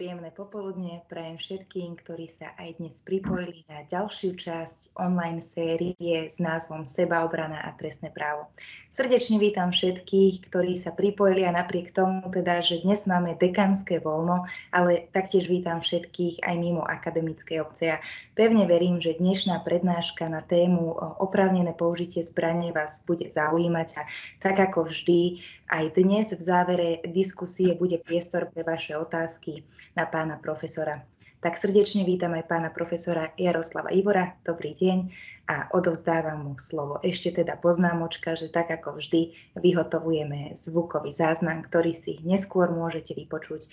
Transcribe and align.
Príjemné 0.00 0.32
popoludne 0.32 1.04
prajem 1.12 1.36
všetkým, 1.36 1.92
ktorí 2.00 2.24
sa 2.24 2.56
aj 2.56 2.80
dnes 2.80 3.04
pripojili 3.04 3.68
na 3.68 3.84
ďalšiu 3.84 4.32
časť 4.32 4.96
online 4.96 5.44
série 5.44 5.92
s 6.24 6.40
názvom 6.40 6.88
Sebaobrana 6.88 7.60
a 7.60 7.76
trestné 7.76 8.08
právo. 8.08 8.48
Srdečne 8.96 9.36
vítam 9.36 9.68
všetkých, 9.68 10.48
ktorí 10.48 10.80
sa 10.80 10.96
pripojili 10.96 11.44
a 11.44 11.52
napriek 11.52 11.92
tomu 11.92 12.24
teda, 12.32 12.64
že 12.64 12.80
dnes 12.80 13.04
máme 13.04 13.36
dekanské 13.36 14.00
voľno, 14.00 14.48
ale 14.72 15.12
taktiež 15.12 15.52
vítam 15.52 15.84
všetkých 15.84 16.48
aj 16.48 16.56
mimo 16.56 16.80
akademickej 16.80 17.60
obce. 17.60 18.00
A 18.00 18.00
pevne 18.32 18.64
verím, 18.64 19.04
že 19.04 19.20
dnešná 19.20 19.60
prednáška 19.68 20.32
na 20.32 20.40
tému 20.40 20.96
oprávnené 21.20 21.76
použitie 21.76 22.24
zbrane 22.24 22.72
vás 22.72 23.04
bude 23.04 23.28
zaujímať 23.28 23.88
a 24.00 24.08
tak 24.40 24.64
ako 24.64 24.88
vždy, 24.88 25.44
aj 25.68 25.84
dnes 25.92 26.32
v 26.32 26.40
závere 26.40 26.88
diskusie 27.04 27.76
bude 27.76 28.00
priestor 28.00 28.48
pre 28.48 28.64
vaše 28.64 28.96
otázky 28.96 29.60
na 29.96 30.04
pána 30.06 30.38
profesora. 30.38 31.02
Tak 31.40 31.56
srdečne 31.56 32.04
vítam 32.04 32.36
aj 32.36 32.52
pána 32.52 32.68
profesora 32.68 33.32
Jaroslava 33.40 33.88
Ivora. 33.96 34.36
Dobrý 34.44 34.76
deň 34.76 35.08
a 35.48 35.72
odovzdávam 35.72 36.44
mu 36.44 36.52
slovo. 36.60 37.00
Ešte 37.00 37.32
teda 37.32 37.56
poznámočka, 37.56 38.36
že 38.36 38.52
tak 38.52 38.68
ako 38.68 39.00
vždy 39.00 39.32
vyhotovujeme 39.56 40.52
zvukový 40.52 41.16
záznam, 41.16 41.64
ktorý 41.64 41.96
si 41.96 42.20
neskôr 42.28 42.68
môžete 42.68 43.16
vypočuť 43.16 43.72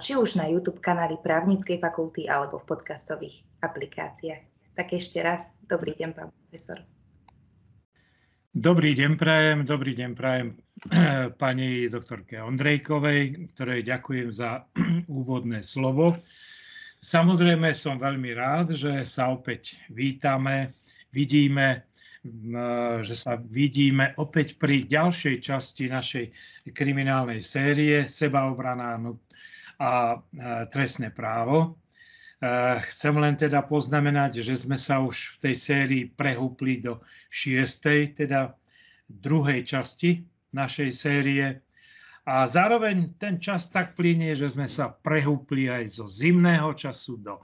či 0.00 0.16
už 0.16 0.40
na 0.40 0.48
YouTube 0.48 0.80
kanáli 0.80 1.20
Právnickej 1.20 1.76
fakulty 1.76 2.24
alebo 2.24 2.56
v 2.56 2.72
podcastových 2.72 3.44
aplikáciách. 3.60 4.42
Tak 4.72 4.96
ešte 4.96 5.20
raz, 5.20 5.52
dobrý 5.68 5.92
deň, 5.92 6.10
pán 6.16 6.32
profesor. 6.32 6.80
Dobrý 8.48 8.96
deň 8.96 9.20
prajem, 9.20 9.58
dobrý 9.68 9.92
deň 9.92 10.10
prajem 10.16 10.56
pani 11.42 11.84
doktorke 11.84 12.40
Ondrejkovej, 12.40 13.52
ktorej 13.52 13.84
ďakujem 13.84 14.32
za 14.32 14.64
úvodné 15.20 15.60
slovo. 15.60 16.16
Samozrejme 17.04 17.76
som 17.76 18.00
veľmi 18.00 18.32
rád, 18.32 18.72
že 18.72 19.04
sa 19.04 19.28
opäť 19.36 19.76
vítame, 19.92 20.72
vidíme, 21.12 21.92
že 23.04 23.12
sa 23.20 23.36
vidíme 23.36 24.16
opäť 24.16 24.56
pri 24.56 24.88
ďalšej 24.88 25.44
časti 25.44 25.92
našej 25.92 26.24
kriminálnej 26.72 27.44
série 27.44 28.08
Sebaobrana 28.08 28.96
a 29.76 30.24
trestné 30.72 31.12
právo. 31.12 31.76
Chcem 32.94 33.14
len 33.18 33.34
teda 33.34 33.66
poznamenať, 33.66 34.46
že 34.46 34.54
sme 34.54 34.78
sa 34.78 35.02
už 35.02 35.38
v 35.38 35.50
tej 35.50 35.54
sérii 35.58 36.04
prehúpli 36.06 36.78
do 36.78 37.02
šiestej, 37.34 38.14
teda 38.14 38.54
druhej 39.10 39.66
časti 39.66 40.22
našej 40.54 40.90
série. 40.94 41.66
A 42.28 42.46
zároveň 42.46 43.18
ten 43.18 43.42
čas 43.42 43.72
tak 43.74 43.98
plinie, 43.98 44.38
že 44.38 44.54
sme 44.54 44.70
sa 44.70 44.86
prehúpli 44.86 45.66
aj 45.66 45.98
zo 45.98 46.06
zimného 46.06 46.70
času 46.78 47.18
do 47.18 47.42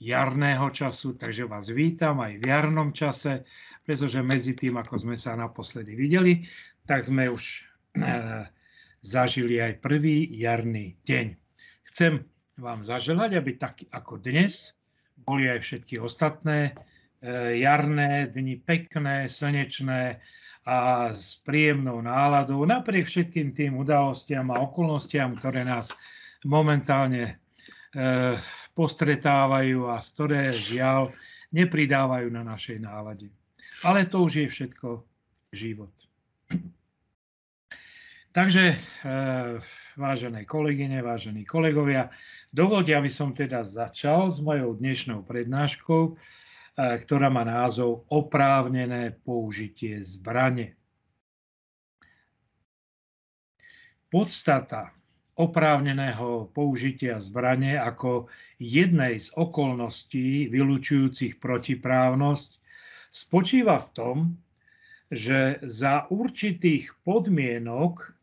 jarného 0.00 0.72
času, 0.72 1.20
takže 1.20 1.44
vás 1.44 1.68
vítam 1.68 2.24
aj 2.24 2.40
v 2.40 2.44
jarnom 2.48 2.96
čase, 2.96 3.44
pretože 3.84 4.24
medzi 4.24 4.56
tým, 4.56 4.80
ako 4.80 5.04
sme 5.04 5.20
sa 5.20 5.36
naposledy 5.36 5.92
videli, 5.92 6.48
tak 6.88 7.04
sme 7.04 7.28
už 7.28 7.44
e, 8.00 8.08
zažili 9.04 9.60
aj 9.60 9.84
prvý 9.84 10.24
jarný 10.32 10.96
deň. 11.04 11.36
Chcem 11.92 12.24
vám 12.58 12.82
zaželať, 12.82 13.30
aby 13.38 13.52
tak 13.54 13.84
ako 13.92 14.18
dnes 14.18 14.74
boli 15.20 15.46
aj 15.46 15.60
všetky 15.62 16.00
ostatné 16.00 16.72
e, 17.20 17.60
jarné 17.60 18.26
dni 18.32 18.58
pekné, 18.58 19.28
slnečné 19.28 20.18
a 20.64 21.08
s 21.12 21.40
príjemnou 21.40 22.04
náladou 22.04 22.64
napriek 22.68 23.08
všetkým 23.08 23.56
tým 23.56 23.72
udalostiam 23.80 24.52
a 24.52 24.60
okolnostiam, 24.60 25.36
ktoré 25.36 25.64
nás 25.64 25.92
momentálne 26.44 27.24
e, 27.28 27.32
postretávajú 28.76 29.88
a 29.88 30.00
z 30.00 30.08
ktoré 30.16 30.40
žiaľ 30.52 31.12
nepridávajú 31.52 32.28
na 32.32 32.46
našej 32.46 32.78
nálade. 32.80 33.28
Ale 33.84 34.06
to 34.06 34.24
už 34.24 34.44
je 34.44 34.46
všetko 34.48 34.88
život. 35.52 35.92
Takže, 38.30 38.78
eh, 38.78 39.58
vážené 39.98 40.46
kolegyne, 40.46 41.02
vážení 41.02 41.42
kolegovia, 41.42 42.14
dovolte, 42.54 42.94
aby 42.94 43.10
som 43.10 43.34
teda 43.34 43.66
začal 43.66 44.30
s 44.30 44.38
mojou 44.38 44.78
dnešnou 44.78 45.26
prednáškou, 45.26 46.14
eh, 46.14 46.94
ktorá 47.02 47.26
má 47.26 47.42
názov 47.42 48.06
Oprávnené 48.06 49.18
použitie 49.26 49.98
zbrane. 50.06 50.78
Podstata 54.06 54.94
oprávneného 55.34 56.54
použitia 56.54 57.18
zbrane 57.18 57.82
ako 57.82 58.30
jednej 58.62 59.18
z 59.18 59.34
okolností 59.34 60.46
vylučujúcich 60.46 61.42
protiprávnosť 61.42 62.50
spočíva 63.10 63.82
v 63.82 63.88
tom, 63.90 64.16
že 65.10 65.58
za 65.66 66.06
určitých 66.06 66.94
podmienok 67.02 68.19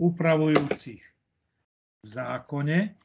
upravujúcich 0.00 1.02
v 2.00 2.06
zákone, 2.08 2.96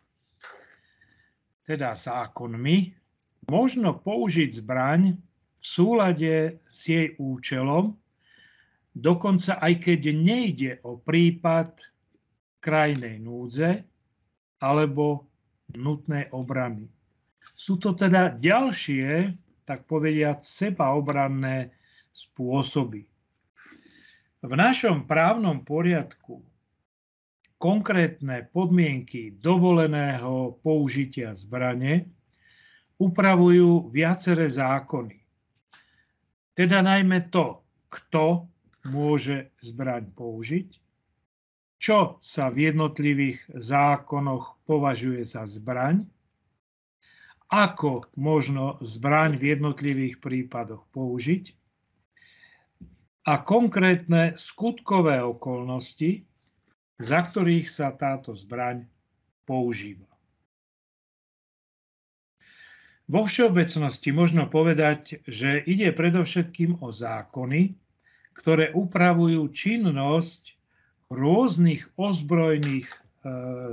teda 1.68 1.92
zákonmi, 1.92 2.96
možno 3.52 4.00
použiť 4.00 4.64
zbraň 4.64 5.20
v 5.60 5.64
súlade 5.64 6.64
s 6.64 6.80
jej 6.88 7.20
účelom, 7.20 8.00
dokonca 8.96 9.60
aj 9.60 9.74
keď 9.84 10.02
nejde 10.16 10.72
o 10.88 10.96
prípad 10.96 11.76
krajnej 12.64 13.20
núdze 13.20 13.84
alebo 14.64 15.28
nutnej 15.76 16.32
obrany. 16.32 16.88
Sú 17.60 17.76
to 17.76 17.92
teda 17.92 18.40
ďalšie, 18.40 19.36
tak 19.68 19.84
povediať, 19.90 20.46
sebaobranné 20.46 21.74
spôsoby. 22.14 23.04
V 24.46 24.54
našom 24.54 25.10
právnom 25.10 25.66
poriadku 25.66 26.46
konkrétne 27.56 28.48
podmienky 28.52 29.40
dovoleného 29.40 30.60
použitia 30.60 31.34
zbrane 31.34 32.12
upravujú 33.00 33.92
viaceré 33.92 34.48
zákony. 34.52 35.20
Teda 36.56 36.80
najmä 36.80 37.28
to, 37.28 37.64
kto 37.92 38.48
môže 38.88 39.52
zbraň 39.60 40.08
použiť, 40.16 40.70
čo 41.76 42.18
sa 42.24 42.48
v 42.48 42.72
jednotlivých 42.72 43.44
zákonoch 43.52 44.64
považuje 44.64 45.28
za 45.28 45.44
zbraň, 45.44 46.08
ako 47.52 48.10
možno 48.18 48.82
zbraň 48.82 49.38
v 49.38 49.54
jednotlivých 49.54 50.18
prípadoch 50.18 50.88
použiť 50.90 51.54
a 53.26 53.42
konkrétne 53.42 54.38
skutkové 54.38 55.22
okolnosti, 55.22 56.26
za 57.00 57.20
ktorých 57.24 57.68
sa 57.68 57.92
táto 57.92 58.32
zbraň 58.32 58.88
používa. 59.44 60.08
Vo 63.06 63.22
všeobecnosti 63.22 64.10
možno 64.10 64.50
povedať, 64.50 65.22
že 65.30 65.62
ide 65.62 65.94
predovšetkým 65.94 66.82
o 66.82 66.90
zákony, 66.90 67.78
ktoré 68.34 68.74
upravujú 68.74 69.46
činnosť 69.54 70.58
rôznych 71.14 71.86
ozbrojených 72.02 72.90
e, 72.90 72.98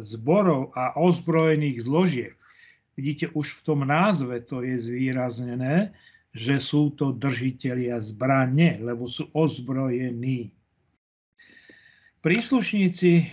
zborov 0.04 0.76
a 0.76 0.92
ozbrojených 1.00 1.80
zložiek. 1.80 2.36
Vidíte, 2.92 3.32
už 3.32 3.64
v 3.64 3.64
tom 3.64 3.80
názve 3.88 4.44
to 4.44 4.60
je 4.60 4.76
zvýraznené, 4.76 5.96
že 6.36 6.60
sú 6.60 6.92
to 6.92 7.16
držitelia 7.16 8.04
zbrane, 8.04 8.84
lebo 8.84 9.08
sú 9.08 9.32
ozbrojení 9.32 10.52
príslušníci, 12.22 13.12
eh, 13.12 13.26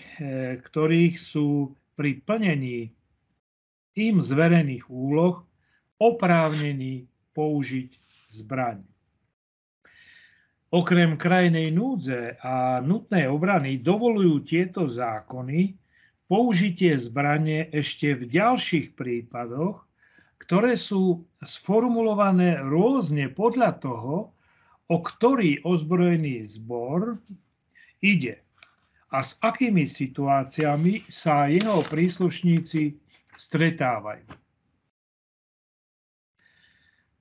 ktorých 0.57 1.15
sú 1.15 1.77
pri 1.93 2.19
plnení 2.25 2.89
im 3.95 4.17
zverených 4.17 4.89
úloh 4.89 5.45
oprávnení 6.01 7.05
použiť 7.37 7.89
zbraň. 8.33 8.81
Okrem 10.69 11.17
krajnej 11.17 11.73
núdze 11.73 12.37
a 12.45 12.77
nutnej 12.79 13.25
obrany 13.25 13.81
dovolujú 13.81 14.45
tieto 14.45 14.85
zákony 14.85 15.73
použitie 16.29 16.93
zbrane 16.93 17.73
ešte 17.73 18.13
v 18.13 18.29
ďalších 18.29 18.93
prípadoch, 18.93 19.81
ktoré 20.37 20.77
sú 20.77 21.25
sformulované 21.41 22.61
rôzne 22.61 23.33
podľa 23.33 23.81
toho, 23.81 24.31
o 24.89 24.97
ktorý 25.01 25.65
ozbrojený 25.65 26.45
zbor 26.45 27.17
ide 27.99 28.45
a 29.09 29.25
s 29.25 29.41
akými 29.41 29.89
situáciami 29.89 31.09
sa 31.09 31.49
jeho 31.49 31.81
príslušníci 31.89 32.93
stretávajú. 33.33 34.25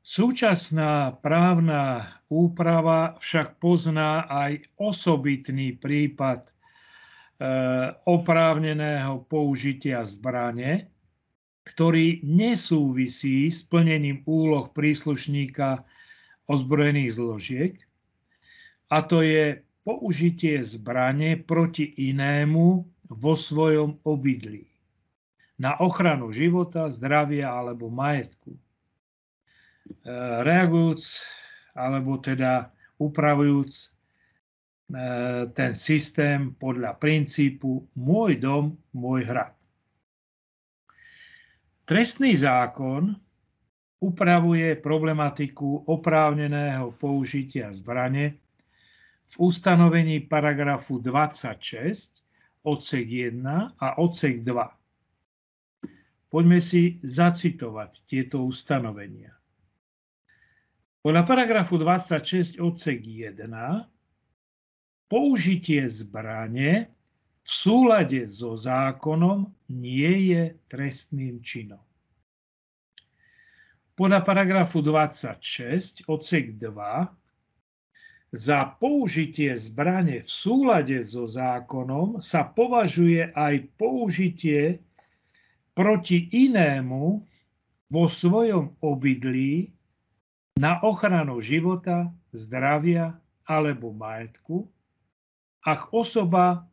Súčasná 0.08 1.20
právna 1.20 2.00
úprava 2.32 3.20
však 3.20 3.60
pozná 3.60 4.24
aj 4.24 4.64
osobitný 4.80 5.76
prípad 5.76 6.48
e, 6.48 6.52
oprávneného 8.08 9.28
použitia 9.28 10.08
zbrane, 10.08 10.88
ktorý 11.68 12.24
nesúvisí 12.24 13.52
s 13.52 13.60
plnením 13.68 14.24
úloh 14.24 14.72
príslušníka 14.72 15.84
ozbrojených 16.48 17.12
zložiek, 17.12 17.74
a 18.88 19.04
to 19.04 19.20
je 19.20 19.60
použitie 19.88 20.60
zbrane 20.60 21.40
proti 21.40 21.88
inému 22.12 22.66
vo 23.08 23.32
svojom 23.32 24.04
obydlí 24.04 24.68
na 25.56 25.80
ochranu 25.80 26.28
života, 26.28 26.92
zdravia 26.92 27.48
alebo 27.48 27.88
majetku. 27.88 28.52
E, 28.52 28.60
reagujúc 30.44 31.24
alebo 31.72 32.20
teda 32.20 32.68
upravujúc 33.00 33.72
e, 33.72 33.86
ten 35.56 35.72
systém 35.72 36.52
podľa 36.52 37.00
princípu 37.00 37.88
môj 37.96 38.36
dom, 38.36 38.76
môj 38.92 39.24
hrad. 39.24 39.56
Trestný 41.88 42.36
zákon 42.36 43.16
upravuje 44.04 44.76
problematiku 44.78 45.88
oprávneného 45.88 46.92
použitia 47.00 47.72
zbrane 47.72 48.36
v 49.28 49.34
ustanovení 49.38 50.20
paragrafu 50.24 50.98
26 50.98 52.22
odsek 52.64 53.06
1 53.08 53.76
a 53.78 53.86
odsek 54.00 54.44
2. 54.44 56.32
Poďme 56.32 56.60
si 56.60 57.00
zacitovať 57.00 58.04
tieto 58.04 58.44
ustanovenia. 58.44 59.32
Podľa 61.00 61.22
paragrafu 61.24 61.80
26 61.80 62.60
odsek 62.60 63.00
1 63.00 63.48
použitie 65.08 65.88
zbrane 65.88 66.92
v 67.40 67.48
súlade 67.48 68.28
so 68.28 68.52
zákonom 68.52 69.48
nie 69.72 70.36
je 70.36 70.52
trestným 70.68 71.40
činom. 71.40 71.80
Podľa 73.96 74.20
paragrafu 74.20 74.84
26 74.84 76.04
odsek 76.12 76.60
2 76.60 76.68
za 78.32 78.76
použitie 78.76 79.56
zbrane 79.56 80.20
v 80.20 80.30
súlade 80.30 81.00
so 81.00 81.24
zákonom 81.24 82.20
sa 82.20 82.44
považuje 82.44 83.32
aj 83.32 83.54
použitie 83.80 84.84
proti 85.72 86.28
inému 86.28 87.24
vo 87.88 88.04
svojom 88.04 88.76
obydlí 88.84 89.72
na 90.60 90.76
ochranu 90.84 91.40
života, 91.40 92.12
zdravia 92.34 93.16
alebo 93.48 93.94
majetku, 93.94 94.68
ak 95.64 95.94
osoba 95.96 96.68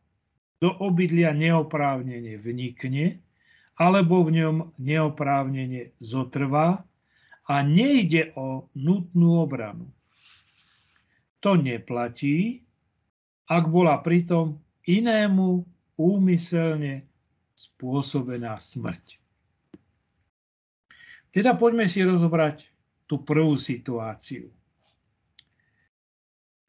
do 0.60 0.74
obydlia 0.84 1.32
neoprávnene 1.32 2.36
vnikne 2.36 3.24
alebo 3.80 4.24
v 4.28 4.44
ňom 4.44 4.56
neoprávnene 4.80 5.96
zotrvá 6.00 6.84
a 7.46 7.56
nejde 7.62 8.32
o 8.36 8.68
nutnú 8.76 9.44
obranu. 9.44 9.88
To 11.46 11.54
neplatí, 11.54 12.66
ak 13.46 13.70
bola 13.70 14.02
pritom 14.02 14.58
inému 14.90 15.62
úmyselne 15.94 17.06
spôsobená 17.54 18.58
smrť. 18.58 19.22
Teda 21.30 21.54
poďme 21.54 21.86
si 21.86 22.02
rozobrať 22.02 22.66
tú 23.06 23.22
prvú 23.22 23.54
situáciu. 23.54 24.50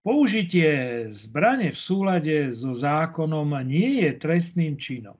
Použitie 0.05 1.09
zbrane 1.09 1.73
v 1.73 1.79
súlade 1.81 2.37
so 2.53 2.77
zákonom 2.77 3.57
nie 3.65 4.05
je 4.05 4.11
trestným 4.13 4.77
činom. 4.77 5.17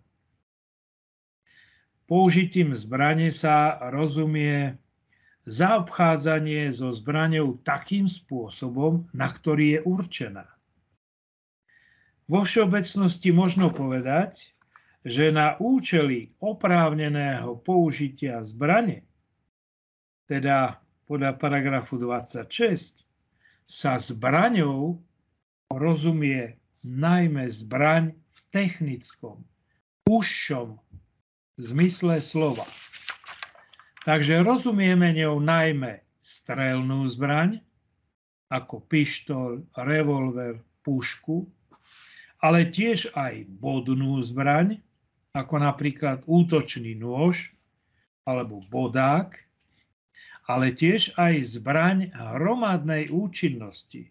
Použitím 2.05 2.77
zbrane 2.77 3.33
sa 3.33 3.81
rozumie 3.89 4.79
zaobchádzanie 5.47 6.69
so 6.75 6.91
zbraňou 6.91 7.63
takým 7.63 8.11
spôsobom, 8.11 9.07
na 9.15 9.31
ktorý 9.31 9.79
je 9.79 9.81
určená. 9.87 10.47
Vo 12.27 12.43
všeobecnosti 12.43 13.31
možno 13.31 13.71
povedať, 13.71 14.51
že 15.07 15.31
na 15.31 15.55
účely 15.63 16.35
oprávneného 16.43 17.63
použitia 17.63 18.43
zbrane, 18.43 19.07
teda 20.27 20.83
podľa 21.07 21.39
paragrafu 21.39 21.95
26, 22.03 23.07
sa 23.71 23.95
zbraňou 24.03 24.99
rozumie 25.71 26.59
najmä 26.83 27.47
zbraň 27.47 28.11
v 28.15 28.39
technickom, 28.51 29.47
užšom 30.11 30.79
zmysle 31.63 32.19
slova. 32.19 32.67
Takže 34.07 34.47
rozumieme 34.47 35.11
ňou 35.19 35.43
najmä 35.43 35.99
strelnú 36.23 37.11
zbraň, 37.11 37.59
ako 38.47 38.87
pištol, 38.87 39.67
revolver, 39.75 40.63
pušku, 40.87 41.43
ale 42.39 42.71
tiež 42.71 43.11
aj 43.19 43.51
bodnú 43.59 44.23
zbraň, 44.23 44.79
ako 45.35 45.59
napríklad 45.59 46.23
útočný 46.23 46.95
nôž 46.95 47.51
alebo 48.23 48.63
bodák, 48.71 49.35
ale 50.47 50.71
tiež 50.71 51.19
aj 51.19 51.59
zbraň 51.59 52.15
hromadnej 52.15 53.11
účinnosti, 53.11 54.07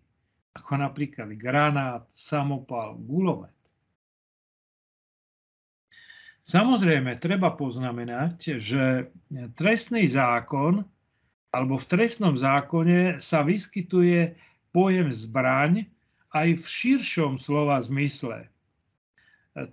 ako 0.60 0.84
napríklad 0.84 1.32
granát, 1.40 2.04
samopal, 2.12 3.00
gulomet. 3.00 3.55
Samozrejme, 6.46 7.18
treba 7.18 7.58
poznamenať, 7.58 8.62
že 8.62 9.10
trestný 9.58 10.06
zákon 10.06 10.86
alebo 11.50 11.80
v 11.80 11.90
trestnom 11.90 12.38
zákone 12.38 13.18
sa 13.18 13.42
vyskytuje 13.42 14.38
pojem 14.70 15.10
zbraň 15.10 15.90
aj 16.36 16.60
v 16.60 16.66
širšom 16.68 17.42
slova 17.42 17.82
zmysle. 17.82 18.46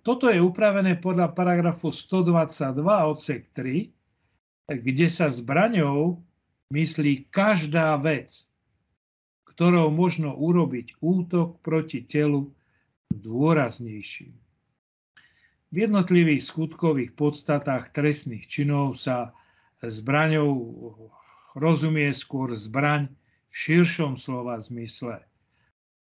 Toto 0.06 0.30
je 0.30 0.38
upravené 0.38 0.94
podľa 0.94 1.34
paragrafu 1.34 1.90
122 1.90 2.80
odsek 2.86 3.50
3, 3.50 3.90
kde 4.70 5.06
sa 5.10 5.26
zbraňou 5.26 6.22
myslí 6.70 7.28
každá 7.34 7.98
vec, 7.98 8.46
ktorou 9.44 9.90
možno 9.90 10.38
urobiť 10.38 11.02
útok 11.02 11.60
proti 11.60 12.06
telu 12.06 12.48
dôraznejším. 13.10 14.32
V 15.72 15.88
jednotlivých 15.88 16.44
skutkových 16.44 17.16
podstatách 17.16 17.96
trestných 17.96 18.44
činov 18.44 19.00
sa 19.00 19.32
zbraňou 19.80 20.52
rozumie 21.56 22.12
skôr 22.12 22.52
zbraň 22.52 23.08
v 23.48 23.54
širšom 23.56 24.20
slova 24.20 24.60
zmysle. 24.60 25.24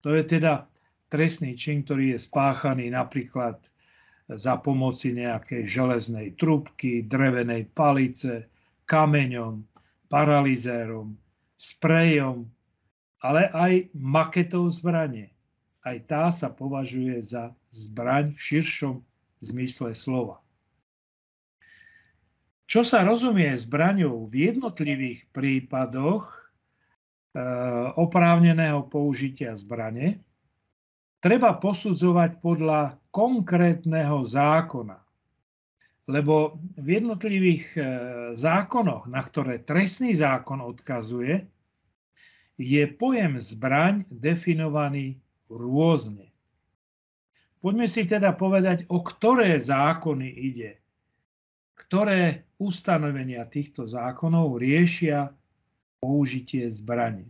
To 0.01 0.17
je 0.17 0.25
teda 0.25 0.73
trestný 1.13 1.53
čin, 1.53 1.85
ktorý 1.85 2.17
je 2.17 2.19
spáchaný 2.25 2.89
napríklad 2.89 3.61
za 4.29 4.57
pomoci 4.57 5.13
nejakej 5.13 5.69
železnej 5.69 6.33
trubky, 6.41 7.05
drevenej 7.05 7.69
palice, 7.77 8.49
kameňom, 8.89 9.69
paralizérom, 10.09 11.13
sprejom, 11.61 12.49
ale 13.21 13.53
aj 13.53 13.93
maketou 13.93 14.65
zbrane. 14.73 15.29
Aj 15.85 15.97
tá 16.09 16.33
sa 16.33 16.49
považuje 16.49 17.21
za 17.21 17.53
zbraň 17.69 18.33
v 18.33 18.41
širšom 18.41 18.97
zmysle 19.41 19.95
slova. 19.95 20.41
Čo 22.69 22.85
sa 22.85 23.01
rozumie 23.01 23.49
zbraňou 23.57 24.29
v 24.29 24.53
jednotlivých 24.53 25.25
prípadoch 25.33 26.29
e, 26.29 26.41
oprávneného 27.97 28.85
použitia 28.93 29.57
zbrane, 29.57 30.21
treba 31.25 31.57
posudzovať 31.57 32.45
podľa 32.45 33.01
konkrétneho 33.09 34.21
zákona 34.21 35.09
lebo 36.09 36.57
v 36.81 36.89
jednotlivých 36.99 37.65
e, 37.77 37.81
zákonoch, 38.33 39.05
na 39.13 39.21
ktoré 39.21 39.61
trestný 39.61 40.17
zákon 40.17 40.65
odkazuje, 40.65 41.45
je 42.57 42.83
pojem 42.97 43.37
zbraň 43.37 44.09
definovaný 44.09 45.21
rôzne. 45.53 46.33
Poďme 47.59 47.91
si 47.91 48.07
teda 48.07 48.39
povedať, 48.39 48.87
o 48.87 49.03
ktoré 49.03 49.59
zákony 49.59 50.29
ide, 50.31 50.79
ktoré 51.75 52.47
ustanovenia 52.63 53.43
týchto 53.51 53.87
zákonov 53.87 54.63
riešia 54.63 55.35
použitie 55.99 56.71
zbraní. 56.71 57.27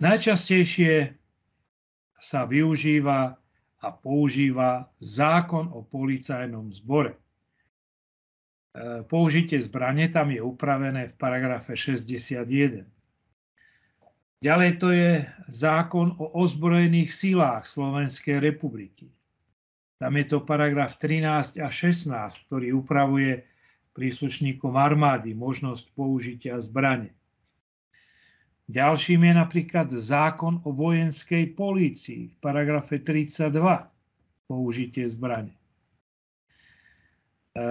Najčastejšie 0.00 1.14
sa 2.18 2.40
využíva 2.44 3.38
a 3.82 3.88
používa 3.90 4.86
zákon 5.02 5.70
o 5.74 5.82
policajnom 5.82 6.70
zbore. 6.70 7.18
E, 7.18 7.18
použitie 9.06 9.58
zbrane 9.58 10.06
tam 10.10 10.30
je 10.30 10.38
upravené 10.38 11.10
v 11.10 11.14
paragrafe 11.18 11.74
61. 11.74 12.86
Ďalej 14.42 14.70
to 14.82 14.90
je 14.90 15.22
zákon 15.54 16.18
o 16.18 16.34
ozbrojených 16.34 17.14
silách 17.14 17.62
Slovenskej 17.70 18.42
republiky. 18.42 19.06
Tam 20.02 20.18
je 20.18 20.26
to 20.26 20.42
paragraf 20.42 20.98
13 20.98 21.62
a 21.62 21.70
16, 21.70 22.10
ktorý 22.50 22.74
upravuje 22.74 23.46
príslušníkom 23.94 24.74
armády 24.74 25.30
možnosť 25.30 25.94
použitia 25.94 26.58
zbrane. 26.58 27.14
Ďalším 28.66 29.30
je 29.30 29.34
napríklad 29.38 29.88
zákon 29.94 30.58
o 30.66 30.74
vojenskej 30.74 31.54
polícii 31.54 32.34
v 32.34 32.34
paragrafe 32.42 32.98
32 32.98 33.46
použitie 34.50 35.06
zbrane. 35.06 35.54
E, 37.54 37.70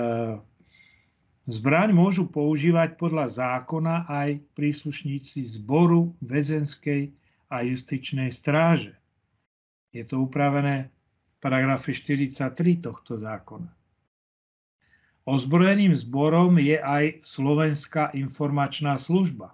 zbraň 1.49 1.95
môžu 1.95 2.29
používať 2.29 2.97
podľa 2.97 3.25
zákona 3.29 4.05
aj 4.05 4.41
príslušníci 4.53 5.41
zboru 5.57 6.13
väzenskej 6.21 7.09
a 7.49 7.65
justičnej 7.65 8.29
stráže. 8.29 8.95
Je 9.91 10.05
to 10.07 10.23
upravené 10.23 10.87
v 10.87 11.37
paragrafe 11.43 11.91
43 11.91 12.79
tohto 12.79 13.19
zákona. 13.19 13.71
Ozbrojeným 15.27 15.93
zborom 15.93 16.57
je 16.57 16.81
aj 16.81 17.21
Slovenská 17.21 18.09
informačná 18.17 18.97
služba. 18.97 19.53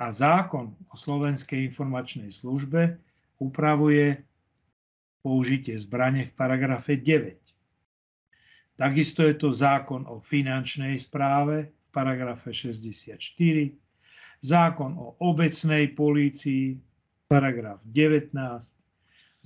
A 0.00 0.10
zákon 0.10 0.74
o 0.90 0.94
Slovenskej 0.96 1.68
informačnej 1.68 2.32
službe 2.32 2.98
upravuje 3.38 4.24
použitie 5.22 5.78
zbrane 5.78 6.26
v 6.26 6.32
paragrafe 6.32 6.98
9. 6.98 7.53
Takisto 8.74 9.22
je 9.22 9.34
to 9.38 9.54
zákon 9.54 10.02
o 10.10 10.18
finančnej 10.18 10.98
správe 10.98 11.70
v 11.70 11.88
paragrafe 11.94 12.50
64, 12.50 13.22
zákon 14.42 14.98
o 14.98 15.14
obecnej 15.22 15.94
polícii, 15.94 16.74
paragraf 17.30 17.86
19, 17.86 18.34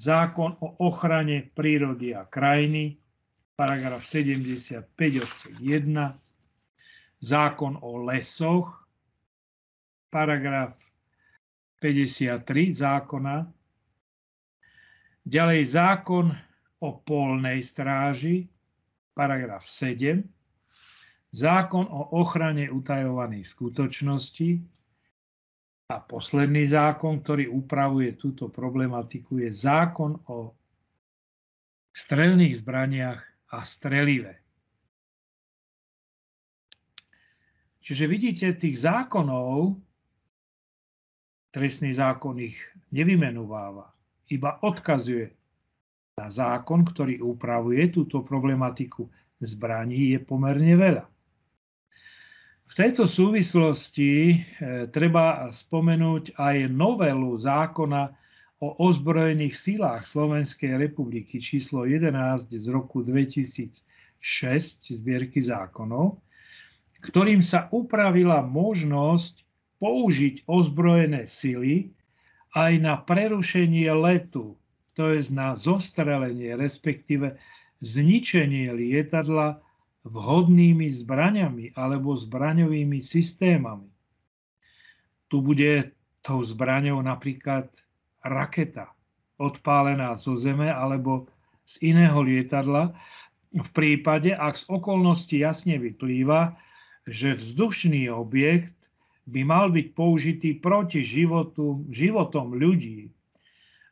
zákon 0.00 0.56
o 0.64 0.68
ochrane 0.80 1.44
prírody 1.52 2.16
a 2.16 2.24
krajiny, 2.24 2.96
paragraf 3.52 4.00
75 4.00 4.88
odsek 5.20 5.54
1, 5.60 5.92
zákon 7.20 7.78
o 7.84 8.00
lesoch, 8.08 8.88
paragraf 10.08 10.72
53 11.84 12.72
zákona, 12.72 13.44
ďalej 15.28 15.62
zákon 15.68 16.32
o 16.80 16.88
polnej 17.04 17.60
stráži, 17.60 18.48
paragraf 19.18 19.66
7, 19.66 20.22
zákon 21.34 21.90
o 21.90 22.14
ochrane 22.22 22.70
utajovaných 22.70 23.50
skutočností 23.50 24.62
a 25.90 25.98
posledný 25.98 26.62
zákon, 26.62 27.18
ktorý 27.18 27.50
upravuje 27.50 28.14
túto 28.14 28.46
problematiku, 28.46 29.42
je 29.42 29.50
zákon 29.50 30.22
o 30.30 30.54
strelných 31.90 32.54
zbraniach 32.62 33.18
a 33.50 33.58
strelivé. 33.66 34.38
Čiže 37.82 38.04
vidíte, 38.04 38.46
tých 38.52 38.84
zákonov, 38.84 39.80
trestný 41.48 41.90
zákon 41.96 42.36
ich 42.36 42.60
nevymenováva, 42.92 43.90
iba 44.28 44.60
odkazuje 44.60 45.37
na 46.18 46.26
zákon, 46.26 46.82
ktorý 46.82 47.22
upravuje 47.22 47.86
túto 47.94 48.26
problematiku 48.26 49.06
zbraní, 49.38 50.18
je 50.18 50.18
pomerne 50.18 50.74
veľa. 50.74 51.06
V 52.68 52.72
tejto 52.76 53.08
súvislosti 53.08 54.12
e, 54.28 54.36
treba 54.92 55.48
spomenúť 55.48 56.36
aj 56.36 56.68
novelu 56.68 57.32
zákona 57.32 58.12
o 58.60 58.68
ozbrojených 58.84 59.54
silách 59.56 60.02
Slovenskej 60.04 60.76
republiky 60.76 61.40
číslo 61.40 61.86
11 61.86 62.12
z 62.50 62.66
roku 62.68 63.00
2006 63.06 63.80
zbierky 64.84 65.40
zákonov, 65.40 66.20
ktorým 67.00 67.40
sa 67.40 67.70
upravila 67.70 68.44
možnosť 68.44 69.46
použiť 69.78 70.44
ozbrojené 70.50 71.24
sily 71.24 71.94
aj 72.58 72.72
na 72.82 72.98
prerušenie 72.98 73.88
letu, 73.94 74.58
to 74.98 75.14
je 75.14 75.30
na 75.30 75.54
zostrelenie, 75.54 76.58
respektíve 76.58 77.38
zničenie 77.78 78.74
lietadla 78.74 79.62
vhodnými 80.02 80.90
zbraňami 80.90 81.78
alebo 81.78 82.18
zbraňovými 82.18 82.98
systémami. 82.98 83.86
Tu 85.30 85.38
bude 85.38 85.94
tou 86.26 86.42
zbraňou 86.42 86.98
napríklad 86.98 87.70
raketa 88.26 88.90
odpálená 89.38 90.18
zo 90.18 90.34
zeme 90.34 90.66
alebo 90.66 91.30
z 91.62 91.94
iného 91.94 92.18
lietadla, 92.18 92.98
v 93.54 93.70
prípade, 93.72 94.34
ak 94.34 94.60
z 94.60 94.64
okolnosti 94.66 95.32
jasne 95.32 95.78
vyplýva, 95.78 96.58
že 97.08 97.38
vzdušný 97.38 98.10
objekt 98.12 98.90
by 99.30 99.40
mal 99.46 99.72
byť 99.72 99.86
použitý 99.94 100.58
proti 100.58 101.00
životu, 101.00 101.86
životom 101.88 102.52
ľudí 102.52 103.14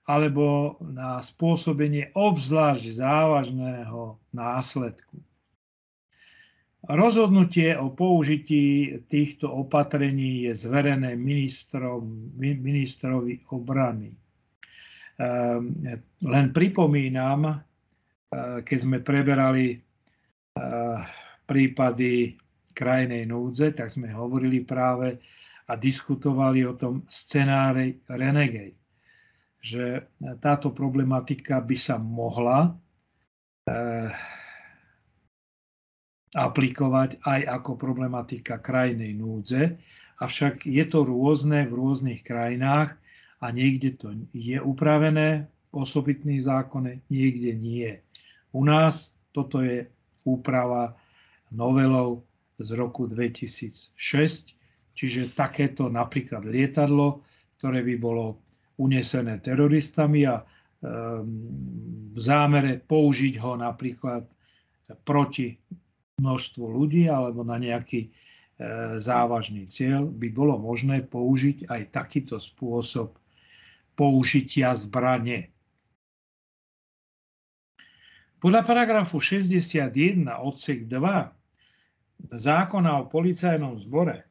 alebo 0.06 0.78
na 0.80 1.18
spôsobenie 1.18 2.14
obzvlášť 2.14 3.02
závažného 3.02 4.22
následku. 4.30 5.18
Rozhodnutie 6.86 7.74
o 7.74 7.90
použití 7.90 8.94
týchto 9.10 9.50
opatrení 9.50 10.46
je 10.46 10.54
zverené 10.54 11.18
ministrom, 11.18 12.30
ministrovi 12.38 13.42
obrany. 13.50 14.14
Ehm, 15.18 15.74
len 16.22 16.46
pripomínam, 16.54 17.50
eh, 17.50 17.58
keď 18.62 18.78
sme 18.78 19.02
preberali 19.02 19.74
eh, 19.74 20.98
prípady 21.42 22.38
krajnej 22.76 23.26
núdze, 23.26 23.74
tak 23.74 23.90
sme 23.90 24.12
hovorili 24.14 24.62
práve 24.62 25.18
a 25.66 25.74
diskutovali 25.74 26.62
o 26.62 26.78
tom 26.78 27.02
scenáre 27.10 28.06
Renegade, 28.06 28.85
že 29.66 30.06
táto 30.38 30.70
problematika 30.70 31.58
by 31.58 31.74
sa 31.74 31.98
mohla 31.98 32.78
eh, 33.66 34.14
aplikovať 36.38 37.18
aj 37.26 37.40
ako 37.50 37.74
problematika 37.74 38.62
krajnej 38.62 39.10
núdze, 39.18 39.74
avšak 40.22 40.70
je 40.70 40.84
to 40.86 41.02
rôzne 41.02 41.66
v 41.66 41.72
rôznych 41.74 42.22
krajinách 42.22 42.94
a 43.42 43.46
niekde 43.50 43.98
to 43.98 44.14
je 44.30 44.62
upravené 44.62 45.50
v 45.50 45.74
osobitných 45.74 46.46
zákone, 46.46 47.02
niekde 47.10 47.50
nie. 47.58 47.90
U 48.54 48.62
nás 48.62 49.18
toto 49.34 49.66
je 49.66 49.90
úprava 50.22 50.94
novelou 51.50 52.22
z 52.62 52.70
roku 52.78 53.10
2006, 53.10 53.98
čiže 54.94 55.34
takéto 55.34 55.90
napríklad 55.90 56.46
lietadlo, 56.46 57.26
ktoré 57.58 57.82
by 57.82 57.94
bolo 57.98 58.45
unesené 58.76 59.40
teroristami 59.40 60.28
a 60.28 60.40
ehm, 60.40 61.24
v 62.12 62.18
zámere 62.18 62.80
použiť 62.80 63.34
ho 63.40 63.56
napríklad 63.56 64.24
proti 65.04 65.56
množstvu 66.16 66.64
ľudí 66.64 67.12
alebo 67.12 67.44
na 67.44 67.60
nejaký 67.60 68.08
e, 68.08 68.10
závažný 68.96 69.68
cieľ, 69.68 70.08
by 70.08 70.28
bolo 70.32 70.56
možné 70.56 71.04
použiť 71.04 71.68
aj 71.68 71.92
takýto 71.92 72.40
spôsob 72.40 73.20
použitia 73.96 74.72
zbrane. 74.76 75.52
Podľa 78.36 78.62
paragrafu 78.68 79.16
61 79.16 80.28
odsek 80.28 80.84
2 80.88 82.36
zákona 82.36 82.90
o 83.00 83.08
policajnom 83.08 83.80
zbore 83.80 84.28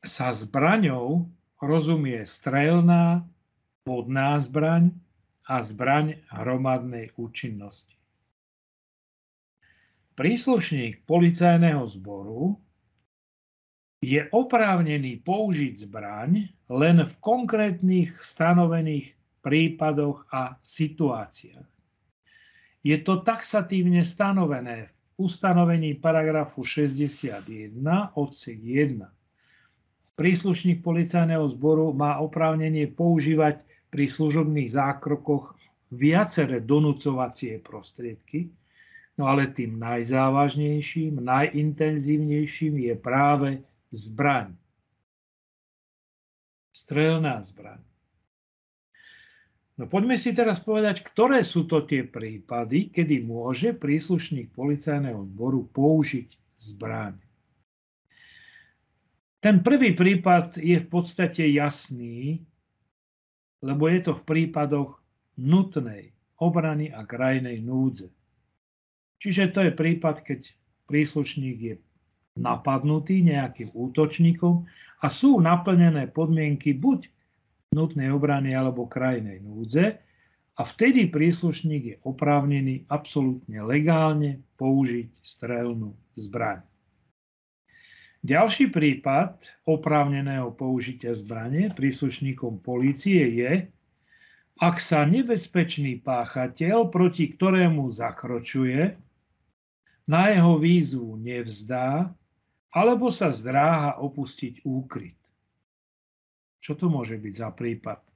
sa 0.00 0.32
zbraňou 0.32 1.26
rozumie 1.60 2.24
strelná, 2.24 3.24
vodná 3.84 4.40
zbraň 4.40 4.92
a 5.44 5.60
zbraň 5.60 6.20
hromadnej 6.32 7.12
účinnosti. 7.16 7.96
Príslušník 10.16 11.08
policajného 11.08 11.84
zboru 11.88 12.60
je 14.00 14.20
oprávnený 14.32 15.20
použiť 15.20 15.88
zbraň 15.88 16.48
len 16.72 16.96
v 17.04 17.12
konkrétnych 17.20 18.12
stanovených 18.20 19.16
prípadoch 19.40 20.28
a 20.32 20.56
situáciách. 20.60 21.68
Je 22.80 22.96
to 23.04 23.20
taxatívne 23.20 24.00
stanovené 24.00 24.88
v 24.88 24.94
ustanovení 25.20 26.00
paragrafu 26.00 26.64
61 26.64 27.44
odsek 28.16 28.56
1. 28.56 29.04
Príslušník 30.20 30.84
policajného 30.84 31.48
zboru 31.48 31.96
má 31.96 32.20
oprávnenie 32.20 32.92
používať 32.92 33.64
pri 33.88 34.04
služobných 34.04 34.68
zákrokoch 34.68 35.56
viaceré 35.96 36.60
donúcovacie 36.60 37.56
prostriedky, 37.64 38.52
no 39.16 39.32
ale 39.32 39.48
tým 39.48 39.80
najzávažnejším, 39.80 41.24
najintenzívnejším 41.24 42.74
je 42.84 42.94
práve 43.00 43.48
zbraň. 43.96 44.52
Strelná 46.76 47.40
zbraň. 47.40 47.80
No 49.80 49.88
poďme 49.88 50.20
si 50.20 50.36
teraz 50.36 50.60
povedať, 50.60 51.00
ktoré 51.00 51.40
sú 51.40 51.64
to 51.64 51.88
tie 51.88 52.04
prípady, 52.04 52.92
kedy 52.92 53.24
môže 53.24 53.72
príslušník 53.72 54.52
policajného 54.52 55.24
zboru 55.32 55.64
použiť 55.64 56.28
zbraň. 56.60 57.29
Ten 59.40 59.64
prvý 59.64 59.96
prípad 59.96 60.60
je 60.60 60.76
v 60.76 60.86
podstate 60.92 61.48
jasný, 61.48 62.44
lebo 63.64 63.88
je 63.88 64.00
to 64.04 64.12
v 64.12 64.22
prípadoch 64.28 65.00
nutnej 65.40 66.12
obrany 66.36 66.92
a 66.92 67.08
krajnej 67.08 67.64
núdze. 67.64 68.12
Čiže 69.20 69.52
to 69.52 69.60
je 69.68 69.72
prípad, 69.72 70.24
keď 70.24 70.52
príslušník 70.88 71.58
je 71.60 71.74
napadnutý 72.36 73.20
nejakým 73.24 73.72
útočníkom 73.72 74.64
a 75.00 75.06
sú 75.08 75.40
naplnené 75.40 76.08
podmienky 76.08 76.76
buď 76.76 77.08
nutnej 77.72 78.12
obrany 78.12 78.52
alebo 78.56 78.88
krajnej 78.88 79.40
núdze 79.40 80.00
a 80.56 80.62
vtedy 80.64 81.08
príslušník 81.08 81.82
je 81.84 81.96
oprávnený 82.04 82.88
absolútne 82.92 83.64
legálne 83.64 84.44
použiť 84.60 85.08
strelnú 85.24 85.96
zbraň. 86.16 86.69
Ďalší 88.20 88.68
prípad 88.68 89.64
oprávneného 89.64 90.52
použitia 90.52 91.16
zbrane 91.16 91.72
príslušníkom 91.72 92.60
polície 92.60 93.16
je, 93.32 93.64
ak 94.60 94.76
sa 94.76 95.08
nebezpečný 95.08 96.04
páchateľ, 96.04 96.92
proti 96.92 97.32
ktorému 97.32 97.88
zakročuje, 97.88 98.92
na 100.04 100.36
jeho 100.36 100.60
výzvu 100.60 101.16
nevzdá, 101.16 102.12
alebo 102.68 103.08
sa 103.08 103.32
zdráha 103.32 103.96
opustiť 104.04 104.68
úkryt. 104.68 105.16
Čo 106.60 106.76
to 106.76 106.92
môže 106.92 107.16
byť 107.16 107.34
za 107.40 107.48
prípad? 107.56 108.04
E, 108.04 108.12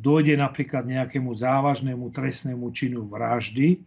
dojde 0.00 0.32
napríklad 0.40 0.88
nejakému 0.88 1.28
závažnému 1.28 2.08
trestnému 2.08 2.72
činu 2.72 3.04
vraždy 3.04 3.84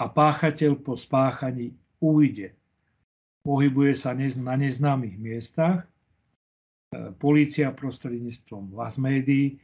a 0.00 0.08
páchateľ 0.08 0.80
po 0.80 0.96
spáchaní 0.96 1.76
ujde 2.00 2.56
pohybuje 3.44 3.92
sa 3.94 4.16
na 4.16 4.56
neznámych 4.56 5.20
miestach. 5.20 5.84
E, 5.84 5.86
polícia 7.20 7.68
prostredníctvom 7.70 8.72
vás 8.72 8.96
médií 8.96 9.60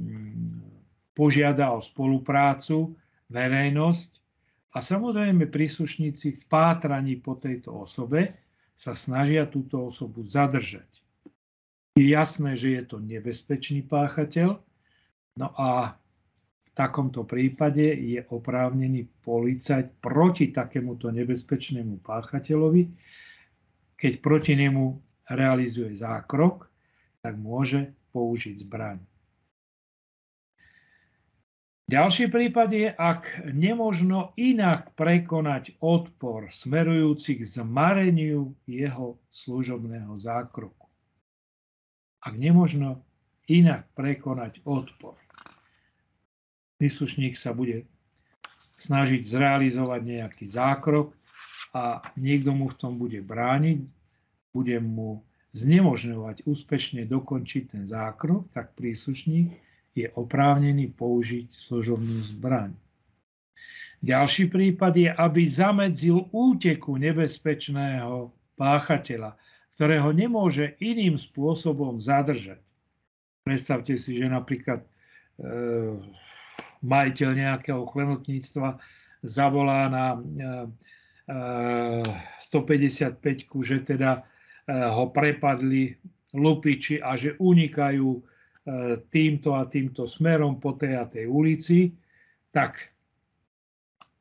mm, 0.00 0.64
požiada 1.12 1.76
o 1.76 1.84
spoluprácu, 1.84 2.96
verejnosť 3.28 4.10
a 4.74 4.80
samozrejme 4.80 5.46
príslušníci 5.46 6.34
v 6.34 6.42
pátraní 6.48 7.20
po 7.20 7.36
tejto 7.36 7.84
osobe 7.84 8.32
sa 8.74 8.96
snažia 8.96 9.44
túto 9.44 9.86
osobu 9.92 10.24
zadržať. 10.24 10.88
Je 12.00 12.16
jasné, 12.16 12.56
že 12.56 12.80
je 12.80 12.82
to 12.88 12.96
nebezpečný 12.96 13.84
páchateľ, 13.84 14.56
no 15.36 15.48
a 15.52 15.99
v 16.70 16.78
takomto 16.78 17.26
prípade 17.26 17.82
je 17.82 18.22
oprávnený 18.30 19.10
policajt 19.26 19.98
proti 19.98 20.54
takémuto 20.54 21.10
nebezpečnému 21.10 21.98
páchateľovi, 21.98 22.82
keď 23.98 24.12
proti 24.22 24.54
nemu 24.54 24.94
realizuje 25.34 25.98
zákrok, 25.98 26.70
tak 27.20 27.34
môže 27.36 27.90
použiť 28.14 28.62
zbraň. 28.62 28.98
Ďalší 31.90 32.30
prípad 32.30 32.68
je, 32.70 32.86
ak 32.86 33.50
nemožno 33.50 34.30
inak 34.38 34.94
prekonať 34.94 35.74
odpor 35.82 36.46
smerujúci 36.54 37.34
k 37.34 37.42
zmareniu 37.42 38.54
jeho 38.70 39.18
služobného 39.34 40.14
zákroku. 40.14 40.86
Ak 42.22 42.38
nemožno 42.38 43.02
inak 43.50 43.90
prekonať 43.98 44.62
odpor 44.62 45.18
príslušník 46.80 47.36
sa 47.36 47.52
bude 47.52 47.84
snažiť 48.80 49.20
zrealizovať 49.20 50.00
nejaký 50.00 50.48
zákrok 50.48 51.12
a 51.76 52.00
niekto 52.16 52.56
mu 52.56 52.72
v 52.72 52.78
tom 52.80 52.96
bude 52.96 53.20
brániť, 53.20 53.84
bude 54.56 54.80
mu 54.80 55.20
znemožňovať 55.52 56.48
úspešne 56.48 57.04
dokončiť 57.04 57.76
ten 57.76 57.84
zákrok, 57.84 58.48
tak 58.48 58.72
príslušník 58.80 59.52
je 59.92 60.08
oprávnený 60.16 60.96
použiť 60.96 61.52
služobnú 61.52 62.16
zbraň. 62.32 62.72
Ďalší 64.00 64.48
prípad 64.48 64.94
je, 64.96 65.10
aby 65.12 65.42
zamedzil 65.44 66.32
úteku 66.32 66.96
nebezpečného 66.96 68.32
páchateľa, 68.56 69.36
ktorého 69.76 70.08
nemôže 70.16 70.80
iným 70.80 71.20
spôsobom 71.20 72.00
zadržať. 72.00 72.64
Predstavte 73.44 74.00
si, 74.00 74.16
že 74.16 74.32
napríklad 74.32 74.80
e, 74.80 74.88
majiteľ 76.80 77.30
nejakého 77.36 77.82
klenotníctva 77.84 78.80
zavolá 79.20 79.88
na 79.92 80.04
155, 82.40 83.20
eh, 83.20 83.44
eh, 83.44 83.64
že 83.64 83.76
teda 83.84 84.10
eh, 84.20 84.88
ho 84.88 85.12
prepadli 85.12 85.92
lupiči 86.34 87.02
a 87.02 87.18
že 87.18 87.36
unikajú 87.38 88.22
týmto 89.10 89.56
a 89.56 89.66
týmto 89.66 90.04
smerom 90.06 90.60
po 90.62 90.76
tej 90.78 90.94
a 90.94 91.08
tej 91.08 91.26
ulici, 91.26 91.90
tak 92.54 92.78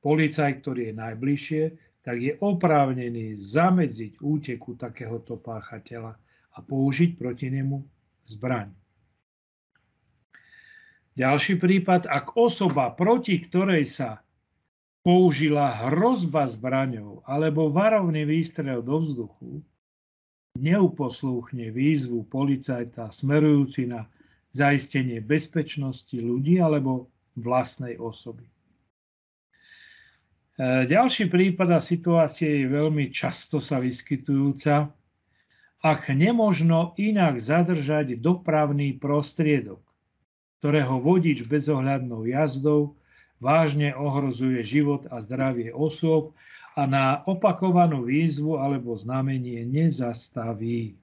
policaj, 0.02 0.64
ktorý 0.64 0.90
je 0.90 0.94
najbližšie, 0.96 1.64
tak 2.02 2.18
je 2.18 2.34
oprávnený 2.40 3.36
zamedziť 3.36 4.24
úteku 4.24 4.80
takéhoto 4.80 5.38
páchateľa 5.38 6.18
a 6.56 6.60
použiť 6.66 7.20
proti 7.20 7.52
nemu 7.52 7.78
zbraň. 8.26 8.79
Ďalší 11.20 11.60
prípad, 11.60 12.08
ak 12.08 12.40
osoba, 12.40 12.96
proti 12.96 13.44
ktorej 13.44 13.92
sa 13.92 14.24
použila 15.04 15.68
hrozba 15.92 16.48
zbraňou 16.48 17.28
alebo 17.28 17.68
varovný 17.68 18.24
výstrel 18.24 18.80
do 18.80 19.04
vzduchu, 19.04 19.60
neuposlúchne 20.56 21.76
výzvu 21.76 22.24
policajta 22.24 23.12
smerujúci 23.12 23.92
na 23.92 24.08
zaistenie 24.56 25.20
bezpečnosti 25.20 26.16
ľudí 26.16 26.64
alebo 26.64 27.12
vlastnej 27.36 28.00
osoby. 28.00 28.48
E, 28.48 28.52
ďalší 30.88 31.28
prípad 31.28 31.70
a 31.76 31.84
situácia 31.84 32.48
je 32.48 32.72
veľmi 32.72 33.12
často 33.12 33.60
sa 33.60 33.84
vyskytujúca. 33.84 34.88
Ak 35.84 36.12
nemožno 36.12 36.96
inak 36.96 37.44
zadržať 37.44 38.16
dopravný 38.20 38.96
prostriedok, 38.96 39.89
ktorého 40.60 41.00
vodič 41.00 41.48
bezohľadnou 41.48 42.28
jazdou 42.28 43.00
vážne 43.40 43.96
ohrozuje 43.96 44.60
život 44.68 45.08
a 45.08 45.24
zdravie 45.24 45.72
osôb 45.72 46.36
a 46.76 46.84
na 46.84 47.24
opakovanú 47.24 48.04
výzvu 48.04 48.60
alebo 48.60 49.00
znamenie 49.00 49.64
nezastaví. 49.64 51.00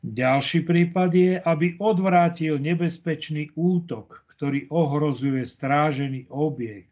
Ďalší 0.00 0.64
prípad 0.64 1.10
je, 1.12 1.32
aby 1.36 1.76
odvrátil 1.76 2.56
nebezpečný 2.56 3.52
útok, 3.52 4.24
ktorý 4.32 4.70
ohrozuje 4.72 5.44
strážený 5.44 6.32
objekt 6.32 6.88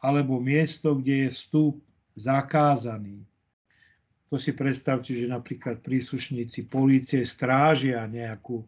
alebo 0.00 0.40
miesto, 0.40 0.96
kde 0.96 1.28
je 1.28 1.30
vstup 1.30 1.74
zakázaný. 2.16 3.22
To 4.32 4.40
si 4.40 4.56
predstavte, 4.56 5.12
že 5.12 5.28
napríklad 5.28 5.84
príslušníci 5.84 6.66
polície 6.66 7.22
strážia 7.22 8.08
nejakú 8.08 8.64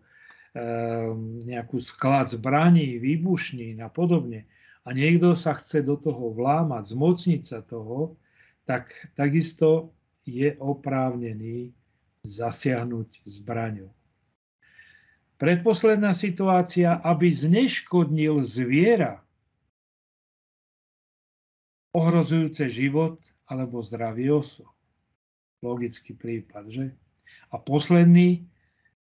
nejakú 1.49 1.81
sklad 1.81 2.29
zbraní, 2.29 3.01
výbušnín 3.01 3.81
a 3.81 3.89
podobne 3.89 4.45
a 4.85 4.93
niekto 4.93 5.33
sa 5.33 5.57
chce 5.57 5.81
do 5.81 5.97
toho 5.97 6.35
vlámať, 6.35 6.93
zmocniť 6.93 7.43
sa 7.43 7.65
toho, 7.65 8.21
tak 8.69 8.93
takisto 9.17 9.97
je 10.29 10.53
oprávnený 10.61 11.73
zasiahnuť 12.23 13.27
zbraňou. 13.27 13.91
Predposledná 15.41 16.15
situácia, 16.15 17.03
aby 17.03 17.33
zneškodnil 17.35 18.39
zviera, 18.47 19.19
ohrozujúce 21.91 22.71
život 22.71 23.19
alebo 23.51 23.83
zdravie 23.83 24.31
osob. 24.31 24.71
Logický 25.61 26.15
prípad, 26.15 26.65
že? 26.71 26.87
A 27.51 27.59
posledný, 27.59 28.47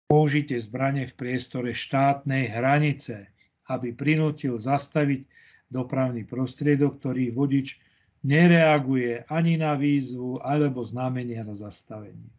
použitie 0.09 0.57
zbrane 0.57 1.05
v 1.05 1.15
priestore 1.15 1.77
štátnej 1.77 2.49
hranice, 2.49 3.29
aby 3.69 3.93
prinútil 3.93 4.57
zastaviť 4.57 5.29
dopravný 5.69 6.25
prostriedok, 6.25 6.97
ktorý 6.97 7.29
vodič 7.29 7.77
nereaguje 8.25 9.29
ani 9.29 9.61
na 9.61 9.77
výzvu 9.77 10.41
alebo 10.41 10.81
znamenia 10.81 11.45
na 11.45 11.53
zastavenie. 11.53 12.33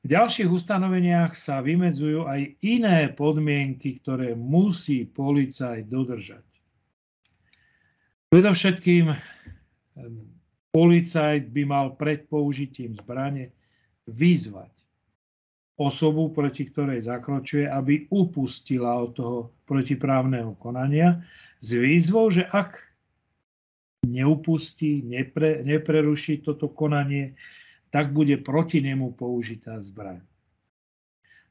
V 0.00 0.06
ďalších 0.08 0.48
ustanoveniach 0.48 1.36
sa 1.36 1.60
vymedzujú 1.60 2.24
aj 2.24 2.56
iné 2.64 3.12
podmienky, 3.12 4.00
ktoré 4.00 4.32
musí 4.32 5.04
policajt 5.04 5.84
dodržať. 5.92 6.46
Predovšetkým 8.32 9.12
policajt 10.72 11.44
by 11.52 11.62
mal 11.68 11.98
pred 12.00 12.24
použitím 12.30 12.96
zbrane 12.96 13.52
vyzvať 14.08 14.79
osobu, 15.80 16.28
proti 16.28 16.68
ktorej 16.68 17.08
zakročuje, 17.08 17.64
aby 17.64 18.04
upustila 18.12 19.00
od 19.00 19.10
toho 19.16 19.38
protiprávneho 19.64 20.52
konania 20.60 21.24
s 21.56 21.72
výzvou, 21.72 22.28
že 22.28 22.44
ak 22.44 22.76
neupustí, 24.04 25.00
nepre, 25.00 25.64
nepreruší 25.64 26.44
toto 26.44 26.68
konanie, 26.68 27.32
tak 27.88 28.12
bude 28.12 28.36
proti 28.44 28.84
nemu 28.84 29.16
použitá 29.16 29.80
zbraň. 29.80 30.20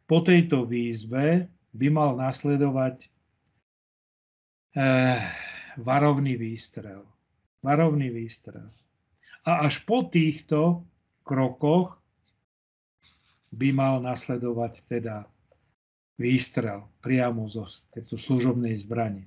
Po 0.05 0.21
tejto 0.21 0.65
výzve 0.65 1.49
by 1.73 1.87
mal 1.89 2.17
nasledovať 2.17 3.09
eh, 4.77 5.17
varovný 5.77 6.37
výstrel. 6.37 7.05
Varovný 7.65 8.09
výstrel. 8.09 8.69
A 9.45 9.65
až 9.67 9.83
po 9.83 10.05
týchto 10.07 10.85
krokoch 11.27 11.98
by 13.53 13.69
mal 13.73 14.01
nasledovať 14.01 14.85
teda 14.85 15.25
výstrel 16.19 16.85
priamo 16.99 17.47
zo 17.47 17.63
tejto 17.95 18.19
služobnej 18.19 18.75
zbrane. 18.75 19.25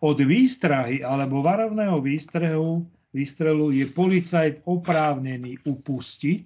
Od 0.00 0.16
výstrahy 0.20 1.02
alebo 1.02 1.42
varovného 1.42 1.98
výstrelu, 1.98 2.84
výstrelu 3.10 3.72
je 3.74 3.86
policajt 3.90 4.62
oprávnený 4.68 5.66
upustiť, 5.66 6.44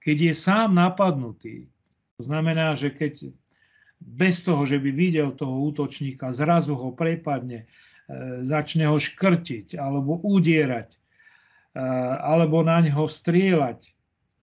keď 0.00 0.16
je 0.30 0.32
sám 0.32 0.76
napadnutý. 0.76 1.66
To 2.20 2.28
znamená, 2.28 2.76
že 2.76 2.92
keď 2.92 3.32
bez 4.00 4.40
toho, 4.40 4.64
že 4.64 4.80
by 4.80 4.90
videl 4.92 5.32
toho 5.36 5.60
útočníka, 5.72 6.32
zrazu 6.32 6.72
ho 6.72 6.92
prepadne, 6.92 7.64
e, 7.64 8.44
začne 8.44 8.88
ho 8.88 8.96
škrtiť 8.96 9.76
alebo 9.76 10.20
udierať, 10.24 10.88
e, 10.96 10.98
alebo 12.20 12.64
na 12.64 12.80
ňo 12.80 13.04
strieľať, 13.04 13.92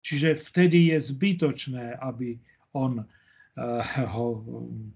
Čiže 0.06 0.38
vtedy 0.38 0.94
je 0.94 1.02
zbytočné, 1.02 1.98
aby 1.98 2.38
on 2.78 3.02
eh, 3.02 3.06
ho 4.14 4.28
hm, 4.38 4.94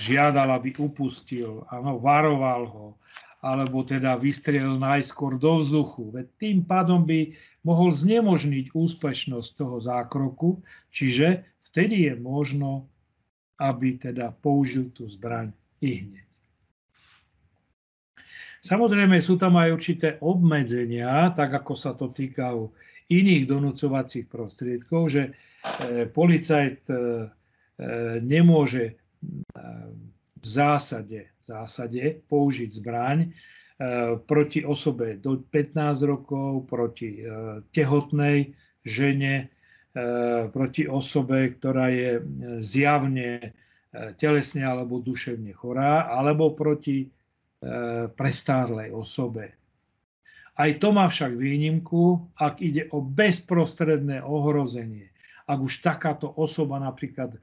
žiadal, 0.00 0.56
aby 0.56 0.72
upustil, 0.80 1.68
áno, 1.68 2.00
varoval 2.00 2.62
ho, 2.64 2.86
alebo 3.44 3.84
teda 3.84 4.16
vystrelil 4.16 4.80
najskôr 4.80 5.36
do 5.36 5.60
vzduchu. 5.60 6.16
Veď 6.16 6.26
tým 6.40 6.58
pádom 6.64 7.04
by 7.04 7.36
mohol 7.64 7.92
znemožniť 7.92 8.72
úspešnosť 8.72 9.50
toho 9.56 9.76
zákroku, 9.76 10.64
čiže 10.88 11.44
vtedy 11.68 12.08
je 12.08 12.14
možno, 12.16 12.88
aby 13.60 14.00
teda 14.00 14.32
použil 14.32 14.88
tú 14.92 15.08
zbraň 15.08 15.52
i 15.84 16.08
hneď. 16.08 16.28
Samozrejme 18.60 19.16
sú 19.24 19.40
tam 19.40 19.56
aj 19.56 19.72
určité 19.72 20.08
obmedzenia, 20.20 21.32
tak 21.32 21.52
ako 21.52 21.72
sa 21.72 21.96
to 21.96 22.12
týkajú 22.12 22.68
iných 23.10 23.44
donúcovacích 23.50 24.30
prostriedkov, 24.30 25.02
že 25.10 25.22
e, 25.26 25.32
policajt 26.06 26.80
e, 26.88 26.94
e, 26.94 26.98
nemôže 28.22 28.94
v 30.40 30.46
zásade, 30.46 31.28
v 31.28 31.44
zásade 31.44 32.24
použiť 32.24 32.70
zbraň 32.72 33.28
proti 34.24 34.64
osobe 34.64 35.20
do 35.20 35.44
15 35.44 35.76
rokov, 36.08 36.64
proti 36.64 37.20
tehotnej 37.68 38.56
žene, 38.80 39.52
proti 40.52 40.88
osobe, 40.88 41.52
ktorá 41.52 41.92
je 41.92 42.24
zjavne 42.64 43.52
telesne 44.16 44.64
alebo 44.64 45.04
duševne 45.04 45.52
chorá, 45.52 46.08
alebo 46.08 46.56
proti 46.56 47.12
prestárlej 48.16 48.96
osobe. 48.96 49.59
Aj 50.60 50.76
to 50.76 50.92
má 50.92 51.08
však 51.08 51.40
výnimku, 51.40 52.20
ak 52.36 52.60
ide 52.60 52.84
o 52.92 53.00
bezprostredné 53.00 54.20
ohrozenie. 54.20 55.08
Ak 55.48 55.56
už 55.56 55.80
takáto 55.80 56.28
osoba 56.36 56.76
napríklad 56.76 57.32
e, 57.32 57.40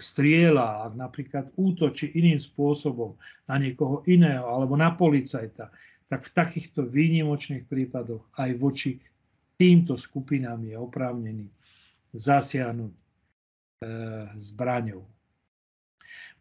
strieľa, 0.00 0.88
ak 0.88 0.92
napríklad 0.96 1.44
útočí 1.60 2.08
iným 2.16 2.40
spôsobom 2.40 3.20
na 3.52 3.60
niekoho 3.60 4.00
iného 4.08 4.48
alebo 4.48 4.80
na 4.80 4.96
policajta, 4.96 5.68
tak 6.08 6.24
v 6.24 6.30
takýchto 6.32 6.88
výnimočných 6.88 7.68
prípadoch 7.68 8.32
aj 8.40 8.50
voči 8.56 8.96
týmto 9.60 10.00
skupinám 10.00 10.64
je 10.64 10.76
oprávnený 10.80 11.52
zasiahnuť 12.16 12.92
e, 12.96 13.00
zbraňou. 14.40 15.04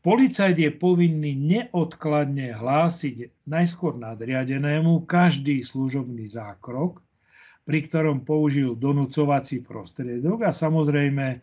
Policajt 0.05 0.55
je 0.55 0.71
povinný 0.71 1.35
neodkladne 1.35 2.55
hlásiť 2.55 3.43
najskôr 3.49 3.99
nadriadenému 3.99 5.03
každý 5.03 5.65
služobný 5.65 6.31
zákrok, 6.31 7.03
pri 7.67 7.83
ktorom 7.83 8.23
použil 8.23 8.79
donúcovací 8.79 9.59
prostriedok 9.59 10.47
a 10.47 10.55
samozrejme 10.55 11.25
e, 11.27 11.37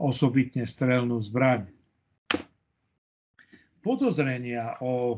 osobitne 0.00 0.64
strelnú 0.64 1.20
zbraň. 1.20 1.68
Podozrenia 3.84 4.80
o 4.80 5.12
e, 5.12 5.16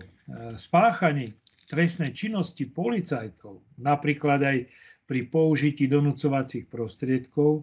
spáchaní 0.59 1.31
trestnej 1.71 2.11
činnosti 2.11 2.67
policajtov, 2.67 3.63
napríklad 3.79 4.43
aj 4.43 4.59
pri 5.07 5.31
použití 5.31 5.87
donúcovacích 5.87 6.67
prostriedkov, 6.67 7.63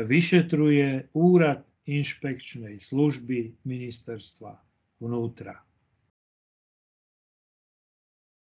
vyšetruje 0.00 1.12
úrad 1.12 1.60
inšpekčnej 1.84 2.80
služby 2.80 3.60
ministerstva 3.64 4.56
vnútra. 5.04 5.60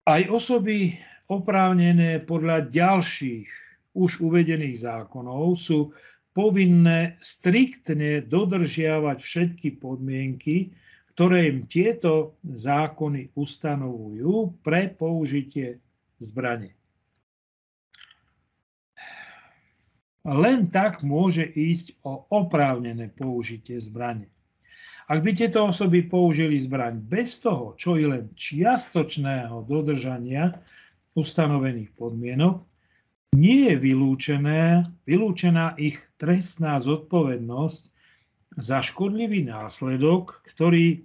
Aj 0.02 0.22
osoby 0.28 0.98
oprávnené 1.32 2.20
podľa 2.26 2.68
ďalších 2.68 3.48
už 3.96 4.20
uvedených 4.20 4.84
zákonov 4.84 5.56
sú 5.56 5.94
povinné 6.32 7.20
striktne 7.20 8.24
dodržiavať 8.24 9.18
všetky 9.20 9.80
podmienky, 9.80 10.72
ktoré 11.12 11.52
im 11.52 11.68
tieto 11.68 12.40
zákony 12.44 13.36
ustanovujú 13.36 14.64
pre 14.64 14.90
použitie 14.90 15.78
zbrane. 16.24 16.81
Len 20.22 20.70
tak 20.70 21.02
môže 21.02 21.44
ísť 21.44 21.98
o 22.06 22.30
oprávnené 22.30 23.10
použitie 23.10 23.82
zbrane. 23.82 24.30
Ak 25.10 25.26
by 25.26 25.34
tieto 25.34 25.68
osoby 25.68 26.06
použili 26.06 26.62
zbraň 26.62 27.02
bez 27.02 27.42
toho, 27.42 27.74
čo 27.76 27.98
i 27.98 28.06
len 28.06 28.32
čiastočného 28.38 29.66
dodržania 29.66 30.56
ustanovených 31.18 31.92
podmienok, 31.98 32.64
nie 33.36 33.72
je 33.72 33.76
vylúčené, 33.80 34.86
vylúčená 35.08 35.76
ich 35.82 36.00
trestná 36.16 36.78
zodpovednosť 36.78 37.82
za 38.60 38.84
škodlivý 38.84 39.48
následok, 39.48 40.44
ktorý 40.48 41.02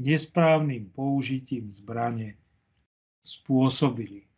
nesprávnym 0.00 0.88
použitím 0.92 1.72
zbrane 1.72 2.36
spôsobili. 3.20 4.28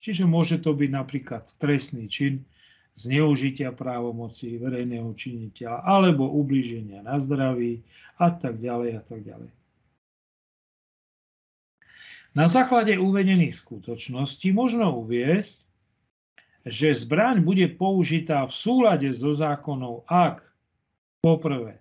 Čiže 0.00 0.28
môže 0.28 0.60
to 0.60 0.76
byť 0.76 0.90
napríklad 0.92 1.44
trestný 1.56 2.08
čin, 2.08 2.44
zneužitia 2.96 3.76
právomoci 3.76 4.56
verejného 4.56 5.12
činiteľa 5.12 5.84
alebo 5.84 6.24
ubliženia 6.32 7.04
na 7.04 7.20
zdraví 7.20 7.84
a 8.16 8.32
tak 8.32 8.56
ďalej 8.56 8.90
a 8.96 9.02
tak 9.04 9.20
ďalej. 9.20 9.52
Na 12.36 12.48
základe 12.48 12.96
uvedených 13.00 13.56
skutočností 13.56 14.52
možno 14.52 14.92
uviesť, 15.00 15.64
že 16.66 16.92
zbraň 16.92 17.40
bude 17.40 17.64
použitá 17.76 18.44
v 18.44 18.52
súlade 18.52 19.08
so 19.12 19.32
zákonou, 19.32 20.04
ak 20.04 20.44
poprvé 21.24 21.80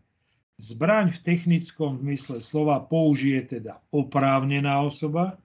zbraň 0.56 1.12
v 1.12 1.19
technickom 1.19 1.99
zmysle 1.99 2.39
slova 2.39 2.80
použije 2.80 3.60
teda 3.60 3.84
oprávnená 3.91 4.80
osoba, 4.80 5.36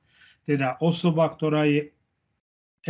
teda 0.47 0.79
osoba, 0.79 1.27
ktorá 1.27 1.67
je 1.67 1.91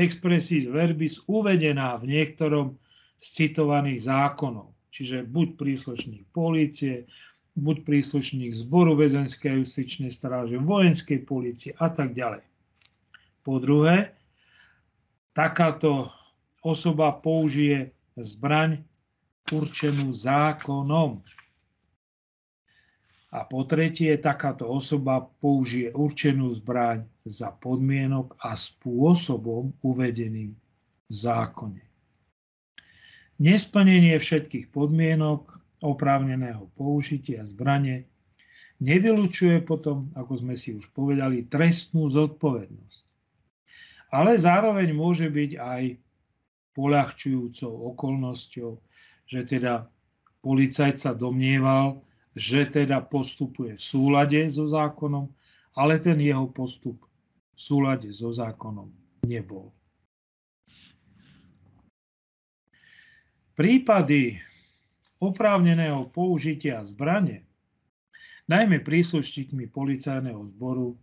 expressis 0.00 0.64
verbis 0.64 1.20
uvedená 1.28 1.94
v 2.00 2.16
niektorom 2.16 2.80
z 3.20 3.26
citovaných 3.36 4.08
zákonov. 4.08 4.72
Čiže 4.90 5.28
buď 5.28 5.48
príslušník 5.60 6.32
polície, 6.34 7.06
buď 7.54 7.84
príslušník 7.84 8.50
zboru 8.56 8.96
väzenskej 8.96 9.62
justičnej 9.62 10.10
stráže, 10.10 10.58
vojenskej 10.58 11.22
polície 11.28 11.70
a 11.76 11.92
tak 11.92 12.16
ďalej. 12.16 12.42
Po 13.44 13.60
druhé, 13.60 14.16
takáto 15.36 16.10
osoba 16.64 17.14
použije 17.14 17.92
zbraň 18.18 18.82
určenú 19.52 20.12
zákonom. 20.12 21.22
A 23.30 23.46
po 23.46 23.62
tretie, 23.62 24.18
takáto 24.18 24.66
osoba 24.66 25.22
použije 25.22 25.94
určenú 25.94 26.50
zbraň 26.50 27.06
za 27.22 27.54
podmienok 27.54 28.34
a 28.42 28.58
spôsobom 28.58 29.70
uvedeným 29.86 30.50
v 30.50 31.12
zákone. 31.14 31.82
Nesplnenie 33.38 34.18
všetkých 34.18 34.74
podmienok 34.74 35.46
oprávneného 35.80 36.74
použitia 36.74 37.46
zbrane 37.46 38.10
nevylučuje 38.82 39.62
potom, 39.62 40.10
ako 40.18 40.32
sme 40.34 40.54
si 40.58 40.74
už 40.74 40.90
povedali, 40.90 41.46
trestnú 41.46 42.10
zodpovednosť. 42.10 43.06
Ale 44.10 44.34
zároveň 44.34 44.90
môže 44.90 45.30
byť 45.30 45.50
aj 45.54 45.82
poľahčujúcou 46.74 47.72
okolnosťou, 47.94 48.70
že 49.30 49.40
teda 49.46 49.86
Policajt 50.40 50.96
sa 50.96 51.12
domnieval, 51.12 52.00
že 52.34 52.66
teda 52.66 53.02
postupuje 53.02 53.74
v 53.74 53.82
súlade 53.82 54.40
so 54.50 54.66
zákonom, 54.66 55.30
ale 55.74 55.98
ten 55.98 56.18
jeho 56.18 56.46
postup 56.50 57.02
v 57.54 57.58
súlade 57.58 58.10
so 58.10 58.30
zákonom 58.30 58.90
nebol. 59.26 59.70
Prípady 63.54 64.40
oprávneného 65.20 66.08
použitia 66.08 66.80
zbrane, 66.80 67.44
najmä 68.48 68.80
príslušníkmi 68.80 69.68
policajného 69.68 70.42
zboru, 70.56 70.96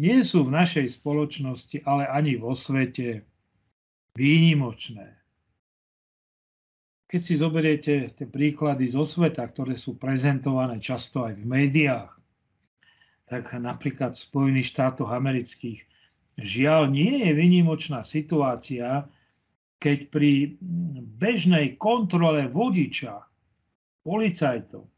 nie 0.00 0.24
sú 0.24 0.48
v 0.48 0.56
našej 0.56 0.98
spoločnosti, 0.98 1.84
ale 1.84 2.08
ani 2.08 2.40
vo 2.40 2.56
svete 2.56 3.22
výnimočné. 4.16 5.21
Keď 7.12 7.20
si 7.20 7.36
zoberiete 7.36 8.08
tie 8.08 8.24
príklady 8.24 8.88
zo 8.88 9.04
sveta, 9.04 9.44
ktoré 9.44 9.76
sú 9.76 10.00
prezentované 10.00 10.80
často 10.80 11.28
aj 11.28 11.36
v 11.36 11.44
médiách, 11.44 12.08
tak 13.28 13.52
napríklad 13.52 14.16
v 14.16 14.24
Spojených 14.24 14.72
štátoch 14.72 15.12
amerických, 15.12 15.84
žiaľ 16.40 16.88
nie 16.88 17.20
je 17.20 17.36
výnimočná 17.36 18.00
situácia, 18.00 19.04
keď 19.76 20.08
pri 20.08 20.56
bežnej 21.20 21.76
kontrole 21.76 22.48
vodiča, 22.48 23.28
policajtov, 24.08 24.88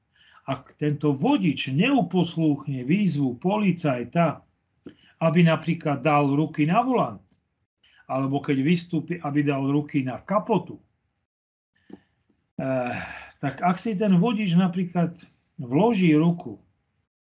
ak 0.47 0.79
tento 0.79 1.11
vodič 1.11 1.75
neuposlúchne 1.75 2.87
výzvu 2.87 3.43
policajta, 3.43 4.39
aby 5.19 5.41
napríklad 5.43 5.99
dal 5.99 6.31
ruky 6.31 6.63
na 6.63 6.79
volant, 6.79 7.27
alebo 8.07 8.39
keď 8.39 8.63
vystúpi, 8.63 9.19
aby 9.19 9.43
dal 9.43 9.67
ruky 9.67 10.07
na 10.07 10.23
kapotu, 10.23 10.79
tak 13.43 13.55
ak 13.61 13.77
si 13.77 13.99
ten 13.99 14.17
vodič 14.17 14.55
napríklad 14.55 15.19
vloží 15.59 16.15
ruku 16.15 16.59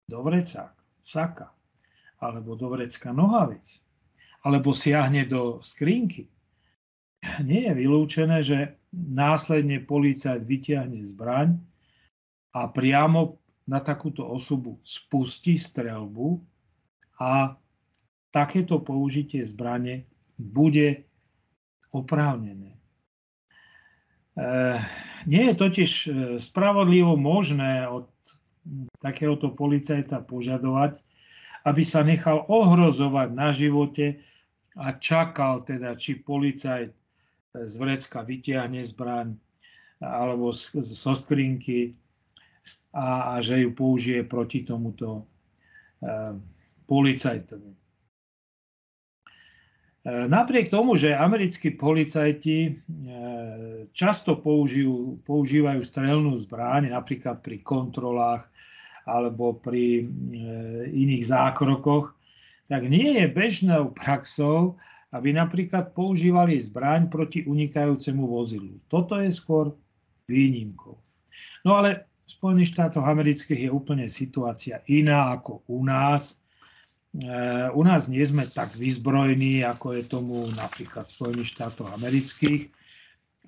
do 0.09 0.19
vrecák, 0.23 0.73
saka, 1.03 1.51
alebo 2.19 2.55
do 2.55 2.71
vrecka 2.71 3.11
nohavic, 3.11 3.79
alebo 4.47 4.71
siahne 4.71 5.27
do 5.27 5.59
skrinky, 5.59 6.27
nie 7.43 7.67
je 7.67 7.73
vylúčené, 7.75 8.39
že 8.41 8.79
následne 8.95 9.83
policajt 9.83 10.41
vyťahne 10.47 11.03
zbraň 11.03 11.59
a 12.55 12.71
priamo 12.71 13.37
na 13.69 13.83
takúto 13.83 14.25
osobu 14.25 14.79
spustí 14.81 15.59
strelbu 15.59 16.41
a 17.21 17.53
takéto 18.31 18.81
použitie 18.81 19.45
zbrane 19.45 20.07
bude 20.39 21.05
oprávnené. 21.91 22.78
Nie 25.25 25.43
je 25.51 25.55
totiž 25.55 25.91
eh, 25.91 26.11
spravodlivo 26.39 27.19
možné 27.19 27.87
od 27.87 28.07
takéhoto 29.01 29.51
policajta 29.51 30.21
požadovať, 30.23 31.01
aby 31.65 31.83
sa 31.83 32.05
nechal 32.05 32.45
ohrozovať 32.47 33.29
na 33.33 33.49
živote 33.51 34.21
a 34.77 34.95
čakal 34.95 35.65
teda, 35.65 35.97
či 35.97 36.21
policajt 36.21 36.91
z 37.49 37.73
vrecka 37.81 38.21
vytiahne 38.21 38.85
zbraň 38.85 39.33
alebo 39.99 40.53
zo 40.53 41.13
skrinky 41.17 41.91
a, 42.93 43.35
a 43.35 43.41
že 43.41 43.65
ju 43.65 43.73
použije 43.73 44.21
proti 44.23 44.63
tomuto 44.63 45.25
e, 45.99 46.37
policajtovi. 46.85 47.73
E, 49.99 50.27
napriek 50.31 50.71
tomu, 50.71 50.95
že 50.95 51.11
americkí 51.11 51.75
policajti 51.75 52.57
e, 52.63 52.71
často 53.91 54.39
použijú, 54.39 55.19
používajú 55.27 55.81
strelnú 55.83 56.39
zbráň, 56.39 56.95
napríklad 56.95 57.43
pri 57.43 57.59
kontrolách 57.59 58.47
alebo 59.03 59.59
pri 59.59 60.01
e, 60.01 60.03
iných 60.87 61.23
zákrokoch, 61.27 62.15
tak 62.71 62.85
nie 62.87 63.19
je 63.19 63.25
bežnou 63.27 63.91
praxou, 63.91 64.79
aby 65.09 65.33
napríklad 65.33 65.91
používali 65.97 66.61
zbraň 66.61 67.09
proti 67.09 67.41
unikajúcemu 67.43 68.23
vozilu. 68.29 68.77
Toto 68.85 69.17
je 69.17 69.33
skôr 69.33 69.73
výnimkou. 70.29 70.95
No 71.65 71.81
ale 71.81 72.05
v 72.29 72.29
Spojených 72.29 72.77
štátoch 72.77 73.09
amerických 73.09 73.67
je 73.67 73.71
úplne 73.73 74.05
situácia 74.05 74.85
iná 74.85 75.33
ako 75.33 75.65
u 75.65 75.81
nás. 75.81 76.37
Eh, 77.09 77.69
u 77.73 77.81
nás 77.81 78.05
nie 78.05 78.21
sme 78.21 78.45
tak 78.45 78.69
vyzbrojení, 78.77 79.65
ako 79.65 79.97
je 79.97 80.03
tomu 80.05 80.45
napríklad 80.53 81.09
v 81.09 81.15
Spojených 81.17 81.57
štátoch 81.57 81.89
amerických. 81.97 82.69